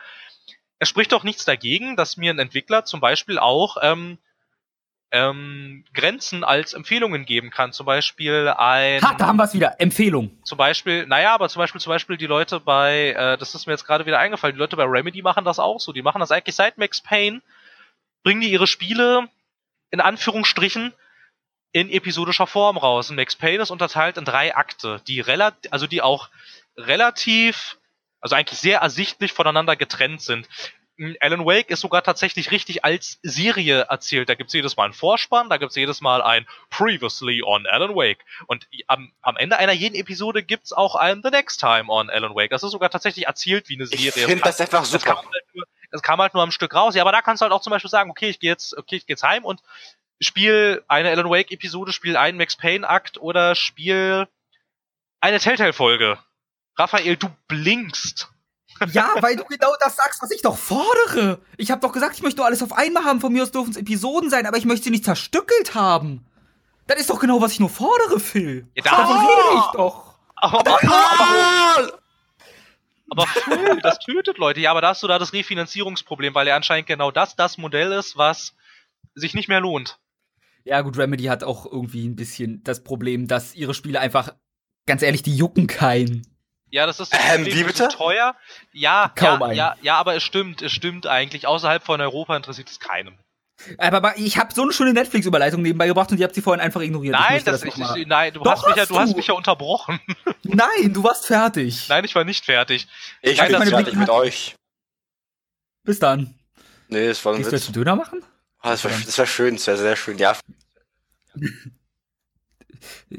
[0.80, 4.18] es spricht doch nichts dagegen, dass mir ein Entwickler zum Beispiel auch ähm,
[5.12, 7.72] ähm, Grenzen als Empfehlungen geben kann.
[7.72, 9.80] Zum Beispiel ein Ha, da haben wir es wieder.
[9.80, 10.36] Empfehlung.
[10.44, 13.72] zum Beispiel, naja, aber zum Beispiel, zum Beispiel die Leute bei, äh, das ist mir
[13.72, 15.92] jetzt gerade wieder eingefallen, die Leute bei Remedy machen das auch so.
[15.92, 17.40] Die machen das eigentlich seit Max Payne,
[18.24, 19.28] bringen die ihre Spiele
[19.90, 20.92] in Anführungsstrichen
[21.72, 23.10] in episodischer Form raus.
[23.10, 26.30] Und Max Payne ist unterteilt in drei Akte, die relativ, also die auch
[26.76, 27.78] relativ,
[28.20, 30.48] also eigentlich sehr ersichtlich voneinander getrennt sind.
[31.20, 34.28] Alan Wake ist sogar tatsächlich richtig als Serie erzählt.
[34.28, 38.24] Da gibt's jedes Mal einen Vorspann, da gibt's jedes Mal ein Previously on Alan Wake.
[38.46, 42.34] Und am, am Ende einer jeden Episode gibt's auch ein The Next Time on Alan
[42.34, 42.50] Wake.
[42.50, 44.08] Das ist sogar tatsächlich erzählt wie eine Serie.
[44.08, 44.96] Ich finde das einfach super.
[44.96, 46.94] Es kam, halt nur, es kam halt nur am Stück raus.
[46.94, 48.96] Ja, aber da kannst du halt auch zum Beispiel sagen, okay, ich gehe jetzt, okay,
[48.96, 49.60] ich gehe jetzt heim und
[50.20, 54.28] spiel eine Alan Wake Episode, spiel einen Max Payne Akt oder spiel
[55.20, 56.18] eine Telltale Folge.
[56.78, 58.30] Raphael, du blinkst.
[58.92, 61.40] Ja, weil du genau das sagst, was ich doch fordere.
[61.56, 63.20] Ich habe doch gesagt, ich möchte nur alles auf einmal haben.
[63.20, 66.24] Von mir aus dürfen es Episoden sein, aber ich möchte sie nicht zerstückelt haben.
[66.86, 68.66] Das ist doch genau, was ich nur fordere, Phil.
[68.76, 70.18] Ja, Davon rede ich doch.
[70.36, 72.00] Aber, aber,
[73.10, 74.60] aber Phil, das tötet Leute.
[74.60, 77.92] Ja, aber da hast du da das Refinanzierungsproblem, weil ja anscheinend genau das das Modell
[77.92, 78.54] ist, was
[79.14, 79.98] sich nicht mehr lohnt.
[80.64, 84.34] Ja, gut, Remedy hat auch irgendwie ein bisschen das Problem, dass ihre Spiele einfach,
[84.86, 86.26] ganz ehrlich, die jucken keinen.
[86.70, 87.88] Ja, das ist das Ähm, wie die bitte?
[87.88, 88.34] teuer.
[88.72, 89.56] Ja, Kaum ja, einen.
[89.56, 91.46] ja, ja, aber es stimmt, es stimmt eigentlich.
[91.46, 93.16] Außerhalb von Europa interessiert es keinen.
[93.78, 96.82] Aber, ich habe so eine schöne Netflix-Überleitung nebenbei gebracht und ihr habt sie vorhin einfach
[96.82, 97.14] ignoriert.
[97.14, 98.98] Ich Nein, möchte das, noch ich, mal- ich, nein, du Doch, hast mich ja, du
[98.98, 99.98] hast mich ja unterbrochen.
[100.42, 101.88] Nein, du warst fertig.
[101.88, 102.86] nein, ich war nicht fertig.
[103.22, 104.54] Ich Nein, bin das- fertig mit euch.
[105.84, 106.34] Bis dann.
[106.88, 108.22] Nee, das war ein Gehst du jetzt einen Döner machen?
[108.60, 110.18] Ah, das, war, das war schön, das war sehr schön.
[110.18, 110.36] Ja,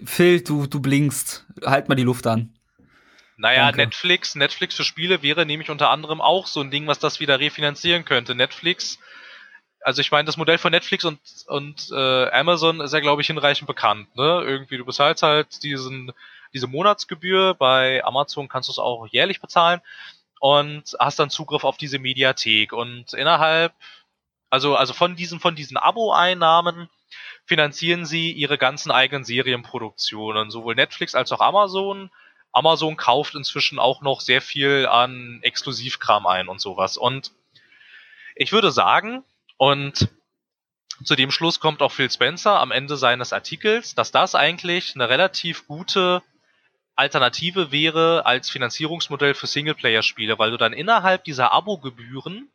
[0.06, 1.46] Phil, du, du blinkst.
[1.66, 2.54] Halt mal die Luft an.
[3.38, 3.82] Naja, Danke.
[3.82, 7.40] Netflix, Netflix für Spiele wäre nämlich unter anderem auch so ein Ding, was das wieder
[7.40, 8.34] refinanzieren könnte.
[8.34, 9.00] Netflix,
[9.82, 13.28] also ich meine, das Modell von Netflix und, und äh, Amazon ist ja, glaube ich,
[13.28, 14.16] hinreichend bekannt.
[14.16, 14.44] Ne?
[14.44, 16.12] Irgendwie, du bezahlst halt diesen,
[16.54, 19.82] diese Monatsgebühr, bei Amazon kannst du es auch jährlich bezahlen
[20.40, 22.74] und hast dann Zugriff auf diese Mediathek.
[22.74, 23.72] Und innerhalb,
[24.50, 26.90] also, also von diesen, von diesen Abo-Einnahmen
[27.46, 32.10] finanzieren sie ihre ganzen eigenen Serienproduktionen, sowohl Netflix als auch Amazon.
[32.52, 36.98] Amazon kauft inzwischen auch noch sehr viel an Exklusivkram ein und sowas.
[36.98, 37.32] Und
[38.36, 39.24] ich würde sagen,
[39.58, 40.10] und
[41.04, 45.10] zu dem Schluss kommt auch Phil Spencer am Ende seines Artikels, dass das eigentlich eine
[45.10, 46.24] relativ gute
[46.96, 52.50] Alternative wäre als Finanzierungsmodell für Singleplayer-Spiele, weil du dann innerhalb dieser Abogebühren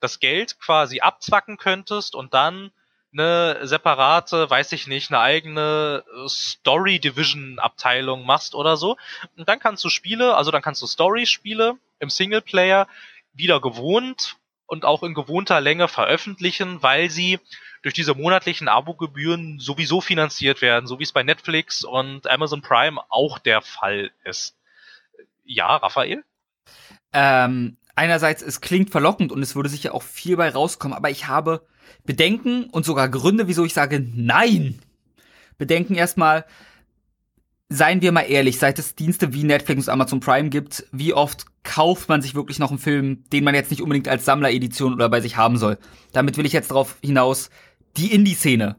[0.00, 2.70] das Geld quasi abzwacken könntest und dann
[3.18, 8.96] eine separate, weiß ich nicht, eine eigene Story Division Abteilung machst oder so.
[9.36, 12.86] Und dann kannst du Spiele, also dann kannst du Story-Spiele im Singleplayer
[13.32, 14.36] wieder gewohnt
[14.66, 17.40] und auch in gewohnter Länge veröffentlichen, weil sie
[17.82, 23.00] durch diese monatlichen Abogebühren sowieso finanziert werden, so wie es bei Netflix und Amazon Prime
[23.08, 24.56] auch der Fall ist.
[25.44, 26.24] Ja, Raphael?
[27.12, 31.26] Ähm, einerseits, es klingt verlockend und es würde sicher auch viel bei rauskommen, aber ich
[31.28, 31.66] habe
[32.04, 34.78] Bedenken und sogar Gründe, wieso ich sage Nein.
[35.58, 36.44] Bedenken erstmal,
[37.68, 41.46] seien wir mal ehrlich, seit es Dienste wie Netflix und Amazon Prime gibt, wie oft
[41.64, 45.08] kauft man sich wirklich noch einen Film, den man jetzt nicht unbedingt als Sammleredition oder
[45.08, 45.78] bei sich haben soll?
[46.12, 47.50] Damit will ich jetzt darauf hinaus,
[47.96, 48.76] die Indie-Szene.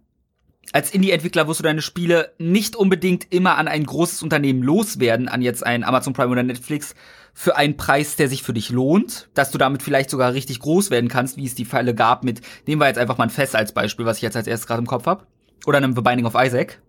[0.71, 5.41] Als Indie-Entwickler wirst du deine Spiele nicht unbedingt immer an ein großes Unternehmen loswerden, an
[5.41, 6.95] jetzt ein Amazon Prime oder Netflix,
[7.33, 10.89] für einen Preis, der sich für dich lohnt, dass du damit vielleicht sogar richtig groß
[10.89, 13.55] werden kannst, wie es die Fälle gab mit, nehmen wir jetzt einfach mal ein Fest
[13.55, 15.25] als Beispiel, was ich jetzt als erstes gerade im Kopf habe,
[15.65, 16.81] oder einem The Binding of Isaac.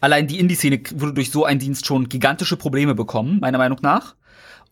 [0.00, 4.14] Allein die Indie-Szene würde durch so einen Dienst schon gigantische Probleme bekommen, meiner Meinung nach.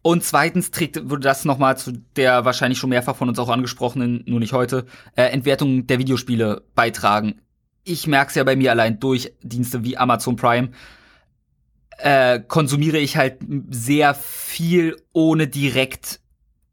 [0.03, 4.23] Und zweitens trägt, würde das nochmal zu der wahrscheinlich schon mehrfach von uns auch angesprochenen,
[4.27, 4.85] nur nicht heute,
[5.17, 7.41] äh, Entwertung der Videospiele beitragen.
[7.85, 10.71] Ich merke es ja bei mir allein durch Dienste wie Amazon Prime,
[11.99, 13.39] äh, konsumiere ich halt
[13.71, 16.21] sehr viel, ohne direkt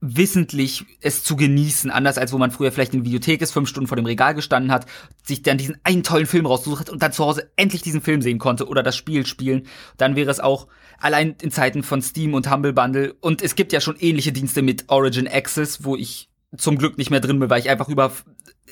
[0.03, 3.69] wissentlich es zu genießen, anders als wo man früher vielleicht in der Videothek ist, fünf
[3.69, 4.88] Stunden vor dem Regal gestanden hat,
[5.23, 8.23] sich dann diesen einen tollen Film rausgesucht hat und dann zu Hause endlich diesen Film
[8.23, 9.68] sehen konnte oder das Spiel spielen.
[9.98, 10.68] Dann wäre es auch
[10.98, 14.64] allein in Zeiten von Steam und Humble Bundle und es gibt ja schon ähnliche Dienste
[14.64, 18.11] mit Origin Access, wo ich zum Glück nicht mehr drin bin, weil ich einfach über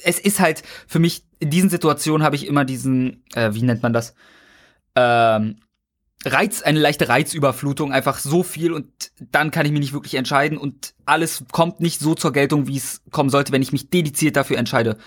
[0.04, 3.84] es ist halt für mich in diesen Situationen habe ich immer diesen äh, wie nennt
[3.84, 4.16] man das
[4.96, 5.58] ähm,
[6.26, 10.58] Reiz, eine leichte Reizüberflutung, einfach so viel und dann kann ich mich nicht wirklich entscheiden
[10.58, 14.36] und alles kommt nicht so zur Geltung, wie es kommen sollte, wenn ich mich dediziert
[14.36, 14.98] dafür entscheide.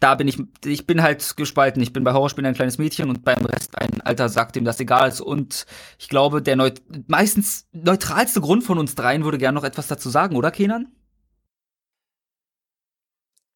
[0.00, 1.82] Da bin ich, ich bin halt gespalten.
[1.82, 4.78] Ich bin bei Horrorspielen ein kleines Mädchen und beim Rest ein alter Sack, dem das
[4.78, 5.20] egal ist.
[5.20, 5.66] Und
[5.98, 10.08] ich glaube, der neut meistens neutralste Grund von uns dreien würde gern noch etwas dazu
[10.08, 10.86] sagen, oder Kenan?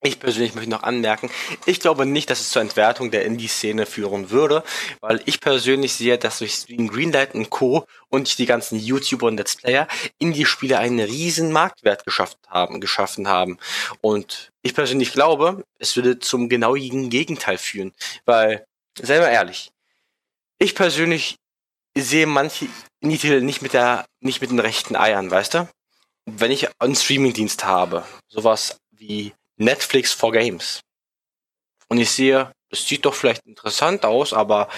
[0.05, 1.31] Ich persönlich möchte noch anmerken,
[1.65, 4.65] ich glaube nicht, dass es zur Entwertung der Indie-Szene führen würde,
[5.01, 7.87] weil ich persönlich sehe, dass durch Stream Greenlight und Co.
[8.09, 9.87] und die ganzen YouTuber und Let's Player
[10.19, 13.59] Indie-Spiele einen riesen Marktwert geschafft haben, geschaffen haben.
[14.01, 17.93] Und ich persönlich glaube, es würde zum genauen Gegenteil führen,
[18.25, 18.67] weil,
[19.01, 19.71] selber ehrlich,
[20.59, 21.37] ich persönlich
[21.97, 22.67] sehe manche
[23.01, 25.69] Indie-Titel nicht mit der, nicht mit den rechten Eiern, weißt du?
[26.27, 29.33] wenn ich einen Streamingdienst habe, sowas wie
[29.65, 30.83] Netflix for Games,
[31.93, 34.71] und ich sehe, das sieht doch vielleicht interessant aus, aber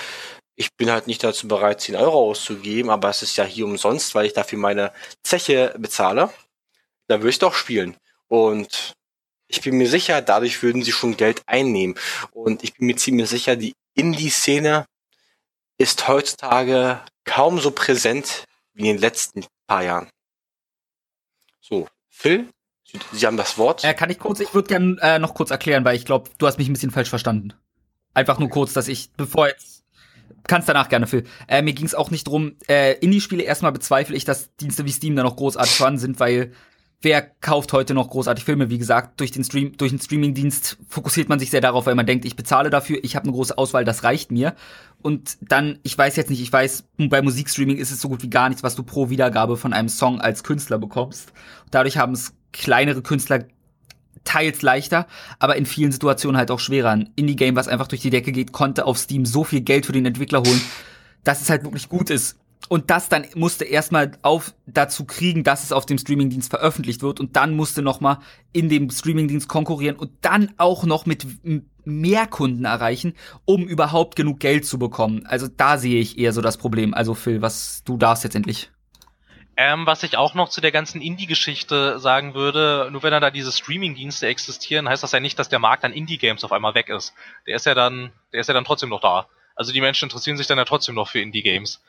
[0.56, 4.16] ich bin halt nicht dazu bereit, 10 Euro auszugeben, aber es ist ja hier umsonst,
[4.16, 4.92] weil ich dafür meine
[5.22, 6.34] Zeche bezahle,
[7.06, 7.96] dann würde ich doch spielen.
[8.26, 8.94] Und
[9.46, 11.96] ich bin mir sicher, dadurch würden sie schon Geld einnehmen.
[12.32, 14.84] Und ich bin mir ziemlich sicher, die Indie-Szene
[15.78, 20.10] ist heutzutage kaum so präsent wie in den letzten paar Jahren.
[21.60, 22.50] So, Phil,
[23.12, 23.84] Sie haben das Wort.
[23.84, 26.46] Äh, kann ich kurz, ich würde gerne äh, noch kurz erklären, weil ich glaube, du
[26.46, 27.52] hast mich ein bisschen falsch verstanden.
[28.12, 29.82] Einfach nur kurz, dass ich, bevor jetzt.
[30.46, 31.24] Kannst danach gerne, Phil.
[31.48, 34.92] Äh, mir ging es auch nicht drum, äh, Indie-Spiele erstmal bezweifle ich, dass Dienste wie
[34.92, 36.52] Steam da noch großartig vorhanden sind, weil
[37.04, 38.70] wer kauft heute noch großartig Filme?
[38.70, 42.06] Wie gesagt, durch den Stream, durch den Streaming-Dienst fokussiert man sich sehr darauf, weil man
[42.06, 44.54] denkt, ich bezahle dafür, ich habe eine große Auswahl, das reicht mir.
[45.02, 48.30] Und dann, ich weiß jetzt nicht, ich weiß, bei Musikstreaming ist es so gut wie
[48.30, 51.32] gar nichts, was du pro Wiedergabe von einem Song als Künstler bekommst.
[51.70, 53.44] Dadurch haben es kleinere Künstler
[54.24, 55.06] teils leichter,
[55.38, 56.90] aber in vielen Situationen halt auch schwerer.
[56.90, 59.92] Ein Indie-Game, was einfach durch die Decke geht, konnte auf Steam so viel Geld für
[59.92, 60.60] den Entwickler holen,
[61.22, 62.36] dass es halt wirklich gut ist
[62.68, 67.20] und das dann musste erstmal auf dazu kriegen, dass es auf dem Streamingdienst veröffentlicht wird
[67.20, 68.20] und dann musste noch mal
[68.52, 71.26] in dem Streamingdienst konkurrieren und dann auch noch mit
[71.84, 73.14] mehr Kunden erreichen,
[73.44, 75.26] um überhaupt genug Geld zu bekommen.
[75.26, 76.94] Also da sehe ich eher so das Problem.
[76.94, 78.70] Also Phil, was du darfst jetzt endlich.
[79.56, 83.52] Ähm, was ich auch noch zu der ganzen Indie-Geschichte sagen würde, nur wenn da diese
[83.52, 87.14] Streaming-Dienste existieren, heißt das ja nicht, dass der Markt an Indie-Games auf einmal weg ist.
[87.46, 89.28] Der ist ja dann, der ist ja dann trotzdem noch da.
[89.54, 91.80] Also die Menschen interessieren sich dann ja trotzdem noch für Indie-Games.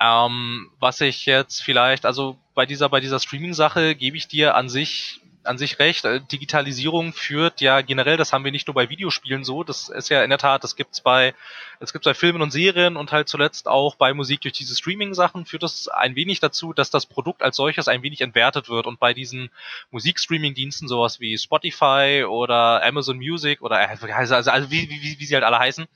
[0.00, 4.68] Ähm, was ich jetzt vielleicht, also bei dieser, bei dieser Streaming-Sache gebe ich dir an
[4.68, 6.04] sich, an sich recht.
[6.04, 10.08] Äh, Digitalisierung führt ja generell, das haben wir nicht nur bei Videospielen so, das ist
[10.08, 11.34] ja in der Tat, das gibt's bei,
[11.80, 15.46] das gibt's bei Filmen und Serien und halt zuletzt auch bei Musik durch diese Streaming-Sachen
[15.46, 19.00] führt das ein wenig dazu, dass das Produkt als solches ein wenig entwertet wird und
[19.00, 19.50] bei diesen
[19.90, 25.34] Musikstreaming-Diensten sowas wie Spotify oder Amazon Music oder also, also, also wie, wie, wie sie
[25.34, 25.88] halt alle heißen,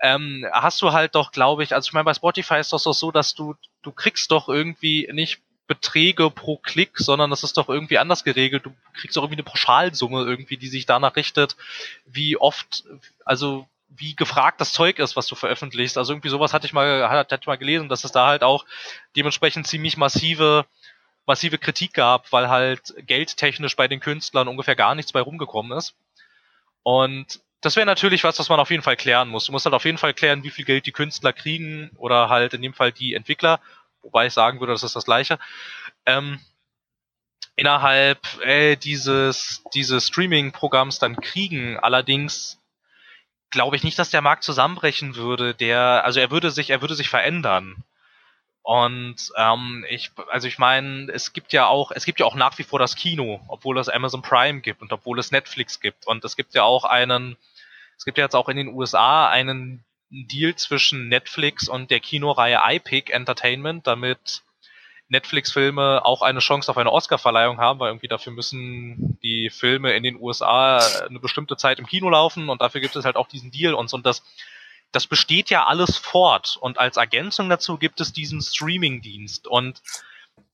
[0.00, 2.92] ähm, hast du halt doch, glaube ich, also ich meine, bei Spotify ist das doch
[2.92, 7.68] so, dass du, du kriegst doch irgendwie nicht Beträge pro Klick, sondern das ist doch
[7.68, 8.66] irgendwie anders geregelt.
[8.66, 11.56] Du kriegst doch irgendwie eine Pauschalsumme irgendwie, die sich danach richtet,
[12.04, 12.84] wie oft,
[13.24, 15.96] also wie gefragt das Zeug ist, was du veröffentlichst.
[15.96, 18.66] Also irgendwie sowas hatte ich mal, hatte ich mal gelesen, dass es da halt auch
[19.16, 20.66] dementsprechend ziemlich massive,
[21.26, 25.94] massive Kritik gab, weil halt geldtechnisch bei den Künstlern ungefähr gar nichts bei rumgekommen ist.
[26.82, 29.46] Und das wäre natürlich was, was man auf jeden Fall klären muss.
[29.46, 32.54] Du musst halt auf jeden Fall klären, wie viel Geld die Künstler kriegen oder halt
[32.54, 33.60] in dem Fall die Entwickler,
[34.02, 35.38] wobei ich sagen würde, das ist das Gleiche.
[36.06, 36.40] Ähm,
[37.56, 41.78] innerhalb äh, dieses, dieses Streaming-Programms dann kriegen.
[41.78, 42.60] Allerdings
[43.50, 45.54] glaube ich nicht, dass der Markt zusammenbrechen würde.
[45.54, 47.84] Der, also er würde sich, er würde sich verändern.
[48.62, 52.58] Und ähm, ich, also ich meine, es gibt ja auch, es gibt ja auch nach
[52.58, 56.06] wie vor das Kino, obwohl es Amazon Prime gibt und obwohl es Netflix gibt.
[56.06, 57.36] Und es gibt ja auch einen
[58.04, 62.60] es gibt ja jetzt auch in den USA einen Deal zwischen Netflix und der Kinoreihe
[62.62, 64.42] iPick Entertainment, damit
[65.08, 70.02] Netflix-Filme auch eine Chance auf eine Oscar-Verleihung haben, weil irgendwie dafür müssen die Filme in
[70.02, 73.50] den USA eine bestimmte Zeit im Kino laufen und dafür gibt es halt auch diesen
[73.50, 73.96] Deal und so.
[73.96, 74.22] Und das,
[74.92, 76.58] das besteht ja alles fort.
[76.60, 79.46] Und als Ergänzung dazu gibt es diesen Streaming-Dienst.
[79.46, 79.80] Und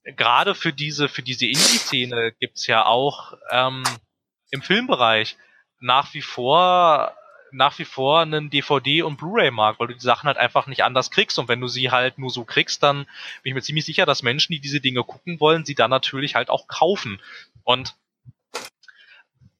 [0.04, 3.82] gerade für diese, für diese Indie-Szene gibt's ja auch ähm,
[4.52, 5.36] im Filmbereich
[5.80, 7.16] nach wie vor
[7.52, 11.10] nach wie vor einen DVD- und Blu-ray-Markt, weil du die Sachen halt einfach nicht anders
[11.10, 11.38] kriegst.
[11.38, 13.04] Und wenn du sie halt nur so kriegst, dann
[13.42, 16.34] bin ich mir ziemlich sicher, dass Menschen, die diese Dinge gucken wollen, sie dann natürlich
[16.34, 17.20] halt auch kaufen.
[17.64, 17.94] Und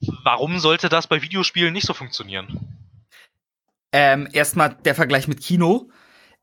[0.01, 2.79] warum sollte das bei Videospielen nicht so funktionieren?
[3.93, 5.91] Ähm, erstmal der Vergleich mit Kino.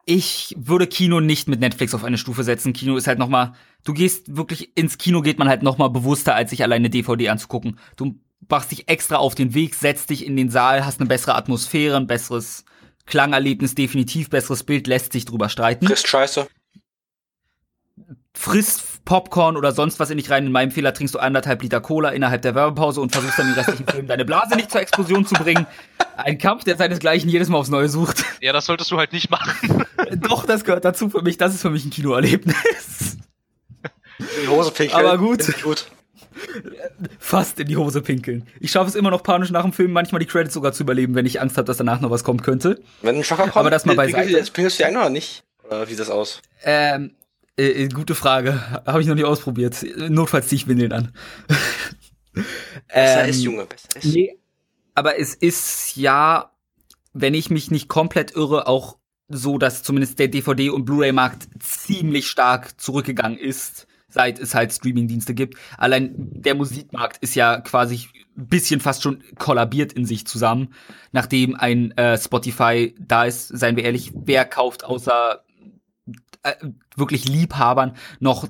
[0.05, 2.73] Ich würde Kino nicht mit Netflix auf eine Stufe setzen.
[2.73, 3.53] Kino ist halt noch mal,
[3.83, 7.29] du gehst wirklich ins Kino geht man halt noch mal bewusster, als sich alleine DVD
[7.29, 7.77] anzugucken.
[7.97, 8.19] Du
[8.49, 11.97] machst dich extra auf den Weg, setzt dich in den Saal, hast eine bessere Atmosphäre,
[11.97, 12.65] ein besseres
[13.05, 15.87] Klangerlebnis, definitiv besseres Bild, lässt sich drüber streiten.
[15.87, 16.47] Frisst Scheiße.
[18.33, 20.45] Frisst Popcorn oder sonst was in dich rein.
[20.45, 23.55] In meinem Fehler trinkst du anderthalb Liter Cola innerhalb der Werbepause und versuchst dann den
[23.55, 25.65] restlichen Film deine Blase nicht zur Explosion zu bringen.
[26.17, 28.23] Ein Kampf, der seinesgleichen jedes Mal aufs Neue sucht.
[28.41, 29.85] Ja, das solltest du halt nicht machen.
[30.17, 31.37] Doch, das gehört dazu für mich.
[31.37, 33.17] Das ist für mich ein Kinoerlebnis.
[34.19, 34.99] Die Hose pinkeln.
[34.99, 35.63] Aber gut.
[35.63, 35.87] gut
[37.27, 38.47] fast in die Hose pinkeln.
[38.61, 41.13] Ich schaffe es immer noch panisch nach dem Film, manchmal die Credits sogar zu überleben,
[41.13, 42.81] wenn ich Angst habe, dass danach noch was kommen könnte.
[43.01, 44.43] Wenn ein Schocker kommt, aber das mal beiseite.
[44.51, 45.43] Pinkelst du die ein oder nicht?
[45.65, 46.41] Oder wie sieht das aus?
[46.63, 47.11] Ähm,
[47.57, 48.61] äh, äh gute Frage.
[48.85, 49.85] Habe ich noch nicht ausprobiert.
[49.97, 51.13] Notfalls ziehe ich Windeln an.
[52.87, 54.05] besser ähm, ist, Junge, besser ist.
[54.05, 54.37] Nee,
[54.95, 56.51] aber es ist ja,
[57.11, 58.97] wenn ich mich nicht komplett irre, auch
[59.27, 63.85] so, dass zumindest der DVD- und Blu-ray-Markt ziemlich stark zurückgegangen ist
[64.17, 65.57] seit es halt Streamingdienste gibt.
[65.77, 70.69] Allein der Musikmarkt ist ja quasi ein bisschen fast schon kollabiert in sich zusammen,
[71.11, 75.43] nachdem ein äh, Spotify da ist, seien wir ehrlich, wer kauft außer
[76.41, 76.53] äh,
[76.95, 78.47] wirklich Liebhabern noch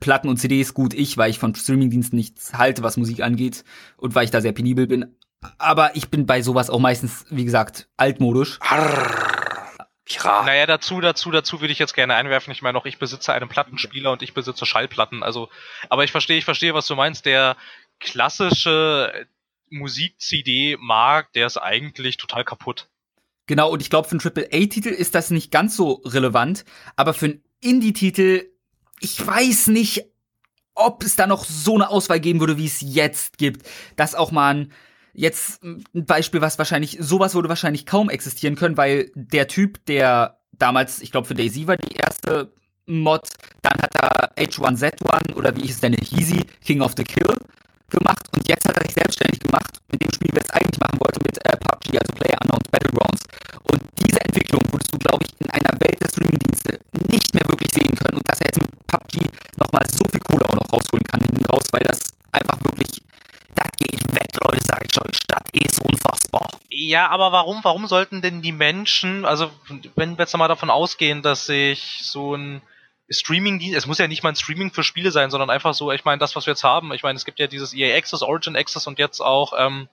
[0.00, 3.64] Platten und CDs gut ich, weil ich von Streamingdiensten nichts halte, was Musik angeht
[3.96, 5.14] und weil ich da sehr penibel bin.
[5.58, 8.58] Aber ich bin bei sowas auch meistens, wie gesagt, altmodisch.
[10.04, 10.46] Pirat.
[10.46, 12.52] Naja, dazu, dazu, dazu würde ich jetzt gerne einwerfen.
[12.52, 15.22] Ich meine auch, ich besitze einen Plattenspieler und ich besitze Schallplatten.
[15.22, 15.48] Also,
[15.88, 17.24] aber ich verstehe, ich verstehe, was du meinst.
[17.24, 17.56] Der
[18.00, 19.26] klassische
[19.70, 22.88] Musik-CD-Markt, der ist eigentlich total kaputt.
[23.46, 26.64] Genau, und ich glaube, für einen Triple-A-Titel ist das nicht ganz so relevant,
[26.96, 28.46] aber für einen Indie-Titel,
[29.00, 30.04] ich weiß nicht,
[30.74, 33.66] ob es da noch so eine Auswahl geben würde, wie es jetzt gibt.
[33.96, 34.72] Dass auch mal ein
[35.14, 40.40] Jetzt ein Beispiel, was wahrscheinlich, sowas würde wahrscheinlich kaum existieren können, weil der Typ, der
[40.52, 42.52] damals, ich glaube für Daisy war die erste
[42.86, 43.28] Mod,
[43.62, 47.34] dann hat er H1Z1 oder wie ich es nenne, Easy, King of the Kill
[47.90, 50.98] gemacht und jetzt hat er sich selbstständig gemacht mit dem Spiel, was er eigentlich machen
[50.98, 53.22] wollte mit äh, PUBG, also Player Unknown's Battlegrounds.
[53.70, 57.70] Und diese Entwicklung würdest du, glaube ich, in einer Welt der Streamingdienste nicht mehr wirklich
[57.72, 61.04] sehen können und dass er jetzt mit PUBG nochmal so viel Kohle auch noch rausholen
[61.04, 62.00] kann hinten raus, weil das
[62.32, 63.02] einfach wirklich
[63.54, 65.12] da gehe ich weg, Leute, sag ich schon.
[65.12, 66.48] Stadt ist unfassbar.
[66.68, 69.50] Ja, aber warum, warum sollten denn die Menschen, also
[69.96, 72.62] wenn wir jetzt mal davon ausgehen, dass sich so ein
[73.10, 76.04] Streaming, es muss ja nicht mal ein Streaming für Spiele sein, sondern einfach so, ich
[76.04, 78.56] meine, das, was wir jetzt haben, ich meine, es gibt ja dieses EA Access, Origin
[78.56, 79.88] Access und jetzt auch, ähm,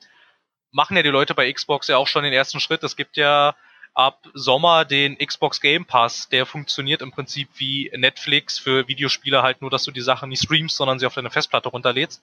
[0.71, 2.83] machen ja die Leute bei Xbox ja auch schon den ersten Schritt.
[2.83, 3.55] Es gibt ja
[3.93, 9.61] ab Sommer den Xbox Game Pass, der funktioniert im Prinzip wie Netflix für Videospiele halt
[9.61, 12.21] nur, dass du die Sachen nicht streamst, sondern sie auf deine Festplatte runterlädst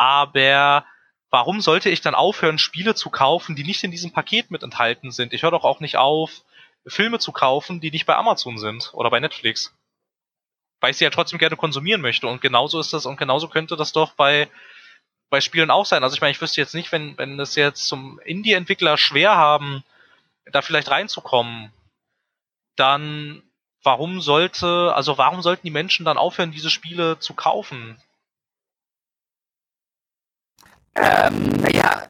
[0.00, 0.86] aber
[1.30, 5.12] warum sollte ich dann aufhören, Spiele zu kaufen, die nicht in diesem Paket mit enthalten
[5.12, 5.32] sind?
[5.32, 6.42] Ich höre doch auch nicht auf,
[6.86, 9.74] Filme zu kaufen, die nicht bei Amazon sind oder bei Netflix.
[10.80, 12.26] Weil ich sie ja trotzdem gerne konsumieren möchte.
[12.26, 14.48] Und genauso ist das, und genauso könnte das doch bei,
[15.28, 16.02] bei Spielen auch sein.
[16.02, 19.84] Also ich meine, ich wüsste jetzt nicht, wenn, wenn es jetzt zum Indie-Entwickler schwer haben,
[20.46, 21.70] da vielleicht reinzukommen,
[22.76, 23.42] dann
[23.82, 28.00] warum sollte, also warum sollten die Menschen dann aufhören, diese Spiele zu kaufen?
[30.94, 32.02] Ähm, naja,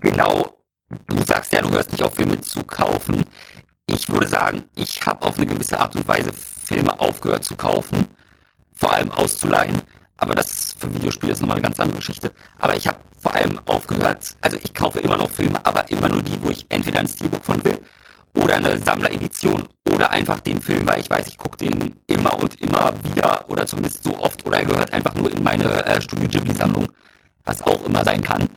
[0.00, 0.58] genau.
[1.06, 3.24] Du sagst ja, du hörst nicht auf, Filme zu kaufen.
[3.86, 8.06] Ich würde sagen, ich habe auf eine gewisse Art und Weise Filme aufgehört zu kaufen,
[8.74, 9.82] vor allem auszuleihen.
[10.16, 12.32] Aber das für Videospiele ist nochmal eine ganz andere Geschichte.
[12.58, 16.22] Aber ich habe vor allem aufgehört, also ich kaufe immer noch Filme, aber immer nur
[16.22, 17.80] die, wo ich entweder ein Steelbook von will
[18.34, 22.60] oder eine Sammleredition oder einfach den Film, weil ich weiß, ich gucke den immer und
[22.60, 26.28] immer wieder oder zumindest so oft oder er gehört einfach nur in meine äh, Studio
[26.28, 26.88] Ghibli Sammlung
[27.44, 28.48] was auch immer sein kann.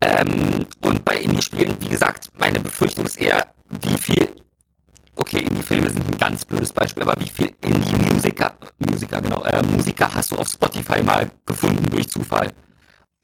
[0.00, 3.46] Ähm, und bei Indie-Spielen, wie gesagt, meine Befürchtung ist eher,
[3.80, 4.28] wie viel,
[5.16, 10.12] okay, Indie-Filme sind ein ganz blödes Beispiel, aber wie viel Indie-Musiker, Musiker, genau, äh, Musiker
[10.14, 12.52] hast du auf Spotify mal gefunden durch Zufall?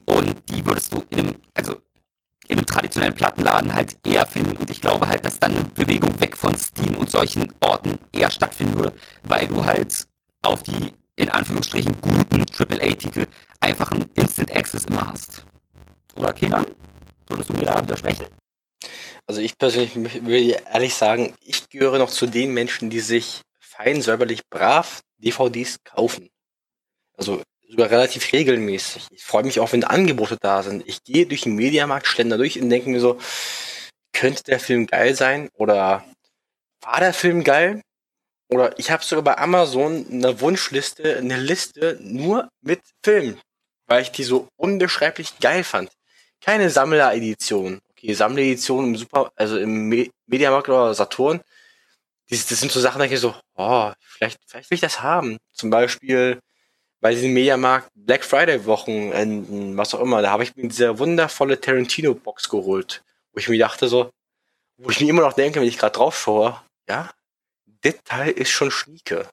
[0.06, 1.76] Und die würdest du in einem, also
[2.48, 4.56] in einem traditionellen Plattenladen halt eher finden.
[4.56, 8.30] Und ich glaube halt, dass dann eine Bewegung weg von Steam und solchen Orten eher
[8.30, 10.06] stattfinden würde, weil du halt
[10.42, 13.26] auf die in Anführungsstrichen guten AAA-Titel
[13.60, 15.44] einfach ein Instant Access immer hast.
[16.16, 16.66] Oder Kenan?
[17.28, 18.26] Würdest du mir da widersprechen?
[19.26, 24.02] Also ich persönlich will ehrlich sagen, ich gehöre noch zu den Menschen, die sich fein
[24.02, 26.28] säuberlich brav DVDs kaufen.
[27.16, 29.06] Also sogar relativ regelmäßig.
[29.10, 30.86] Ich freue mich auch, wenn Angebote da sind.
[30.86, 33.18] Ich gehe durch den Mediamarkt, schlender durch und denke mir so,
[34.12, 35.48] könnte der Film geil sein?
[35.54, 36.04] Oder
[36.82, 37.82] war der Film geil?
[38.52, 43.40] Oder ich habe sogar bei Amazon eine Wunschliste, eine Liste nur mit Filmen,
[43.86, 45.90] weil ich die so unbeschreiblich geil fand.
[46.40, 47.80] Keine Sammleredition.
[47.90, 51.40] Okay, Sammleredition im Super, also im Me Mediamarkt oder Saturn.
[52.28, 55.38] Das, das sind so Sachen, da ich so, oh, vielleicht, vielleicht will ich das haben.
[55.52, 56.38] Zum Beispiel
[57.00, 61.58] bei diesem Mediamarkt Black Friday Wochenenden, was auch immer, da habe ich mir diese wundervolle
[61.58, 63.02] Tarantino Box geholt,
[63.32, 64.10] wo ich mir dachte so,
[64.76, 67.10] wo ich mir immer noch denke, wenn ich gerade drauf schaue, ja,
[67.84, 69.28] Detail ist schon schnieke.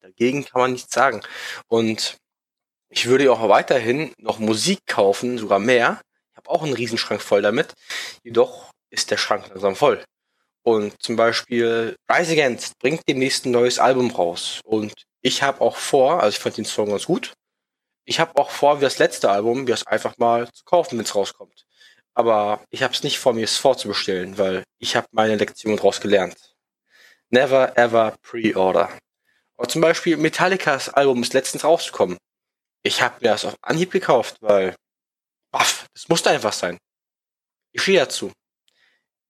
[0.00, 1.22] Dagegen kann man nichts sagen.
[1.68, 2.16] Und
[2.90, 6.00] ich würde auch weiterhin noch Musik kaufen, sogar mehr.
[6.32, 7.72] Ich habe auch einen Riesenschrank voll damit.
[8.22, 10.04] Jedoch ist der Schrank langsam voll.
[10.62, 14.60] Und zum Beispiel Rise Against bringt demnächst ein neues Album raus.
[14.64, 17.34] Und ich habe auch vor, also ich fand den Song ganz gut,
[18.06, 21.04] ich habe auch vor, wie das letzte Album, wie das einfach mal zu kaufen, wenn
[21.04, 21.64] es rauskommt.
[22.14, 26.00] Aber ich habe es nicht vor, mir es vorzubestellen, weil ich habe meine Lektion daraus
[26.00, 26.53] gelernt.
[27.34, 28.96] Never Ever Pre-Order.
[29.56, 32.16] Oder zum Beispiel Metallicas Album ist letztens rausgekommen.
[32.84, 34.76] Ich habe mir das auf Anhieb gekauft, weil
[35.50, 36.78] baff, das musste einfach sein.
[37.72, 38.30] Ich stehe dazu.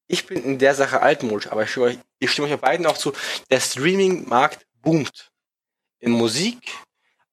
[0.05, 2.97] Ich bin in der Sache altmodisch, aber ich stimme, euch, ich stimme euch beiden auch
[2.97, 3.11] zu.
[3.49, 5.31] Der Streaming-Markt boomt.
[5.97, 6.77] In Musik,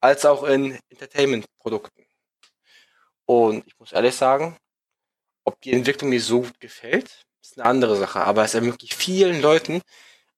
[0.01, 2.07] als auch in Entertainment-Produkten.
[3.27, 4.57] Und ich muss ehrlich sagen,
[5.44, 8.20] ob die Entwicklung mir so gut gefällt, ist eine andere Sache.
[8.20, 9.82] Aber es ermöglicht vielen Leuten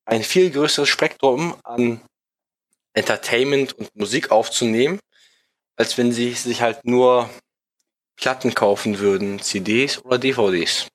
[0.05, 2.01] ein viel größeres Spektrum an
[2.94, 5.01] Entertainment und Musik aufzunehmen,
[5.76, 7.28] als wenn sie sich halt nur
[8.16, 10.89] Platten kaufen würden, CDs oder DVDs.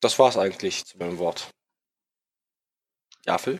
[0.00, 1.50] Das war's eigentlich zu meinem Wort.
[3.24, 3.58] Ja, Phil?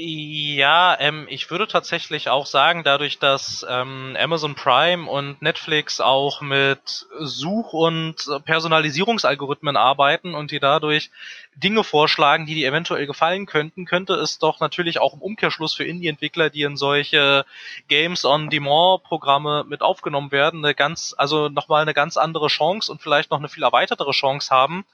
[0.00, 6.40] Ja, ähm, ich würde tatsächlich auch sagen, dadurch, dass ähm, Amazon Prime und Netflix auch
[6.40, 8.14] mit Such- und
[8.44, 11.10] Personalisierungsalgorithmen arbeiten und die dadurch
[11.56, 15.82] Dinge vorschlagen, die dir eventuell gefallen könnten, könnte es doch natürlich auch im Umkehrschluss für
[15.82, 17.44] Indie-Entwickler, die in solche
[17.88, 23.38] Games-on-Demand-Programme mit aufgenommen werden, eine ganz, also nochmal eine ganz andere Chance und vielleicht noch
[23.38, 24.84] eine viel erweitertere Chance haben,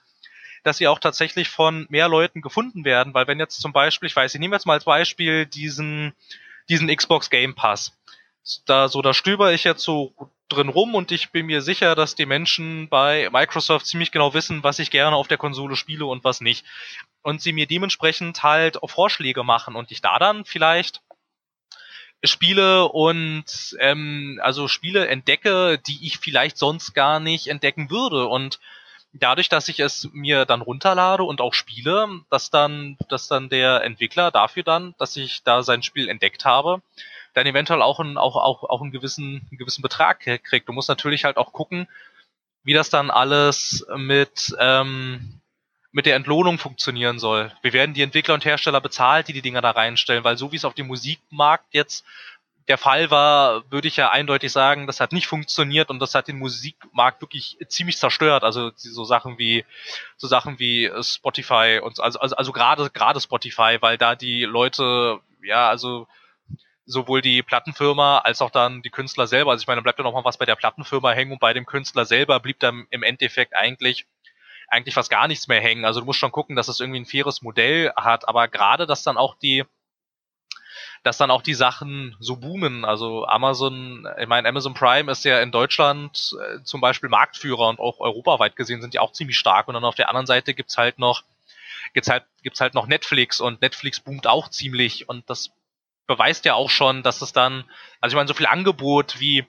[0.65, 4.15] dass sie auch tatsächlich von mehr Leuten gefunden werden, weil wenn jetzt zum Beispiel, ich
[4.15, 6.13] weiß, ich nehme jetzt mal als Beispiel diesen,
[6.69, 7.95] diesen Xbox Game Pass.
[8.65, 10.13] Da, so, da stöber ich jetzt so
[10.49, 14.63] drin rum und ich bin mir sicher, dass die Menschen bei Microsoft ziemlich genau wissen,
[14.63, 16.65] was ich gerne auf der Konsole spiele und was nicht.
[17.21, 21.01] Und sie mir dementsprechend halt Vorschläge machen und ich da dann vielleicht
[22.23, 28.27] Spiele und ähm, also Spiele entdecke, die ich vielleicht sonst gar nicht entdecken würde.
[28.27, 28.59] Und
[29.19, 33.83] dadurch, dass ich es mir dann runterlade und auch spiele, dass dann, dass dann der
[33.83, 36.81] Entwickler dafür dann, dass ich da sein Spiel entdeckt habe,
[37.33, 40.67] dann eventuell auch einen, auch, auch, auch einen gewissen, einen gewissen Betrag kriegt.
[40.67, 41.87] Du musst natürlich halt auch gucken,
[42.63, 45.41] wie das dann alles mit, ähm,
[45.91, 47.51] mit der Entlohnung funktionieren soll.
[47.61, 50.23] Wie werden die Entwickler und Hersteller bezahlt, die die Dinger da reinstellen?
[50.23, 52.05] Weil so wie es auf dem Musikmarkt jetzt
[52.67, 56.27] der Fall war, würde ich ja eindeutig sagen, das hat nicht funktioniert und das hat
[56.27, 58.43] den Musikmarkt wirklich ziemlich zerstört.
[58.43, 59.65] Also so Sachen wie
[60.17, 65.19] so Sachen wie Spotify und also also, also gerade gerade Spotify, weil da die Leute
[65.43, 66.07] ja also
[66.87, 69.51] sowohl die Plattenfirma als auch dann die Künstler selber.
[69.51, 71.65] Also ich meine, bleibt ja noch mal was bei der Plattenfirma hängen und bei dem
[71.65, 74.05] Künstler selber blieb dann im Endeffekt eigentlich
[74.67, 75.85] eigentlich fast gar nichts mehr hängen.
[75.85, 79.03] Also du musst schon gucken, dass es irgendwie ein faires Modell hat, aber gerade, dass
[79.03, 79.63] dann auch die
[81.05, 82.83] dass dann auch die Sachen so boomen.
[82.83, 87.79] Also Amazon, ich meine, Amazon Prime ist ja in Deutschland äh, zum Beispiel Marktführer und
[87.79, 89.67] auch europaweit gesehen sind die auch ziemlich stark.
[89.67, 91.21] Und dann auf der anderen Seite gibt's halt noch,
[91.93, 95.51] gibt's halt, gibt's halt noch Netflix und Netflix boomt auch ziemlich und das
[96.07, 97.65] beweist ja auch schon, dass es dann,
[98.01, 99.45] also ich meine, so viel Angebot wie,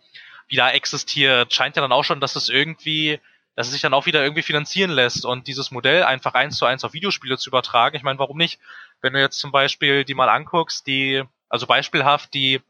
[0.49, 3.19] wie da existiert, scheint ja dann auch schon, dass es irgendwie,
[3.55, 6.67] dass es sich dann auch wieder irgendwie finanzieren lässt und dieses Modell einfach eins zu
[6.67, 7.97] eins auf Videospiele zu übertragen.
[7.97, 8.61] Ich meine, warum nicht?
[9.01, 12.61] Wenn du jetzt zum Beispiel die mal anguckst, die also beispielhaft die,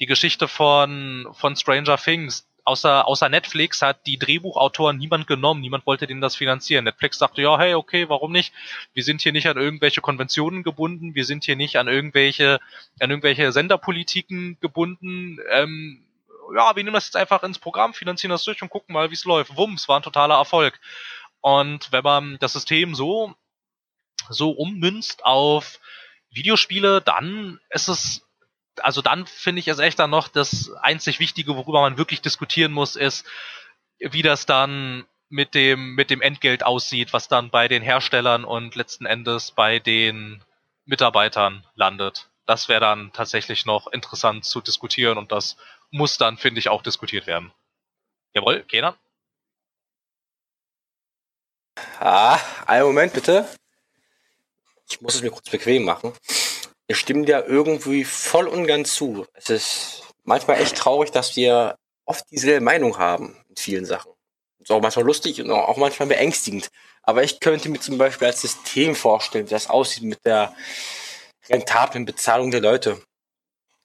[0.00, 2.48] die Geschichte von, von Stranger Things.
[2.64, 6.84] Außer, außer Netflix hat die Drehbuchautoren niemand genommen, niemand wollte denen das finanzieren.
[6.84, 8.52] Netflix sagte, ja, hey, okay, warum nicht?
[8.94, 12.60] Wir sind hier nicht an irgendwelche Konventionen gebunden, wir sind hier nicht an irgendwelche,
[13.00, 15.38] an irgendwelche Senderpolitiken gebunden.
[15.50, 16.04] Ähm,
[16.54, 19.14] ja, wir nehmen das jetzt einfach ins Programm, finanzieren das durch und gucken mal, wie
[19.14, 19.56] es läuft.
[19.56, 20.78] Wumms, war ein totaler Erfolg.
[21.40, 23.34] Und wenn man das System so,
[24.28, 25.80] so ummünzt auf
[26.32, 28.26] Videospiele, dann ist es,
[28.80, 32.72] also dann finde ich es echt dann noch das einzig Wichtige, worüber man wirklich diskutieren
[32.72, 33.26] muss, ist,
[33.98, 38.74] wie das dann mit dem, mit dem Entgelt aussieht, was dann bei den Herstellern und
[38.74, 40.42] letzten Endes bei den
[40.84, 42.28] Mitarbeitern landet.
[42.46, 45.56] Das wäre dann tatsächlich noch interessant zu diskutieren und das
[45.90, 47.52] muss dann, finde ich, auch diskutiert werden.
[48.34, 48.94] Jawohl, Kenan?
[52.00, 53.46] Ah, einen Moment bitte
[54.92, 56.12] ich muss es mir kurz bequem machen.
[56.86, 59.24] Wir stimmen dir irgendwie voll und ganz zu.
[59.32, 64.12] Es ist manchmal echt traurig, dass wir oft dieselbe Meinung haben in vielen Sachen.
[64.60, 66.68] ist auch manchmal lustig und auch manchmal beängstigend.
[67.02, 70.54] Aber ich könnte mir zum Beispiel als System vorstellen, wie das aussieht mit der
[71.48, 73.00] rentablen Bezahlung der Leute.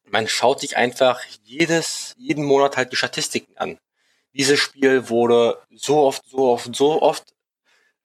[0.03, 3.79] Man schaut sich einfach jedes, jeden Monat halt die Statistiken an.
[4.33, 7.33] Dieses Spiel wurde so oft, so oft, so oft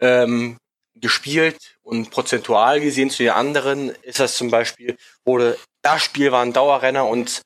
[0.00, 0.58] ähm,
[0.94, 6.42] gespielt und prozentual gesehen zu den anderen ist das zum Beispiel, wurde das Spiel war
[6.42, 7.42] ein Dauerrenner und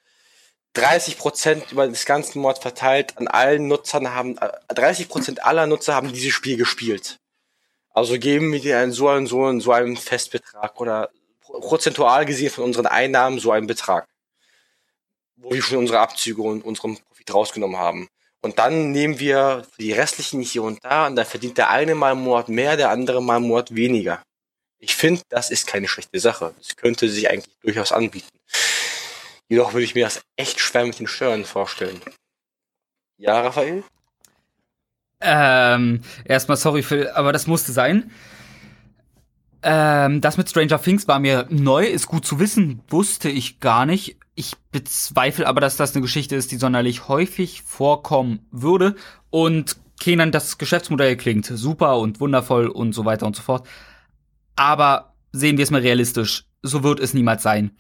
[0.74, 5.94] 30 Prozent über das ganze Monat verteilt an allen Nutzern haben, 30 Prozent aller Nutzer
[5.94, 7.18] haben dieses Spiel gespielt.
[7.90, 11.08] Also geben wir dir einen so einen, so einen, so einen Festbetrag oder
[11.40, 14.06] prozentual gesehen von unseren Einnahmen so einen Betrag.
[15.36, 18.08] Wo wir schon unsere Abzüge und unseren Profit rausgenommen haben.
[18.46, 22.14] Und dann nehmen wir die restlichen hier und da und dann verdient der eine mal
[22.14, 24.22] Monat mehr, der andere mal Monat weniger.
[24.78, 26.54] Ich finde, das ist keine schlechte Sache.
[26.58, 28.28] Das könnte sich eigentlich durchaus anbieten.
[29.48, 32.00] Jedoch würde ich mir das echt schwer mit den Steuern vorstellen.
[33.16, 33.82] Ja, Raphael?
[35.20, 38.12] Ähm, erstmal sorry, Phil, aber das musste sein.
[39.64, 43.86] Ähm, das mit Stranger Things war mir neu, ist gut zu wissen, wusste ich gar
[43.86, 44.18] nicht.
[44.38, 48.94] Ich bezweifle aber, dass das eine Geschichte ist, die sonderlich häufig vorkommen würde.
[49.30, 53.66] Und Kenan, das Geschäftsmodell klingt super und wundervoll und so weiter und so fort.
[54.54, 57.70] Aber sehen wir es mal realistisch, so wird es niemals sein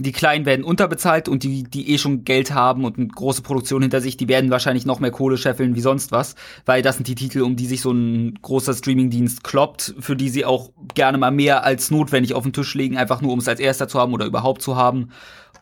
[0.00, 3.82] die Kleinen werden unterbezahlt und die, die eh schon Geld haben und eine große Produktion
[3.82, 6.36] hinter sich, die werden wahrscheinlich noch mehr Kohle scheffeln wie sonst was,
[6.66, 10.28] weil das sind die Titel, um die sich so ein großer Streamingdienst kloppt, für die
[10.28, 13.48] sie auch gerne mal mehr als notwendig auf den Tisch legen, einfach nur um es
[13.48, 15.10] als erster zu haben oder überhaupt zu haben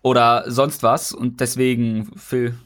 [0.07, 1.13] oder sonst was.
[1.13, 2.57] Und deswegen, Phil.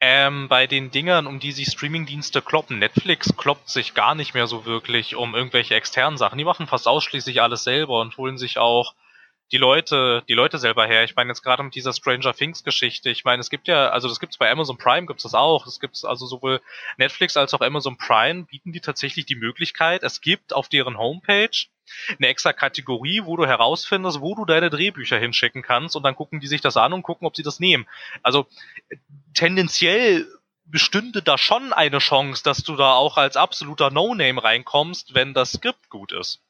[0.00, 4.46] Ähm, bei den Dingern, um die sich Streamingdienste kloppen, Netflix kloppt sich gar nicht mehr
[4.46, 6.38] so wirklich um irgendwelche externen Sachen.
[6.38, 8.94] Die machen fast ausschließlich alles selber und holen sich auch
[9.50, 11.02] die Leute, die Leute selber her.
[11.02, 13.10] Ich meine jetzt gerade mit dieser Stranger Things Geschichte.
[13.10, 15.66] Ich meine, es gibt ja, also das gibt's bei Amazon Prime gibt's das auch.
[15.66, 16.60] Es gibt's also sowohl
[16.96, 20.04] Netflix als auch Amazon Prime bieten die tatsächlich die Möglichkeit.
[20.04, 21.66] Es gibt auf deren Homepage
[22.18, 26.40] eine extra Kategorie, wo du herausfindest, wo du deine Drehbücher hinschicken kannst und dann gucken
[26.40, 27.86] die sich das an und gucken, ob sie das nehmen.
[28.22, 28.46] Also
[29.34, 30.26] tendenziell
[30.64, 35.52] bestünde da schon eine Chance, dass du da auch als absoluter No-Name reinkommst, wenn das
[35.52, 36.40] Skript gut ist.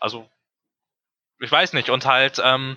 [0.00, 0.28] Also
[1.40, 2.76] ich weiß nicht, und halt, ähm,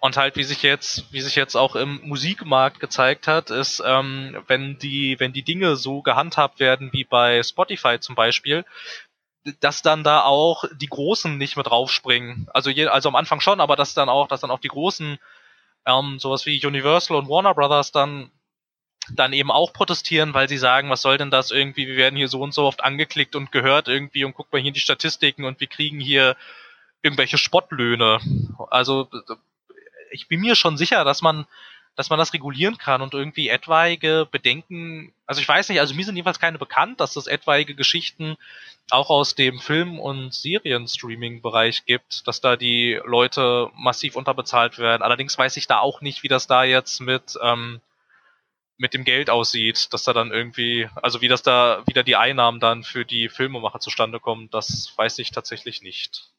[0.00, 4.42] und halt, wie sich jetzt, wie sich jetzt auch im Musikmarkt gezeigt hat, ist, ähm,
[4.46, 8.66] wenn die, wenn die Dinge so gehandhabt werden wie bei Spotify zum Beispiel,
[9.60, 12.48] dass dann da auch die Großen nicht mit draufspringen.
[12.52, 15.18] Also je, also am Anfang schon, aber dass dann auch, dass dann auch die Großen,
[15.86, 18.30] ähm, sowas wie Universal und Warner Brothers dann
[19.10, 22.28] dann eben auch protestieren, weil sie sagen, was soll denn das irgendwie, wir werden hier
[22.28, 25.60] so und so oft angeklickt und gehört irgendwie und guck mal hier die Statistiken und
[25.60, 26.36] wir kriegen hier
[27.02, 28.20] irgendwelche Spottlöhne.
[28.70, 29.10] Also
[30.10, 31.46] ich bin mir schon sicher, dass man
[31.96, 36.04] dass man das regulieren kann und irgendwie etwaige Bedenken, also ich weiß nicht, also mir
[36.04, 38.36] sind jedenfalls keine bekannt, dass es etwaige Geschichten
[38.90, 45.02] auch aus dem Film- und Serien-Streaming-Bereich gibt, dass da die Leute massiv unterbezahlt werden.
[45.02, 47.80] Allerdings weiß ich da auch nicht, wie das da jetzt mit, ähm,
[48.76, 52.60] mit dem Geld aussieht, dass da dann irgendwie, also wie das da wieder die Einnahmen
[52.60, 56.30] dann für die Filmemacher zustande kommen, das weiß ich tatsächlich nicht.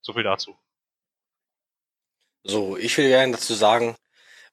[0.00, 0.56] So viel dazu.
[2.44, 3.96] So, ich will gerne dazu sagen,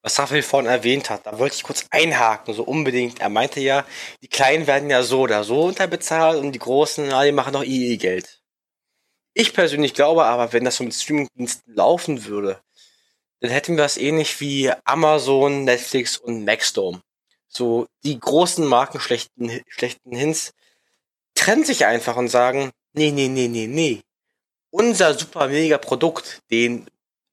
[0.07, 1.25] was Raphael vorhin erwähnt hat.
[1.25, 3.19] Da wollte ich kurz einhaken, so unbedingt.
[3.19, 3.85] Er meinte ja,
[4.21, 7.63] die Kleinen werden ja so oder so unterbezahlt und die Großen, ja, die machen noch
[7.63, 8.41] ihr Geld.
[9.33, 12.61] Ich persönlich glaube aber, wenn das so mit Streamingdiensten laufen würde,
[13.41, 17.01] dann hätten wir das ähnlich wie Amazon, Netflix und Maxdome.
[17.49, 20.53] So, die großen Marken schlechten, schlechten Hints
[21.35, 24.01] trennen sich einfach und sagen, nee, nee, nee, nee, nee
[24.69, 26.85] unser super mega Produkt, den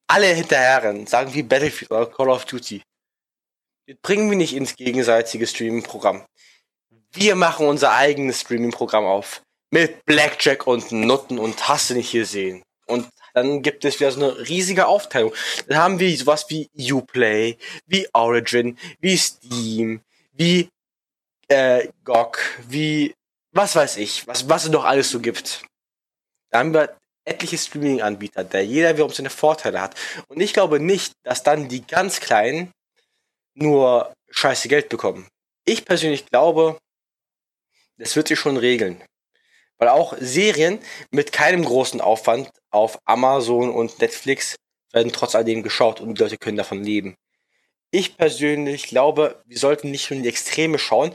[0.07, 2.81] alle hinterherren, sagen wie Battlefield oder Call of Duty,
[3.87, 6.25] das bringen wir nicht ins gegenseitige Streaming-Programm.
[7.11, 9.41] Wir machen unser eigenes Streaming-Programm auf.
[9.71, 12.63] Mit Blackjack und Nutten und hast du nicht hier sehen.
[12.87, 15.33] Und dann gibt es wieder so eine riesige Aufteilung.
[15.67, 20.01] Dann haben wir sowas wie Uplay, wie Origin, wie Steam,
[20.33, 20.69] wie
[21.47, 22.37] äh, GOG,
[22.67, 23.13] wie
[23.51, 25.63] was weiß ich, was, was es noch alles so gibt.
[26.51, 26.95] Da haben wir
[27.25, 29.95] etliche Streaming-Anbieter, der jeder wiederum seine Vorteile hat.
[30.27, 32.71] Und ich glaube nicht, dass dann die ganz Kleinen
[33.55, 35.27] nur scheiße Geld bekommen.
[35.65, 36.77] Ich persönlich glaube,
[37.97, 39.03] das wird sich schon regeln.
[39.77, 40.79] Weil auch Serien
[41.11, 44.55] mit keinem großen Aufwand auf Amazon und Netflix
[44.93, 47.15] werden trotz alledem geschaut und die Leute können davon leben.
[47.91, 51.13] Ich persönlich glaube, wir sollten nicht nur in die Extreme schauen.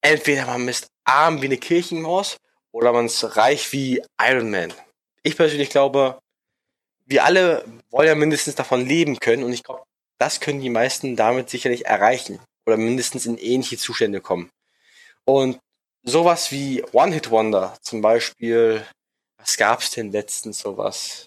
[0.00, 2.36] Entweder man ist arm wie eine Kirchenmaus
[2.72, 4.72] oder man ist reich wie Iron Man
[5.26, 6.18] ich persönlich glaube,
[7.04, 9.82] wir alle wollen ja mindestens davon leben können und ich glaube,
[10.18, 14.50] das können die meisten damit sicherlich erreichen oder mindestens in ähnliche Zustände kommen.
[15.24, 15.58] Und
[16.02, 18.84] sowas wie One-Hit-Wonder zum Beispiel,
[19.38, 21.26] was gab's denn letztens sowas?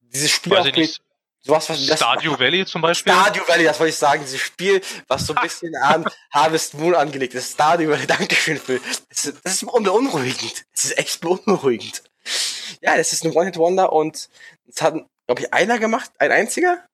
[0.00, 1.00] Dieses Spiel Weiß ich
[1.40, 3.12] Sowas, was, das, Stardew Valley zum Beispiel?
[3.12, 4.22] Stardew Valley, das wollte ich sagen.
[4.22, 7.52] Dieses Spiel, was so ein bisschen an Harvest Moon angelegt ist.
[7.52, 8.80] Stardew Valley, Dankeschön, Phil.
[9.08, 10.64] Das ist, das ist beunruhigend.
[10.74, 12.02] Das ist echt beunruhigend.
[12.80, 14.28] Ja, das ist ein One-Hit-Wonder und
[14.68, 14.94] es hat,
[15.26, 16.86] glaube ich, einer gemacht, ein einziger.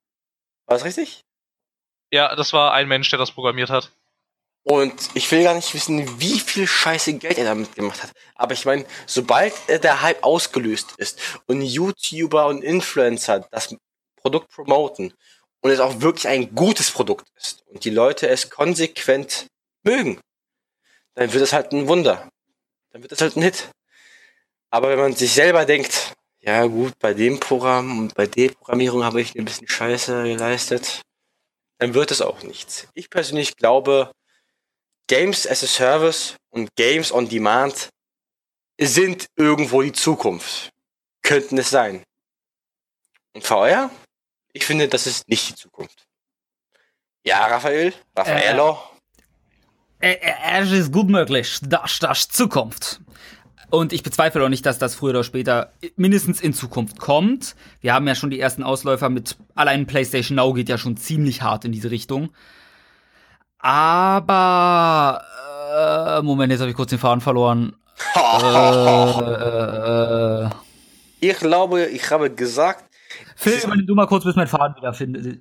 [0.66, 1.20] War das richtig?
[2.10, 3.92] Ja, das war ein Mensch, der das programmiert hat.
[4.66, 8.12] Und ich will gar nicht wissen, wie viel scheiße Geld er damit gemacht hat.
[8.34, 13.76] Aber ich meine, sobald der Hype ausgelöst ist und YouTuber und Influencer das
[14.16, 15.12] Produkt promoten
[15.60, 19.48] und es auch wirklich ein gutes Produkt ist und die Leute es konsequent
[19.82, 20.18] mögen,
[21.14, 22.30] dann wird es halt ein Wunder.
[22.90, 23.68] Dann wird es halt ein Hit.
[24.74, 29.04] Aber wenn man sich selber denkt, ja gut, bei dem Programm und bei der Programmierung
[29.04, 31.02] habe ich ein bisschen Scheiße geleistet,
[31.78, 32.88] dann wird es auch nichts.
[32.92, 34.10] Ich persönlich glaube,
[35.06, 37.90] Games as a Service und Games on Demand
[38.76, 40.70] sind irgendwo die Zukunft.
[41.22, 42.02] Könnten es sein.
[43.32, 43.92] Und VR?
[44.54, 46.04] Ich finde, das ist nicht die Zukunft.
[47.22, 47.94] Ja, Raphael?
[48.16, 48.82] Raffaello?
[50.00, 51.60] Äh, äh, es ist gut möglich.
[51.62, 53.00] Das, das Zukunft.
[53.74, 57.56] Und ich bezweifle auch nicht, dass das früher oder später mindestens in Zukunft kommt.
[57.80, 61.42] Wir haben ja schon die ersten Ausläufer mit allein PlayStation Now geht ja schon ziemlich
[61.42, 62.30] hart in diese Richtung.
[63.58, 65.24] Aber
[65.74, 67.74] äh, Moment, jetzt habe ich kurz den Faden verloren.
[68.14, 69.24] äh,
[70.44, 70.50] äh,
[71.18, 72.84] ich glaube, ich habe gesagt.
[73.34, 75.40] Phil, übernimm du mal kurz, bis mein Faden wieder finde.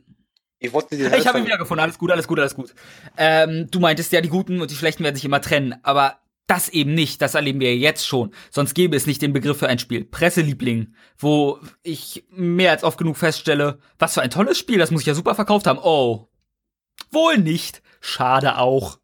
[0.58, 1.84] Ich wollte dir Ich habe ihn wieder gefunden.
[1.84, 2.74] Alles gut, alles gut, alles gut.
[3.16, 5.76] Ähm, du meintest ja, die Guten und die Schlechten werden sich immer trennen.
[5.84, 6.16] Aber
[6.48, 8.32] das eben nicht, das erleben wir jetzt schon.
[8.52, 10.04] Sonst gäbe es nicht den Begriff für ein Spiel.
[10.04, 15.02] Presseliebling, wo ich mehr als oft genug feststelle, was für ein tolles Spiel, das muss
[15.02, 15.80] ich ja super verkauft haben.
[15.82, 16.28] Oh,
[17.12, 17.82] wohl nicht.
[18.02, 19.00] Schade auch.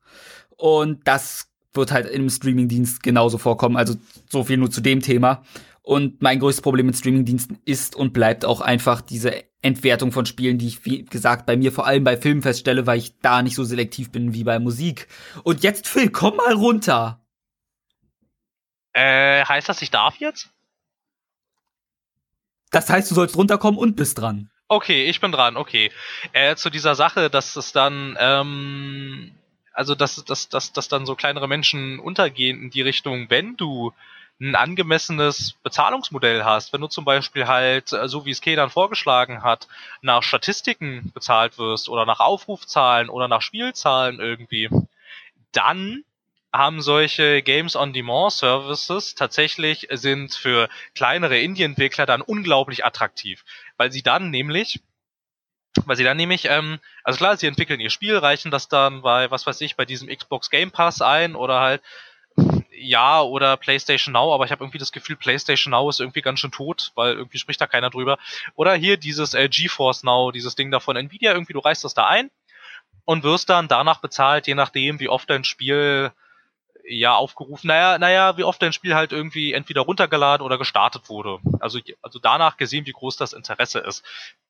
[0.58, 3.78] Und das wird halt im Streamingdienst genauso vorkommen.
[3.78, 3.96] Also
[4.30, 5.44] so viel nur zu dem Thema.
[5.82, 10.58] Und mein größtes Problem mit Streamingdiensten ist und bleibt auch einfach diese Entwertung von Spielen,
[10.58, 13.56] die ich, wie gesagt, bei mir vor allem bei Filmen feststelle, weil ich da nicht
[13.56, 15.08] so selektiv bin wie bei Musik.
[15.44, 17.22] Und jetzt, Phil, komm mal runter.
[18.94, 20.50] Äh, heißt das, ich darf jetzt?
[22.72, 24.50] Das heißt, du sollst runterkommen und bist dran.
[24.68, 25.92] Okay, ich bin dran, okay.
[26.34, 29.32] Äh, zu dieser Sache, dass es dann, ähm,
[29.74, 33.94] also dass, dass, dass, dass dann so kleinere Menschen untergehen in die Richtung, wenn du
[34.40, 38.70] ein angemessenes Bezahlungsmodell hast, wenn du zum Beispiel halt, äh, so wie es K dann
[38.70, 39.68] vorgeschlagen hat,
[40.02, 44.70] nach Statistiken bezahlt wirst oder nach Aufrufzahlen oder nach Spielzahlen irgendwie,
[45.52, 46.04] dann
[46.52, 53.44] haben solche Games on Demand Services tatsächlich sind für kleinere Indie-Entwickler dann unglaublich attraktiv,
[53.78, 54.82] weil sie dann nämlich
[55.86, 59.30] weil sie dann nämlich, ähm, also klar, sie entwickeln ihr Spiel, reichen das dann bei,
[59.30, 61.82] was weiß ich, bei diesem Xbox Game Pass ein oder halt,
[62.72, 66.40] ja, oder PlayStation Now, aber ich habe irgendwie das Gefühl, PlayStation Now ist irgendwie ganz
[66.40, 68.18] schön tot, weil irgendwie spricht da keiner drüber.
[68.56, 71.94] Oder hier dieses äh, GeForce Now, dieses Ding da von Nvidia, irgendwie du reichst das
[71.94, 72.32] da ein
[73.06, 76.12] und wirst dann danach bezahlt, je nachdem, wie oft dein Spiel
[76.90, 81.40] ja aufgerufen, naja, naja, wie oft dein Spiel halt irgendwie entweder runtergeladen oder gestartet wurde.
[81.60, 84.04] Also, also danach gesehen, wie groß das Interesse ist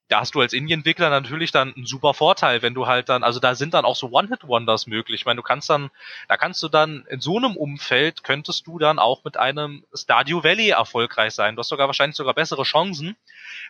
[0.10, 3.40] da hast du als Indie-Entwickler natürlich dann einen super Vorteil, wenn du halt dann, also
[3.40, 5.22] da sind dann auch so One-Hit-Wonders möglich.
[5.22, 5.91] Ich meine, du kannst dann,
[6.27, 10.44] da kannst du dann in so einem Umfeld könntest du dann auch mit einem Stadio
[10.44, 11.56] Valley erfolgreich sein.
[11.56, 13.15] Du hast sogar wahrscheinlich sogar bessere Chancen,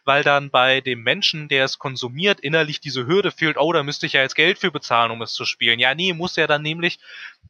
[0.05, 4.05] weil dann bei dem Menschen, der es konsumiert, innerlich diese Hürde fehlt, oh, da müsste
[4.05, 5.77] ich ja jetzt Geld für bezahlen, um es zu spielen.
[5.77, 6.99] Ja, nee, muss er dann nämlich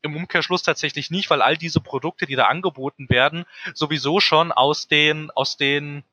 [0.02, 3.46] im Umkehrschluss tatsächlich nicht, weil all diese Produkte, die da angeboten werden,
[3.76, 6.04] sowieso schon aus den, aus den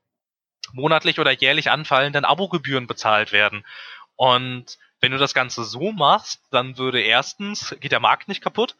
[0.72, 3.64] monatlich oder jährlich anfallenden Abogebühren bezahlt werden.
[4.16, 8.76] Und wenn du das Ganze so machst, dann würde erstens, geht der Markt nicht kaputt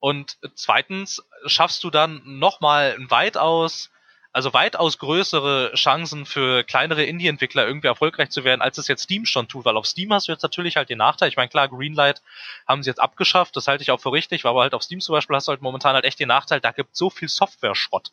[0.00, 3.90] und zweitens schaffst du dann nochmal weitaus,
[4.32, 9.26] also weitaus größere Chancen für kleinere Indie-Entwickler irgendwie erfolgreich zu werden, als es jetzt Steam
[9.26, 11.68] schon tut, weil auf Steam hast du jetzt natürlich halt den Nachteil, ich meine klar,
[11.68, 12.22] Greenlight
[12.66, 15.14] haben sie jetzt abgeschafft, das halte ich auch für richtig, aber halt auf Steam zum
[15.14, 18.12] Beispiel hast du halt momentan halt echt den Nachteil, da gibt so viel Software-Schrott.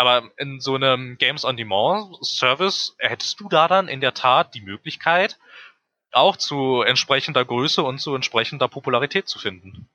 [0.00, 4.54] Aber in so einem Games on Demand Service hättest du da dann in der Tat
[4.54, 5.38] die Möglichkeit,
[6.10, 9.90] auch zu entsprechender Größe und zu entsprechender Popularität zu finden.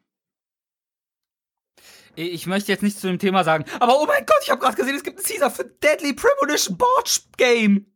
[2.14, 4.76] Ich möchte jetzt nichts zu dem Thema sagen, aber oh mein Gott, ich habe gerade
[4.76, 7.88] gesehen, es gibt einen Teaser für Deadly Premonition Board Game.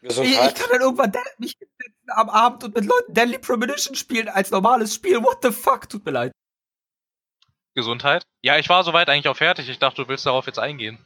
[0.00, 1.58] Ich, ich, kann dann irgendwann mich
[2.06, 5.22] am Abend und mit Leuten Deadly Premonition spielen als normales Spiel.
[5.22, 5.90] What the fuck?
[5.90, 6.32] Tut mir leid.
[7.74, 8.22] Gesundheit?
[8.40, 9.68] Ja, ich war soweit eigentlich auch fertig.
[9.68, 11.04] Ich dachte, du willst darauf jetzt eingehen.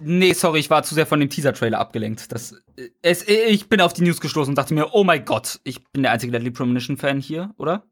[0.00, 2.32] Nee, sorry, ich war zu sehr von dem Teaser-Trailer abgelenkt.
[2.32, 2.54] Das,
[3.02, 6.02] es, ich bin auf die News gestoßen und dachte mir, oh mein Gott, ich bin
[6.02, 7.84] der einzige Deadly Premonition-Fan hier, oder?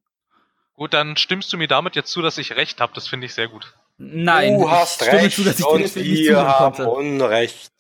[0.75, 2.93] Gut, dann stimmst du mir damit jetzt zu, dass ich recht habe.
[2.95, 3.75] Das finde ich sehr gut.
[3.99, 7.71] Nein, du hast recht zu, dass ich und wir haben Unrecht.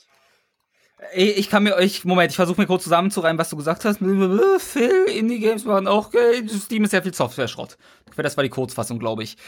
[1.15, 4.01] Ich kann mir euch, Moment, ich versuche mir kurz zusammenzureimen, was du gesagt hast.
[4.01, 6.51] Phil, Indie-Games machen auch Geld.
[6.51, 7.78] Steam ist sehr viel Software-Schrott.
[8.16, 9.39] Das war die Kurzfassung, glaube ich.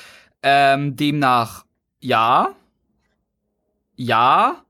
[0.42, 1.66] Ähm, demnach,
[2.00, 2.56] ja,
[3.96, 4.64] ja.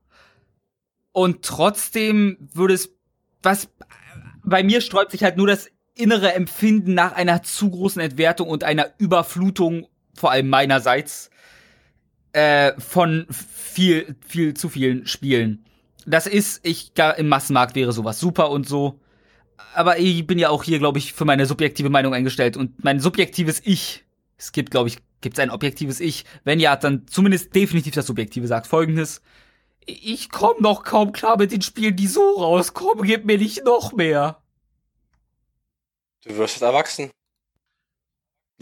[1.11, 2.89] Und trotzdem würde es,
[3.41, 3.69] was,
[4.43, 8.63] bei mir sträubt sich halt nur das innere Empfinden nach einer zu großen Entwertung und
[8.63, 11.29] einer Überflutung, vor allem meinerseits,
[12.33, 15.65] äh, von viel, viel zu vielen Spielen.
[16.05, 18.99] Das ist, ich, im Massenmarkt wäre sowas super und so.
[19.75, 22.57] Aber ich bin ja auch hier, glaube ich, für meine subjektive Meinung eingestellt.
[22.57, 24.03] Und mein subjektives Ich,
[24.37, 26.25] es gibt, glaube ich, Gibt es ein objektives Ich?
[26.43, 29.21] Wenn ja, dann zumindest definitiv das Subjektive sagt folgendes.
[29.85, 33.05] Ich komme noch kaum klar mit den Spielen, die so rauskommen.
[33.05, 34.41] Gib mir nicht noch mehr.
[36.25, 37.09] Du wirst erwachsen.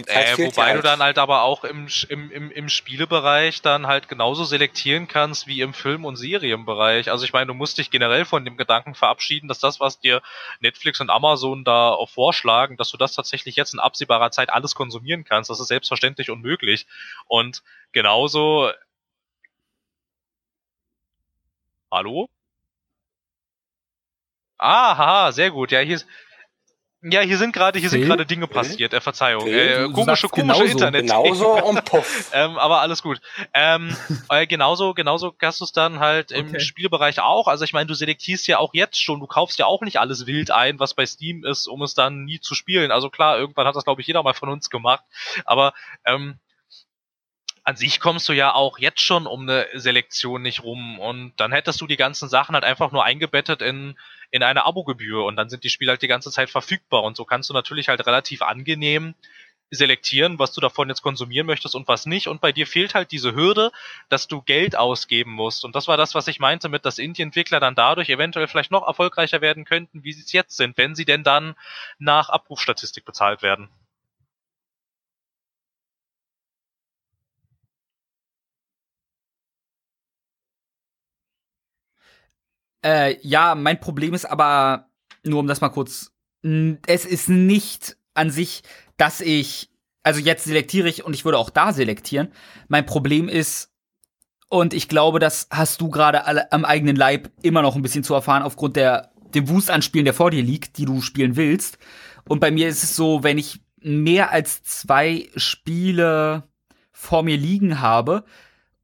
[0.08, 0.78] Äh, wobei halt.
[0.78, 5.48] du dann halt aber auch im, im, im, im Spielebereich dann halt genauso selektieren kannst
[5.48, 7.12] wie im Film- und Serienbereich.
[7.12, 10.22] Also ich meine, du musst dich generell von dem Gedanken verabschieden, dass das, was dir
[10.60, 14.76] Netflix und Amazon da auch vorschlagen, dass du das tatsächlich jetzt in absehbarer Zeit alles
[14.76, 15.50] konsumieren kannst.
[15.50, 16.88] Das ist selbstverständlich unmöglich.
[17.28, 18.72] Und genauso.
[21.92, 22.30] Hallo?
[24.58, 25.72] Ah, sehr gut.
[25.72, 26.08] Ja, hier ist,
[27.04, 28.94] ja, hier sind gerade hier sind gerade Dinge passiert.
[28.94, 29.48] Äh, Verzeihung.
[29.48, 31.02] Äh, komische komische genauso, Internet.
[31.02, 32.30] Genauso und puff.
[32.34, 33.20] ähm, aber alles gut.
[33.54, 33.96] Ähm,
[34.30, 36.42] äh, genauso genauso hast du es dann halt okay.
[36.42, 37.48] im Spielbereich auch.
[37.48, 39.20] Also ich meine, du selektierst ja auch jetzt schon.
[39.20, 42.24] Du kaufst ja auch nicht alles wild ein, was bei Steam ist, um es dann
[42.26, 42.92] nie zu spielen.
[42.92, 45.04] Also klar, irgendwann hat das glaube ich jeder mal von uns gemacht.
[45.46, 45.74] Aber
[46.06, 46.38] ähm,
[47.64, 51.52] an sich kommst du ja auch jetzt schon um eine Selektion nicht rum und dann
[51.52, 53.98] hättest du die ganzen Sachen halt einfach nur eingebettet in,
[54.32, 57.26] in eine Abogebühr und dann sind die Spiele halt die ganze Zeit verfügbar und so
[57.26, 59.14] kannst du natürlich halt relativ angenehm
[59.72, 62.28] selektieren, was du davon jetzt konsumieren möchtest und was nicht.
[62.28, 63.72] Und bei dir fehlt halt diese Hürde,
[64.10, 65.64] dass du Geld ausgeben musst.
[65.64, 68.86] Und das war das, was ich meinte mit, dass Indie-Entwickler dann dadurch eventuell vielleicht noch
[68.86, 71.56] erfolgreicher werden könnten, wie sie es jetzt sind, wenn sie denn dann
[72.00, 73.70] nach Abrufstatistik bezahlt werden.
[82.84, 84.90] Äh, ja, mein Problem ist aber,
[85.24, 86.12] nur um das mal kurz,
[86.88, 88.64] es ist nicht an sich,
[88.98, 89.70] dass ich,
[90.04, 92.32] also jetzt selektiere ich und ich würde auch da selektieren.
[92.68, 93.72] Mein Problem ist,
[94.50, 98.14] und ich glaube, das hast du gerade am eigenen Leib immer noch ein bisschen zu
[98.14, 101.78] erfahren, aufgrund der, dem Wust an Spielen, der vor dir liegt, die du spielen willst.
[102.28, 106.44] Und bei mir ist es so, wenn ich mehr als zwei Spiele
[106.92, 108.26] vor mir liegen habe,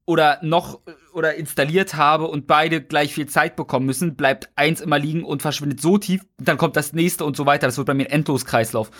[0.07, 0.80] oder noch
[1.18, 5.41] oder installiert habe und beide gleich viel Zeit bekommen müssen, bleibt eins immer liegen und
[5.41, 7.65] verschwindet so tief, dann kommt das nächste und so weiter.
[7.65, 8.91] Das wird bei mir ein Endloskreislauf.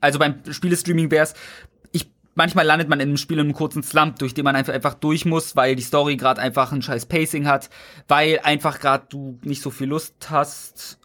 [0.00, 1.34] Also beim Spielestreaming wäre es,
[1.92, 4.74] ich manchmal landet man in einem Spiel in einem kurzen Slump, durch den man einfach,
[4.74, 7.70] einfach durch muss, weil die Story gerade einfach ein scheiß Pacing hat,
[8.06, 10.98] weil einfach gerade du nicht so viel Lust hast.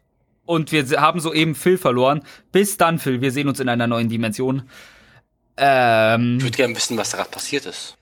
[0.45, 2.23] Und wir haben soeben Phil verloren.
[2.51, 4.63] Bis dann, Phil, wir sehen uns in einer neuen Dimension.
[5.57, 7.96] Ähm, ich würde gerne wissen, was da gerade passiert ist.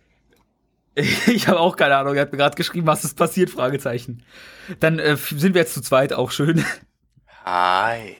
[1.27, 2.15] Ich habe auch keine Ahnung.
[2.15, 3.49] Er hat mir gerade geschrieben, was ist passiert?
[3.49, 4.23] Fragezeichen.
[4.79, 6.63] Dann äh, sind wir jetzt zu zweit auch schön.
[7.43, 8.17] Hi.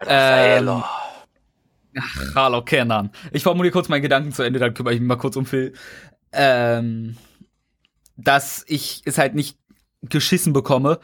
[0.00, 3.10] Ähm, ach, hallo Kenan.
[3.32, 5.72] Ich formuliere kurz meinen Gedanken zu Ende, dann kümmere ich mich mal kurz um Phil.
[6.32, 7.16] Ähm,
[8.16, 9.58] dass ich es halt nicht
[10.02, 11.00] geschissen bekomme,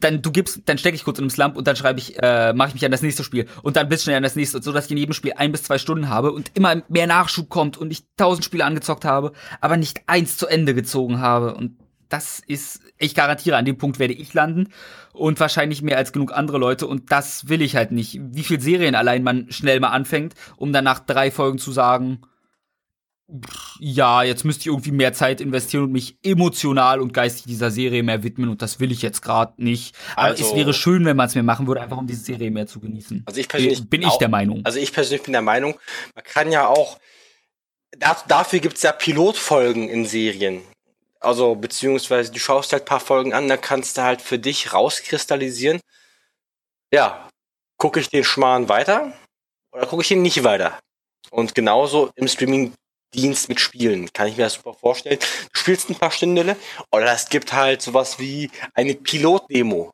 [0.00, 2.52] dann du gibst, dann stecke ich kurz in einem Slump und dann schreibe ich, äh,
[2.52, 4.72] mache ich mich an das nächste Spiel und dann bis schnell an das nächste, so
[4.72, 7.76] dass ich in jedem Spiel ein bis zwei Stunden habe und immer mehr Nachschub kommt
[7.76, 11.76] und ich tausend Spiele angezockt habe, aber nicht eins zu Ende gezogen habe und
[12.08, 14.68] das ist, ich garantiere, an dem Punkt werde ich landen
[15.12, 18.20] und wahrscheinlich mehr als genug andere Leute und das will ich halt nicht.
[18.20, 22.20] Wie viel Serien allein man schnell mal anfängt, um dann nach drei Folgen zu sagen,
[23.78, 28.02] ja, jetzt müsste ich irgendwie mehr Zeit investieren und mich emotional und geistig dieser Serie
[28.02, 29.96] mehr widmen und das will ich jetzt gerade nicht.
[30.14, 32.50] Aber also, es wäre schön, wenn man es mir machen würde, einfach um diese Serie
[32.50, 33.22] mehr zu genießen.
[33.26, 34.60] Also ich persönlich bin ich auch, der Meinung.
[34.64, 35.78] Also ich persönlich bin der Meinung,
[36.14, 36.98] man kann ja auch
[38.28, 40.62] dafür gibt es ja Pilotfolgen in Serien.
[41.20, 45.80] Also beziehungsweise du schaust halt paar Folgen an, dann kannst du halt für dich rauskristallisieren.
[46.92, 47.28] Ja,
[47.78, 49.14] gucke ich den Schmarrn weiter
[49.72, 50.78] oder gucke ich ihn nicht weiter?
[51.30, 52.74] Und genauso im Streaming
[53.14, 54.12] Dienst mit Spielen.
[54.12, 55.18] Kann ich mir das super vorstellen.
[55.52, 56.56] Du spielst ein paar Stündele
[56.90, 59.92] oder es gibt halt sowas wie eine Pilot-Demo.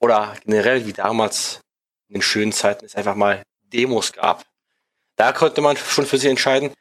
[0.00, 1.60] Oder generell wie damals
[2.08, 4.44] in den schönen Zeiten es einfach mal Demos gab.
[5.16, 6.72] Da konnte man schon für sich entscheiden,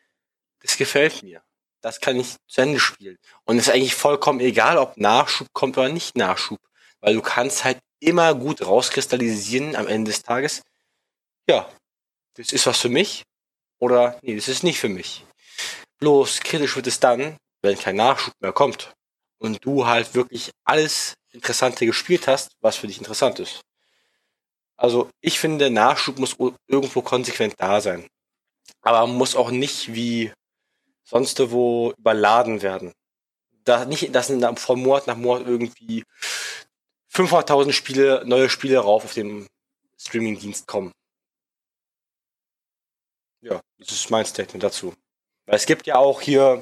[0.62, 1.42] das gefällt mir.
[1.82, 3.18] Das kann ich zu Ende spielen.
[3.46, 6.60] Und es ist eigentlich vollkommen egal, ob Nachschub kommt oder nicht Nachschub.
[7.00, 10.64] Weil du kannst halt immer gut rauskristallisieren am Ende des Tages.
[11.48, 11.70] Ja,
[12.36, 13.24] das ist was für mich
[13.80, 15.26] oder nee, das ist nicht für mich.
[16.00, 18.94] Bloß kritisch wird es dann, wenn kein Nachschub mehr kommt
[19.40, 23.62] und du halt wirklich alles Interessante gespielt hast, was für dich interessant ist.
[24.76, 26.36] Also ich finde, Nachschub muss
[26.68, 28.08] irgendwo konsequent da sein.
[28.82, 30.32] Aber muss auch nicht wie
[31.04, 32.94] sonst wo überladen werden.
[33.64, 36.04] Da nicht, dass von Mord nach Mord irgendwie
[37.14, 39.48] 500.000 Spiele, neue Spiele rauf auf dem
[40.00, 40.92] Streamingdienst kommen.
[43.50, 44.94] Ja, das ist mein Statement dazu.
[45.46, 46.62] Weil es gibt ja auch hier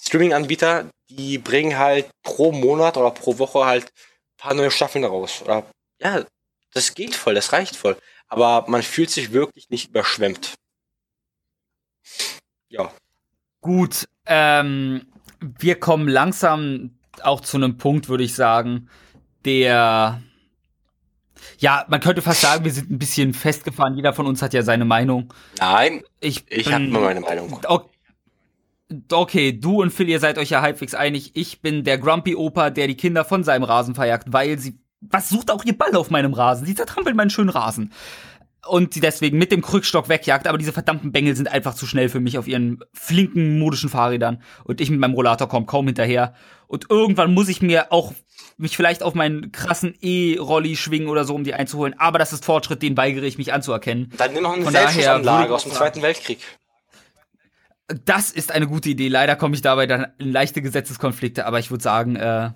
[0.00, 5.42] Streaming-Anbieter, die bringen halt pro Monat oder pro Woche halt ein paar neue Staffeln raus.
[5.42, 5.64] Oder,
[6.00, 6.24] ja,
[6.72, 7.96] das geht voll, das reicht voll.
[8.26, 10.54] Aber man fühlt sich wirklich nicht überschwemmt.
[12.68, 12.92] Ja.
[13.60, 15.06] Gut, ähm,
[15.40, 18.90] wir kommen langsam auch zu einem Punkt, würde ich sagen,
[19.44, 20.20] der
[21.58, 23.94] Ja, man könnte fast sagen, wir sind ein bisschen festgefahren.
[23.94, 25.32] Jeder von uns hat ja seine Meinung.
[25.58, 27.60] Nein, Ich, ich habe immer meine Meinung.
[29.10, 31.32] Okay, du und Phil, ihr seid euch ja halbwegs einig.
[31.34, 34.78] Ich bin der Grumpy Opa, der die Kinder von seinem Rasen verjagt, weil sie.
[35.06, 36.64] Was sucht auch ihr Ball auf meinem Rasen?
[36.64, 37.92] Sie zertrampelt meinen schönen Rasen.
[38.66, 42.08] Und sie deswegen mit dem Krückstock wegjagt, aber diese verdammten Bengel sind einfach zu schnell
[42.08, 44.42] für mich auf ihren flinken, modischen Fahrrädern.
[44.64, 46.32] Und ich mit meinem Rollator komme kaum hinterher.
[46.66, 48.14] Und irgendwann muss ich mir auch
[48.56, 51.94] mich vielleicht auf meinen krassen E-Rolli schwingen oder so, um die einzuholen.
[51.98, 54.12] Aber das ist Fortschritt, den weigere ich mich anzuerkennen.
[54.16, 56.38] Dann nimm noch eine Selbstschussanlage aus dem Zweiten Weltkrieg.
[58.04, 59.08] Das ist eine gute Idee.
[59.08, 62.50] Leider komme ich dabei dann in leichte Gesetzeskonflikte, aber ich würde sagen, äh,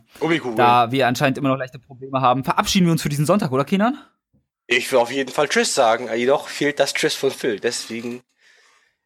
[0.57, 3.65] da wir anscheinend immer noch leichte Probleme haben, verabschieden wir uns für diesen Sonntag, oder
[3.65, 3.99] Kenan?
[4.67, 7.61] Ich will auf jeden Fall Tschüss sagen, jedoch fehlt das Tschüss von Phil.
[7.61, 8.23] Deswegen.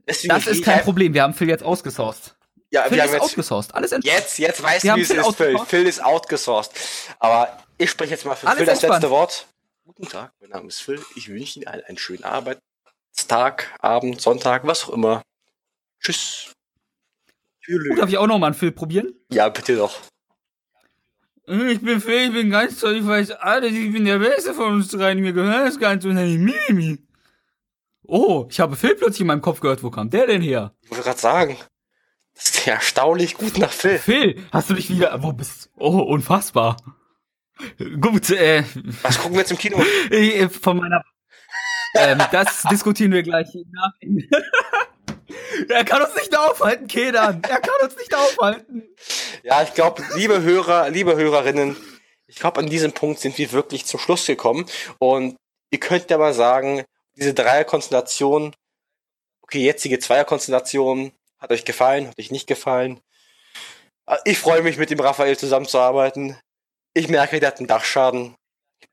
[0.07, 1.13] deswegen Das ist kein Problem.
[1.13, 2.37] Wir haben Phil jetzt ausgesourced.
[2.73, 3.75] Ja, Phil wir ist haben jetzt, outgesourced.
[3.75, 4.19] Alles entspannt.
[4.19, 5.59] jetzt, jetzt weißt Wir du, wie es Phil ist, Phil.
[5.67, 6.73] Phil ist outgesourced.
[7.19, 9.03] Aber ich spreche jetzt mal für Alles Phil das entspannt.
[9.03, 9.47] letzte Wort.
[9.85, 11.05] Guten Tag, mein Name ist Phil.
[11.15, 15.23] Ich wünsche Ihnen allen einen schönen Arbeitstag, Abend, Sonntag, was auch immer.
[16.01, 16.53] Tschüss.
[17.67, 19.13] Gut, darf ich auch noch mal einen Phil probieren?
[19.31, 19.99] Ja, bitte doch.
[21.45, 24.75] Ich bin Phil, ich bin ganz toll, ich weiß alles, ich bin der Beste von
[24.75, 26.99] uns dreien, mir gehört das Ganze und dann Mimi.
[28.05, 30.73] Oh, ich habe Phil plötzlich in meinem Kopf gehört, wo kam der denn her?
[30.83, 31.57] Ich wollte gerade sagen,
[32.35, 33.99] das ist ja erstaunlich gut nach Phil.
[33.99, 36.77] Phil, hast du dich wieder, wo bist Oh, unfassbar.
[38.01, 38.65] Gut, äh,
[39.03, 39.83] Was gucken wir jetzt im Kino?
[40.11, 41.05] äh, von meiner,
[41.95, 43.93] ähm, das diskutieren wir gleich nach.
[45.69, 47.43] er kann uns nicht aufhalten, Kedan.
[47.49, 48.83] Er kann uns nicht aufhalten.
[49.43, 51.77] Ja, ich glaube, liebe Hörer, liebe Hörerinnen,
[52.27, 54.67] ich glaube, an diesem Punkt sind wir wirklich zum Schluss gekommen.
[54.99, 55.37] Und
[55.71, 56.85] ihr könnt ja mal sagen,
[57.17, 58.55] diese Dreierkonstellation,
[59.43, 63.01] okay, jetzige Zweierkonstellation, hat euch gefallen, hat euch nicht gefallen.
[64.07, 66.39] Äh, Ich freue mich, mit dem Raphael zusammenzuarbeiten.
[66.95, 68.35] Ich merke, der hat einen Dachschaden.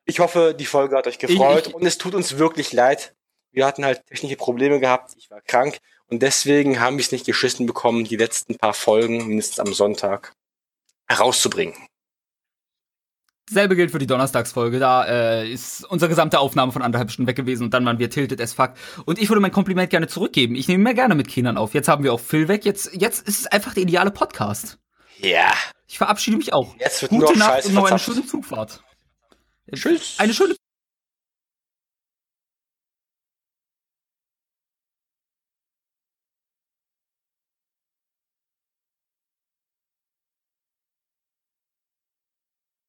[0.06, 3.14] Ich hoffe, die Folge hat euch gefreut ich- und es tut uns wirklich leid.
[3.52, 5.14] Wir hatten halt technische Probleme gehabt.
[5.18, 5.78] Ich war krank
[6.08, 10.34] und deswegen haben wir es nicht geschissen bekommen, die letzten paar Folgen, mindestens am Sonntag,
[11.08, 11.76] herauszubringen.
[13.50, 14.80] Selbe gilt für die Donnerstagsfolge.
[14.80, 18.10] Da äh, ist unsere gesamte Aufnahme von anderthalb Stunden weg gewesen und dann waren wir
[18.10, 18.74] tilted as fuck.
[19.06, 20.56] Und ich würde mein Kompliment gerne zurückgeben.
[20.56, 21.74] Ich nehme mehr gerne mit Kindern auf.
[21.74, 22.66] Jetzt haben wir auch Phil weg.
[22.66, 24.78] Jetzt, jetzt ist es einfach der ideale Podcast.
[25.18, 25.54] Ja,
[25.88, 26.76] Ich verabschiede mich auch.
[26.80, 28.84] jetzt wird nur Gute noch Nacht Scheiße und noch eine schöne Zugfahrt.
[29.74, 30.16] Tschüss.
[30.18, 30.56] Eine schöne